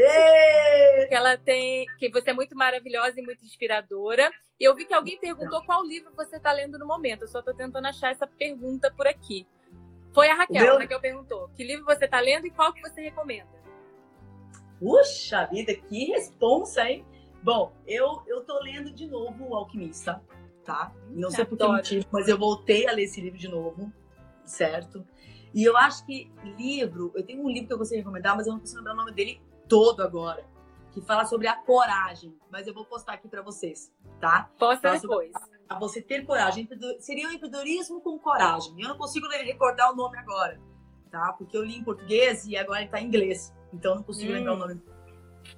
Que 1.07 1.15
ela 1.15 1.37
tem... 1.37 1.85
Que 1.97 2.09
você 2.09 2.29
é 2.29 2.33
muito 2.33 2.55
maravilhosa 2.55 3.19
e 3.19 3.23
muito 3.23 3.43
inspiradora. 3.43 4.31
E 4.59 4.63
eu 4.63 4.75
vi 4.75 4.85
que 4.85 4.93
alguém 4.93 5.19
perguntou 5.19 5.63
qual 5.65 5.83
livro 5.83 6.11
você 6.15 6.37
está 6.37 6.51
lendo 6.51 6.79
no 6.79 6.87
momento. 6.87 7.23
Eu 7.23 7.27
só 7.27 7.39
estou 7.39 7.53
tentando 7.53 7.87
achar 7.87 8.11
essa 8.11 8.27
pergunta 8.27 8.91
por 8.95 9.07
aqui. 9.07 9.45
Foi 10.13 10.29
a 10.29 10.35
Raquel. 10.35 10.63
Meu... 10.63 10.75
A 10.75 10.79
Raquel 10.79 11.01
perguntou. 11.01 11.49
Que 11.49 11.63
livro 11.63 11.85
você 11.85 12.05
está 12.05 12.19
lendo 12.19 12.47
e 12.47 12.51
qual 12.51 12.71
que 12.73 12.81
você 12.81 13.01
recomenda? 13.01 13.57
Puxa 14.79 15.45
vida, 15.45 15.73
que 15.73 16.05
responsa, 16.05 16.89
hein? 16.89 17.05
Bom, 17.41 17.73
eu, 17.87 18.23
eu 18.27 18.43
tô 18.43 18.59
lendo 18.59 18.91
de 18.93 19.07
novo 19.07 19.49
O 19.49 19.55
Alquimista, 19.55 20.21
tá? 20.63 20.93
Não 21.09 21.31
sei 21.31 21.45
por 21.45 21.57
que 21.57 21.65
motivo, 21.65 22.05
mas 22.11 22.27
eu 22.27 22.37
voltei 22.37 22.87
a 22.87 22.91
ler 22.91 23.03
esse 23.03 23.21
livro 23.21 23.39
de 23.39 23.47
novo, 23.47 23.91
certo? 24.45 25.05
E 25.53 25.63
eu 25.63 25.75
acho 25.77 26.05
que 26.05 26.31
livro, 26.57 27.11
eu 27.15 27.23
tenho 27.25 27.43
um 27.43 27.49
livro 27.49 27.67
que 27.67 27.73
eu 27.73 27.77
gostaria 27.77 28.01
de 28.01 28.05
recomendar, 28.05 28.35
mas 28.35 28.47
eu 28.47 28.53
não 28.53 28.59
consigo 28.59 28.79
lembrar 28.79 28.93
o 28.93 28.97
nome 28.97 29.11
dele 29.11 29.41
todo 29.67 30.01
agora, 30.01 30.45
que 30.91 31.01
fala 31.01 31.25
sobre 31.25 31.47
a 31.47 31.55
coragem, 31.55 32.35
mas 32.49 32.67
eu 32.67 32.73
vou 32.73 32.85
postar 32.85 33.13
aqui 33.13 33.27
para 33.27 33.41
vocês, 33.41 33.93
tá? 34.19 34.49
Posta 34.57 34.99
depois. 34.99 35.31
A 35.69 35.77
você 35.77 36.01
ter 36.01 36.25
coragem. 36.25 36.67
Seria 36.99 37.27
o 37.27 37.31
empreendedorismo 37.31 37.99
com 37.99 38.17
coragem. 38.17 38.73
Eu 38.81 38.87
não 38.87 38.97
consigo 38.97 39.27
recordar 39.27 39.91
o 39.91 39.95
nome 39.95 40.17
agora, 40.17 40.59
tá? 41.11 41.33
Porque 41.33 41.57
eu 41.57 41.63
li 41.63 41.77
em 41.77 41.83
português 41.83 42.45
e 42.45 42.55
agora 42.55 42.81
ele 42.81 42.89
tá 42.89 43.01
em 43.01 43.07
inglês. 43.07 43.53
Então 43.73 43.91
eu 43.91 43.95
não 43.97 44.03
consigo 44.03 44.31
hum. 44.31 44.35
lembrar 44.35 44.53
o 44.53 44.55
hum. 44.55 44.59
nome 44.59 44.81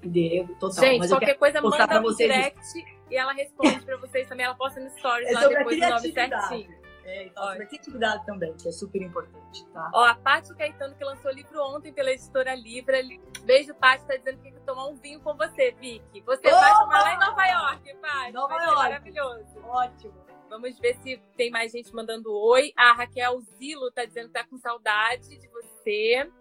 dele 0.03 0.55
total. 0.59 0.83
Gente, 0.83 0.99
mas 0.99 1.09
qualquer 1.09 1.35
coisa 1.35 1.61
manda 1.61 2.01
no 2.01 2.15
direct 2.15 2.59
isso. 2.59 2.77
e 3.09 3.15
ela 3.15 3.33
responde 3.33 3.81
para 3.81 3.97
vocês 3.97 4.27
também. 4.27 4.45
Ela 4.45 4.55
posta 4.55 4.79
no 4.79 4.89
stories 4.89 5.29
é 5.29 5.33
lá 5.33 5.47
depois 5.47 5.77
o 5.77 5.89
nome 5.89 6.11
certinho. 6.11 6.78
É, 7.09 7.23
então, 7.25 7.43
sobre 7.43 7.65
criatividade 7.65 8.23
também, 8.23 8.53
que 8.55 8.67
é 8.67 8.71
super 8.71 9.01
importante, 9.01 9.65
tá? 9.73 9.89
Ó, 9.95 10.05
a 10.05 10.13
Paty 10.13 10.55
Caetano, 10.55 10.93
que 10.95 11.03
lançou 11.03 11.31
o 11.31 11.33
livro 11.33 11.59
ontem 11.63 11.91
pela 11.91 12.11
editora 12.11 12.53
Libra. 12.53 12.99
Beijo, 13.41 13.73
Paty, 13.73 14.05
tá 14.05 14.15
dizendo 14.15 14.37
que 14.43 14.51
quer 14.51 14.59
tomar 14.59 14.87
um 14.87 14.95
vinho 14.95 15.19
com 15.19 15.35
você, 15.35 15.71
Vicky. 15.71 16.21
Você 16.21 16.47
Opa! 16.47 16.59
vai 16.59 16.73
tomar 16.73 17.01
lá 17.01 17.13
em 17.15 17.19
Nova 17.19 17.45
York, 17.45 17.95
Paty. 17.95 18.31
Nova 18.31 18.53
vai 18.53 18.65
York. 18.65 18.77
maravilhoso. 18.77 19.59
Ótimo. 19.63 20.13
Vamos 20.49 20.77
ver 20.79 20.95
se 21.01 21.17
tem 21.35 21.49
mais 21.49 21.71
gente 21.71 21.93
mandando 21.95 22.31
oi. 22.31 22.71
A 22.77 22.93
Raquel 22.93 23.41
Zilo 23.57 23.91
tá 23.91 24.05
dizendo 24.05 24.27
que 24.27 24.33
tá 24.33 24.43
com 24.43 24.57
saudade 24.59 25.35
de 25.35 25.47
você. 25.47 26.31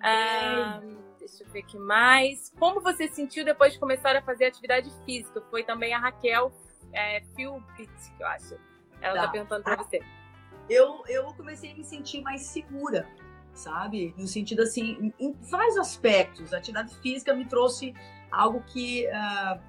Ah, 0.00 0.80
deixa 1.18 1.42
eu 1.42 1.48
ver 1.48 1.60
aqui 1.60 1.78
mais. 1.78 2.52
Como 2.60 2.80
você 2.80 3.08
sentiu 3.08 3.44
depois 3.44 3.72
de 3.72 3.80
começar 3.80 4.14
a 4.14 4.22
fazer 4.22 4.46
atividade 4.46 4.88
física? 5.04 5.40
Foi 5.50 5.64
também 5.64 5.92
a 5.92 5.98
Raquel 5.98 6.52
é, 6.92 7.20
Philbit, 7.34 7.90
que 8.16 8.22
eu 8.22 8.26
acho. 8.28 8.71
Ela 9.02 9.14
tá, 9.14 9.22
tá 9.26 9.28
perguntando 9.28 9.64
para 9.64 9.76
você. 9.76 10.00
Eu, 10.68 11.02
eu 11.08 11.24
comecei 11.34 11.72
a 11.72 11.74
me 11.74 11.84
sentir 11.84 12.22
mais 12.22 12.42
segura, 12.42 13.06
sabe? 13.52 14.14
No 14.16 14.26
sentido 14.26 14.62
assim, 14.62 15.12
em 15.18 15.32
vários 15.50 15.76
aspectos. 15.76 16.54
A 16.54 16.58
atividade 16.58 16.94
física 16.96 17.34
me 17.34 17.44
trouxe 17.44 17.94
algo 18.30 18.62
que, 18.62 19.06
uh, 19.08 19.60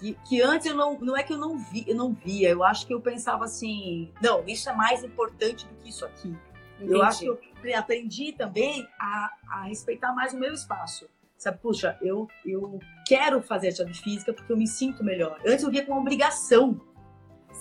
que, 0.00 0.14
que, 0.28 0.42
antes 0.42 0.66
eu 0.66 0.74
não, 0.74 0.98
não 0.98 1.16
é 1.16 1.22
que 1.22 1.32
eu 1.32 1.38
não 1.38 1.58
vi, 1.58 1.84
eu 1.86 1.96
não 1.96 2.12
via. 2.12 2.50
Eu 2.50 2.64
acho 2.64 2.86
que 2.86 2.92
eu 2.92 3.00
pensava 3.00 3.44
assim, 3.44 4.12
não, 4.20 4.44
isso 4.46 4.68
é 4.68 4.74
mais 4.74 5.04
importante 5.04 5.66
do 5.66 5.74
que 5.76 5.88
isso 5.88 6.04
aqui. 6.04 6.36
Entendi. 6.76 6.92
Eu 6.92 7.02
acho 7.02 7.20
que 7.20 7.26
eu 7.26 7.78
aprendi 7.78 8.32
também 8.32 8.88
a, 8.98 9.30
a 9.48 9.62
respeitar 9.64 10.12
mais 10.12 10.32
o 10.32 10.38
meu 10.38 10.52
espaço. 10.52 11.08
Sabe, 11.36 11.58
puxa, 11.58 11.96
eu, 12.02 12.28
eu 12.44 12.78
quero 13.06 13.42
fazer 13.42 13.68
atividade 13.68 14.02
física 14.02 14.32
porque 14.32 14.52
eu 14.52 14.58
me 14.58 14.66
sinto 14.66 15.02
melhor. 15.02 15.40
Antes 15.46 15.64
eu 15.64 15.70
via 15.70 15.84
como 15.84 15.96
uma 15.96 16.02
obrigação. 16.02 16.78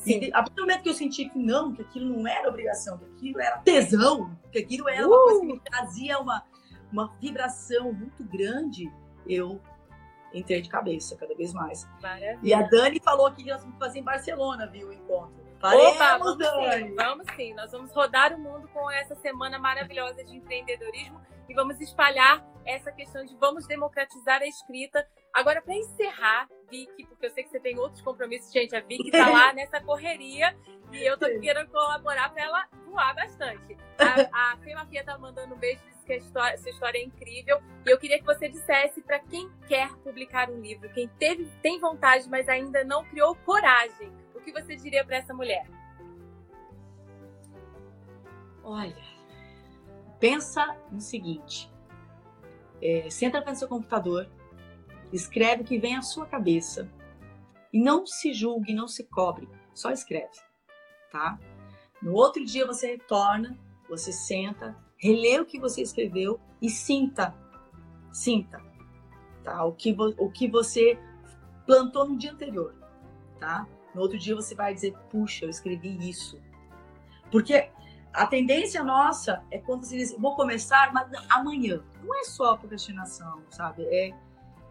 Sim. 0.04 0.20
E 0.22 0.28
a 0.34 0.38
partir 0.38 0.56
do 0.56 0.62
momento 0.62 0.84
que 0.84 0.89
eu 0.89 0.93
senti 0.93 1.30
que 1.30 1.38
não, 1.38 1.74
que 1.74 1.82
aquilo 1.82 2.18
não 2.18 2.28
era 2.28 2.47
obrigação, 2.50 2.97
que 2.97 3.06
aquilo 3.06 3.41
era 3.41 3.58
tesão, 3.60 4.38
que 4.52 4.60
aquilo 4.60 4.88
era 4.88 5.08
uh! 5.08 5.10
uma 5.10 5.24
coisa 5.24 5.41
que 5.41 5.47
me 5.47 5.60
trazia 5.60 6.20
uma, 6.20 6.43
uma 6.91 7.14
vibração 7.20 7.91
muito 7.93 8.24
grande, 8.24 8.91
eu 9.28 9.62
entrei 10.34 10.62
de 10.62 10.70
cabeça 10.70 11.16
cada 11.16 11.36
vez 11.36 11.54
mais. 11.54 11.88
Maravilha. 12.02 12.39
E 12.43 12.54
a 12.54 12.62
Dani 12.62 13.00
falou 13.04 13.32
que 13.32 13.43
nós 13.45 13.62
vamos 13.62 13.78
fazer 13.78 14.00
em 14.00 14.04
Barcelona, 14.04 14.68
viu, 14.68 14.89
o 14.89 14.93
encontro. 14.93 15.39
Faremos, 15.60 15.95
Opa, 15.95 16.18
vamos 16.18 16.38
Dani. 16.38 16.88
sim, 16.88 16.95
vamos 16.95 17.28
sim. 17.36 17.53
Nós 17.53 17.72
vamos 17.72 17.91
rodar 17.91 18.34
o 18.34 18.39
mundo 18.39 18.68
com 18.70 18.89
essa 18.91 19.16
semana 19.16 19.60
maravilhosa 19.60 20.24
de 20.24 20.36
empreendedorismo 20.36 21.22
e 21.47 21.53
vamos 21.53 21.80
espalhar 21.82 22.45
essa 22.66 22.91
questão 22.91 23.26
de 23.26 23.36
vamos 23.36 23.68
democratizar 23.68 24.41
a 24.41 24.47
escrita. 24.47 25.05
Agora, 25.34 25.62
para 25.62 25.76
encerrar, 25.76 26.47
Vicky, 26.70 27.05
porque 27.07 27.26
eu 27.26 27.32
sei 27.32 27.43
que 27.43 27.49
você 27.49 27.60
tem 27.60 27.78
outros 27.78 28.01
compromissos, 28.01 28.51
gente, 28.51 28.76
a 28.76 28.80
Vicky 28.80 29.10
está 29.10 29.30
lá 29.30 29.51
nessa 29.53 29.82
correria 29.82 30.55
e 30.91 31.03
eu 31.03 31.18
tô 31.18 31.26
querendo 31.39 31.70
colaborar 31.70 32.30
para 32.30 32.43
ela 32.43 32.68
voar 32.86 33.14
bastante. 33.14 33.78
A, 33.97 34.53
a 34.53 34.57
Fê 34.57 35.03
tá 35.03 35.18
mandando 35.18 35.55
um 35.55 35.57
beijo 35.57 35.82
que 36.10 36.14
a 36.14 36.18
história, 36.18 36.53
essa 36.55 36.70
história 36.70 36.97
é 36.97 37.03
incrível. 37.03 37.62
E 37.86 37.89
eu 37.91 37.99
queria 37.99 38.18
que 38.18 38.26
você 38.26 38.49
dissesse 38.49 38.99
para 39.01 39.20
quem 39.20 39.47
quer 39.68 39.93
publicar 39.97 40.49
um 40.49 40.60
livro, 40.60 40.89
quem 40.89 41.07
teve, 41.20 41.45
tem 41.62 41.80
vontade, 41.80 42.28
mas 42.28 42.49
ainda 42.49 42.84
não 42.84 43.05
criou 43.05 43.36
coragem, 43.36 44.12
o 44.40 44.42
que 44.42 44.52
você 44.52 44.76
diria 44.76 45.06
para 45.06 45.18
essa 45.18 45.34
mulher? 45.34 45.70
Olha, 48.64 48.96
pensa 50.20 50.76
no 50.92 51.02
seguinte: 51.02 51.72
é, 52.82 53.10
senta 53.10 53.42
no 53.42 53.56
seu 53.56 53.68
computador, 53.68 54.30
escreve 55.12 55.64
o 55.64 55.66
que 55.66 55.80
vem 55.80 55.96
à 55.96 56.02
sua 56.02 56.26
cabeça 56.26 56.90
e 57.72 57.82
não 57.82 58.06
se 58.06 58.34
julgue, 58.34 58.74
não 58.74 58.88
se 58.88 59.04
cobre, 59.04 59.48
só 59.74 59.92
escreve, 59.92 60.40
tá? 61.12 61.40
No 62.02 62.14
outro 62.14 62.44
dia 62.44 62.66
você 62.66 62.88
retorna, 62.92 63.60
você 63.90 64.12
senta, 64.12 64.78
relê 64.98 65.40
o 65.40 65.46
que 65.46 65.60
você 65.60 65.82
escreveu 65.82 66.40
e 66.62 66.70
sinta, 66.70 67.36
sinta, 68.12 68.62
tá? 69.44 69.66
O 69.66 69.74
que, 69.74 69.96
o 70.18 70.32
que 70.32 70.48
você 70.48 70.98
plantou 71.66 72.08
no 72.08 72.18
dia 72.18 72.32
anterior, 72.32 72.74
tá? 73.40 73.68
No 73.94 74.02
outro 74.02 74.18
dia 74.18 74.36
você 74.36 74.56
vai 74.56 74.74
dizer, 74.74 74.96
puxa, 75.10 75.46
eu 75.46 75.50
escrevi 75.50 76.10
isso. 76.10 76.40
Porque 77.32 77.70
a 78.14 78.26
tendência 78.26 78.84
nossa 78.84 79.44
é 79.52 79.58
quando 79.60 79.84
você 79.84 79.98
diz, 79.98 80.16
vou 80.18 80.36
começar, 80.36 80.92
mas 80.94 81.10
amanhã. 81.30 81.84
Não 82.04 82.14
é 82.20 82.24
só 82.24 82.58
procrastinação, 82.58 83.44
sabe? 83.50 83.84
É, 83.84 84.14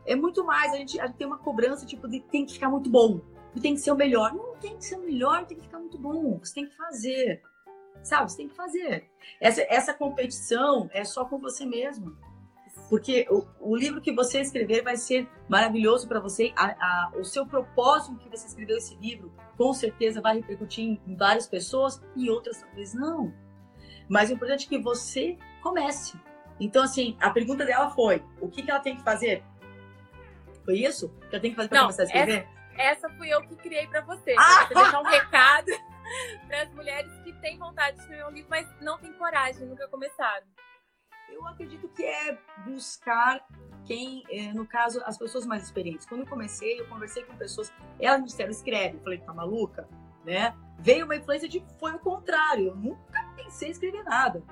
é 0.06 0.16
muito 0.16 0.44
mais. 0.44 0.72
A 0.72 0.76
gente, 0.76 1.00
a 1.00 1.06
gente 1.06 1.16
tem 1.16 1.26
uma 1.26 1.38
cobrança, 1.38 1.86
tipo, 1.86 2.08
de 2.08 2.20
tem 2.20 2.44
que 2.44 2.54
ficar 2.54 2.68
muito 2.68 2.90
bom. 2.90 3.20
Tem 3.60 3.74
que 3.74 3.80
ser 3.80 3.90
o 3.90 3.96
melhor. 3.96 4.32
Não 4.32 4.54
tem 4.56 4.76
que 4.76 4.84
ser 4.84 4.96
o 4.96 5.02
melhor, 5.02 5.44
tem 5.44 5.56
que 5.56 5.64
ficar 5.64 5.78
muito 5.78 5.98
bom. 5.98 6.38
Você 6.38 6.54
tem 6.54 6.66
que 6.66 6.76
fazer. 6.76 7.42
Sabe? 8.02 8.30
Você 8.30 8.36
tem 8.36 8.48
que 8.48 8.54
fazer. 8.54 9.10
Essa, 9.40 9.62
essa 9.62 9.94
competição 9.94 10.88
é 10.92 11.04
só 11.04 11.24
com 11.24 11.38
você 11.38 11.66
mesmo. 11.66 12.16
Porque 12.88 13.26
o, 13.30 13.46
o 13.60 13.76
livro 13.76 14.00
que 14.00 14.12
você 14.12 14.40
escrever 14.40 14.82
vai 14.82 14.96
ser 14.96 15.28
maravilhoso 15.48 16.08
para 16.08 16.20
você. 16.20 16.52
A, 16.56 16.66
a, 16.66 17.12
o 17.16 17.24
seu 17.24 17.46
propósito 17.46 18.16
que 18.16 18.28
você 18.30 18.46
escreveu 18.46 18.78
esse 18.78 18.96
livro, 18.96 19.32
com 19.56 19.72
certeza 19.74 20.20
vai 20.20 20.36
repercutir 20.36 20.84
em, 20.84 21.00
em 21.06 21.14
várias 21.14 21.46
pessoas 21.46 22.02
e 22.16 22.30
outras 22.30 22.60
talvez 22.60 22.94
não. 22.94 23.32
Mas 24.08 24.30
o 24.30 24.32
importante 24.32 24.66
é 24.66 24.68
que 24.68 24.78
você 24.78 25.36
comece. 25.62 26.18
Então, 26.58 26.82
assim, 26.82 27.16
a 27.20 27.30
pergunta 27.30 27.64
dela 27.64 27.90
foi: 27.90 28.24
o 28.40 28.48
que, 28.48 28.62
que 28.62 28.70
ela 28.70 28.80
tem 28.80 28.96
que 28.96 29.02
fazer? 29.02 29.44
Foi 30.64 30.78
isso 30.78 31.08
que 31.28 31.34
ela 31.34 31.40
tem 31.40 31.50
que 31.50 31.56
fazer 31.56 31.68
para 31.68 31.80
começar 31.80 32.02
a 32.02 32.06
escrever? 32.06 32.48
Essa, 32.74 33.06
essa 33.06 33.10
fui 33.10 33.28
eu 33.32 33.42
que 33.42 33.54
criei 33.56 33.86
para 33.86 34.00
você. 34.00 34.34
Ah! 34.38 34.66
Pra 34.66 34.66
você 34.66 34.74
deixar 34.74 35.00
um 35.00 35.04
recado 35.04 35.72
para 36.48 36.62
as 36.62 36.70
mulheres 36.72 37.12
que 37.22 37.32
têm 37.34 37.58
vontade 37.58 37.96
de 37.96 38.02
escrever 38.02 38.26
um 38.26 38.30
livro, 38.30 38.48
mas 38.48 38.66
não 38.80 38.98
têm 38.98 39.12
coragem, 39.12 39.66
nunca 39.66 39.86
começaram. 39.88 40.46
Eu 41.30 41.46
acredito 41.46 41.88
que 41.88 42.02
é 42.02 42.38
buscar 42.64 43.46
quem, 43.84 44.24
é, 44.30 44.52
no 44.52 44.66
caso, 44.66 45.00
as 45.04 45.18
pessoas 45.18 45.46
mais 45.46 45.64
experientes. 45.64 46.06
Quando 46.06 46.22
eu 46.22 46.26
comecei, 46.26 46.80
eu 46.80 46.86
conversei 46.86 47.24
com 47.24 47.36
pessoas, 47.36 47.72
elas 48.00 48.20
me 48.20 48.26
disseram, 48.26 48.50
escreve. 48.50 48.96
Eu 48.96 49.02
falei, 49.02 49.18
tá 49.18 49.32
maluca? 49.32 49.88
Né? 50.24 50.54
Veio 50.78 51.04
uma 51.04 51.16
influência 51.16 51.48
de, 51.48 51.64
foi 51.78 51.92
o 51.92 51.98
contrário. 51.98 52.68
Eu 52.68 52.76
nunca 52.76 53.32
pensei 53.36 53.68
em 53.68 53.72
escrever 53.72 54.02
nada. 54.04 54.42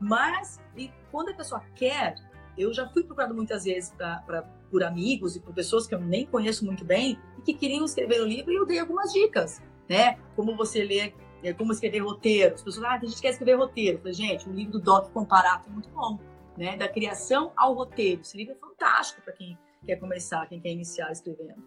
Mas, 0.00 0.60
e 0.76 0.90
quando 1.10 1.30
a 1.30 1.34
pessoa 1.34 1.62
quer, 1.74 2.16
eu 2.56 2.72
já 2.72 2.88
fui 2.88 3.04
procurado 3.04 3.34
muitas 3.34 3.64
vezes 3.64 3.90
pra, 3.92 4.16
pra, 4.26 4.42
por 4.42 4.82
amigos 4.82 5.36
e 5.36 5.40
por 5.40 5.54
pessoas 5.54 5.86
que 5.86 5.94
eu 5.94 6.00
nem 6.00 6.26
conheço 6.26 6.64
muito 6.64 6.84
bem 6.84 7.18
e 7.38 7.42
que 7.42 7.54
queriam 7.54 7.84
escrever 7.84 8.20
o 8.20 8.26
livro 8.26 8.52
e 8.52 8.56
eu 8.56 8.66
dei 8.66 8.78
algumas 8.78 9.12
dicas, 9.12 9.62
né? 9.88 10.18
Como 10.34 10.56
você 10.56 10.82
ler 10.82 11.14
é, 11.42 11.52
como 11.52 11.72
escrever 11.72 11.98
roteiro. 12.00 12.54
As 12.54 12.62
pessoas, 12.62 12.84
ah, 12.84 12.94
a 12.94 12.98
gente 12.98 13.20
quer 13.20 13.30
escrever 13.30 13.54
roteiro. 13.54 13.98
Falei, 13.98 14.14
gente, 14.14 14.48
o 14.48 14.52
livro 14.52 14.72
do 14.72 14.80
Doc 14.80 15.10
Comparato 15.12 15.68
é 15.68 15.72
muito 15.72 15.88
bom, 15.90 16.18
né? 16.56 16.76
Da 16.76 16.88
criação 16.88 17.52
ao 17.56 17.74
roteiro. 17.74 18.20
Esse 18.20 18.36
livro 18.36 18.54
é 18.54 18.56
fantástico 18.56 19.22
para 19.22 19.32
quem 19.32 19.58
quer 19.84 19.96
começar, 19.96 20.46
quem 20.46 20.60
quer 20.60 20.70
iniciar 20.70 21.10
escrevendo. 21.10 21.62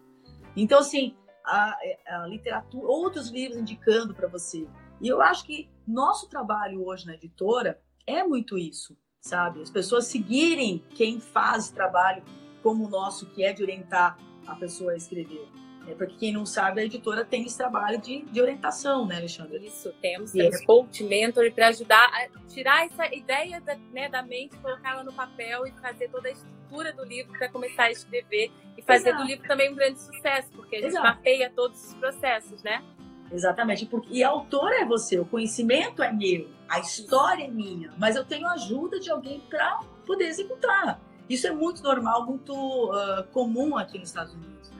Então, 0.56 0.78
assim, 0.78 1.14
a, 1.44 1.76
a 2.06 2.26
literatura, 2.26 2.86
outros 2.86 3.30
livros 3.30 3.58
indicando 3.58 4.14
para 4.14 4.28
você. 4.28 4.66
E 5.00 5.08
eu 5.08 5.20
acho 5.20 5.44
que 5.44 5.68
nosso 5.86 6.28
trabalho 6.28 6.84
hoje 6.86 7.06
na 7.06 7.14
editora 7.14 7.80
é 8.06 8.24
muito 8.24 8.56
isso, 8.56 8.96
sabe? 9.20 9.60
As 9.60 9.70
pessoas 9.70 10.06
seguirem 10.06 10.82
quem 10.90 11.20
faz 11.20 11.70
trabalho 11.70 12.22
como 12.62 12.86
o 12.86 12.88
nosso, 12.88 13.26
que 13.26 13.44
é 13.44 13.52
de 13.52 13.62
orientar 13.62 14.18
a 14.46 14.54
pessoa 14.56 14.92
a 14.92 14.96
escrever. 14.96 15.46
É 15.88 15.94
porque 15.94 16.16
quem 16.16 16.32
não 16.32 16.44
sabe, 16.44 16.80
a 16.80 16.84
editora 16.84 17.24
tem 17.24 17.44
esse 17.44 17.56
trabalho 17.56 18.00
de, 18.00 18.22
de 18.22 18.40
orientação, 18.40 19.06
né, 19.06 19.16
Alexandre? 19.16 19.64
Isso, 19.64 19.92
temos, 20.02 20.32
temos 20.32 20.60
é. 20.60 20.64
coach, 20.64 21.04
mentor 21.04 21.50
para 21.52 21.68
ajudar 21.68 22.08
a 22.12 22.28
tirar 22.48 22.86
essa 22.86 23.06
ideia 23.14 23.60
da, 23.60 23.76
né, 23.92 24.08
da 24.08 24.22
mente, 24.22 24.56
colocá-la 24.56 25.04
no 25.04 25.12
papel 25.12 25.66
e 25.66 25.70
fazer 25.72 26.08
toda 26.08 26.28
a 26.28 26.32
estrutura 26.32 26.92
do 26.92 27.04
livro 27.04 27.32
para 27.38 27.48
começar 27.48 27.84
a 27.84 27.90
escrever 27.90 28.50
e 28.76 28.82
fazer 28.82 29.10
Exato. 29.10 29.22
do 29.22 29.28
livro 29.28 29.46
também 29.46 29.70
um 29.70 29.74
grande 29.74 30.00
sucesso, 30.00 30.48
porque 30.52 30.76
a 30.76 30.80
gente 30.80 30.90
Exato. 30.90 31.06
mapeia 31.06 31.50
todos 31.54 31.88
os 31.88 31.94
processos, 31.94 32.62
né? 32.62 32.82
Exatamente, 33.30 33.86
porque, 33.86 34.08
e 34.12 34.22
a 34.22 34.28
autora 34.28 34.82
é 34.82 34.84
você, 34.84 35.18
o 35.18 35.24
conhecimento 35.24 36.02
é 36.02 36.12
meu, 36.12 36.48
a 36.68 36.78
história 36.78 37.44
é 37.44 37.48
minha, 37.48 37.92
mas 37.98 38.16
eu 38.16 38.24
tenho 38.24 38.46
ajuda 38.48 39.00
de 39.00 39.10
alguém 39.10 39.40
para 39.40 39.80
poder 40.06 40.26
executar. 40.26 41.00
Isso 41.28 41.46
é 41.46 41.50
muito 41.50 41.82
normal, 41.82 42.24
muito 42.24 42.52
uh, 42.54 43.24
comum 43.32 43.76
aqui 43.76 43.98
nos 43.98 44.08
Estados 44.08 44.32
Unidos. 44.32 44.70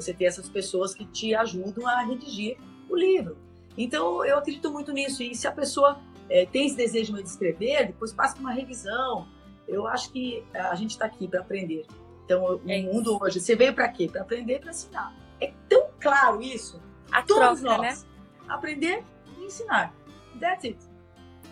Você 0.00 0.14
ter 0.14 0.24
essas 0.24 0.48
pessoas 0.48 0.94
que 0.94 1.04
te 1.04 1.34
ajudam 1.34 1.86
a 1.86 2.02
redigir 2.02 2.56
o 2.88 2.96
livro. 2.96 3.36
Então, 3.76 4.24
eu 4.24 4.38
acredito 4.38 4.70
muito 4.70 4.92
nisso. 4.92 5.22
E 5.22 5.34
se 5.34 5.46
a 5.46 5.52
pessoa 5.52 6.00
é, 6.28 6.46
tem 6.46 6.66
esse 6.66 6.76
desejo 6.76 7.14
de 7.14 7.22
escrever, 7.22 7.88
depois 7.88 8.12
passa 8.12 8.34
por 8.34 8.40
uma 8.40 8.52
revisão. 8.52 9.28
Eu 9.66 9.86
acho 9.86 10.10
que 10.10 10.44
a 10.52 10.74
gente 10.74 10.90
está 10.90 11.06
aqui 11.06 11.28
para 11.28 11.40
aprender. 11.40 11.86
Então, 12.24 12.60
é 12.66 12.78
o 12.80 12.94
mundo 12.94 13.18
hoje, 13.20 13.40
você 13.40 13.56
veio 13.56 13.74
para 13.74 13.88
quê? 13.88 14.08
Para 14.08 14.22
aprender 14.22 14.56
e 14.56 14.58
para 14.60 14.70
ensinar. 14.70 15.14
É 15.40 15.52
tão 15.68 15.88
claro 16.00 16.40
isso. 16.40 16.80
A 17.10 17.22
Todos 17.22 17.60
troca, 17.60 17.82
nós. 17.82 18.04
Né? 18.04 18.10
Aprender 18.48 19.04
e 19.38 19.44
ensinar. 19.44 19.92
That's 20.38 20.64
it. 20.64 20.78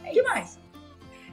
É 0.04 0.10
que 0.10 0.22
mais? 0.22 0.58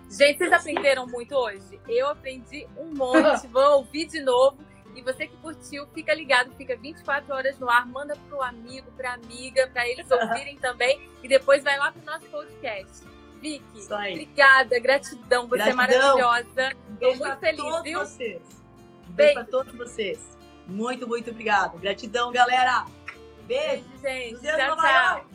Gente, 0.09 0.37
vocês 0.37 0.51
aprenderam 0.51 1.07
muito 1.07 1.35
hoje? 1.35 1.79
Eu 1.87 2.09
aprendi 2.09 2.67
um 2.77 2.93
monte. 2.95 3.47
Vou 3.53 3.77
ouvir 3.77 4.05
de 4.07 4.21
novo. 4.21 4.57
E 4.95 5.01
você 5.01 5.27
que 5.27 5.35
curtiu, 5.37 5.85
fica 5.93 6.13
ligado, 6.13 6.51
fica 6.55 6.75
24 6.75 7.33
horas 7.33 7.59
no 7.59 7.69
ar, 7.69 7.85
manda 7.85 8.15
pro 8.27 8.41
amigo, 8.41 8.91
pra 8.93 9.13
amiga, 9.13 9.67
para 9.67 9.87
eles 9.87 10.09
ouvirem 10.09 10.57
também. 10.57 11.09
E 11.21 11.27
depois 11.27 11.63
vai 11.63 11.77
lá 11.77 11.91
pro 11.91 12.03
nosso 12.05 12.25
podcast. 12.27 13.03
Vicky, 13.41 13.93
obrigada, 13.93 14.79
gratidão, 14.79 15.47
você 15.47 15.61
é 15.61 15.73
gratidão. 15.73 16.19
é 16.19 16.21
maravilhosa. 16.21 16.75
Estou 16.93 17.15
muito 17.15 17.37
feliz, 17.37 17.63
todos 17.63 17.83
viu? 17.83 17.99
Vocês. 17.99 18.41
Beijo, 18.41 19.13
beijo 19.13 19.33
para 19.33 19.43
todos 19.45 19.75
vocês. 19.75 20.37
Muito, 20.65 21.07
muito 21.07 21.29
obrigada. 21.29 21.77
Gratidão, 21.77 22.31
galera. 22.31 22.85
Beijo, 23.45 23.83
beijo 24.01 24.39
gente. 24.39 24.41
Tchau, 24.41 24.77
tchau. 24.77 25.25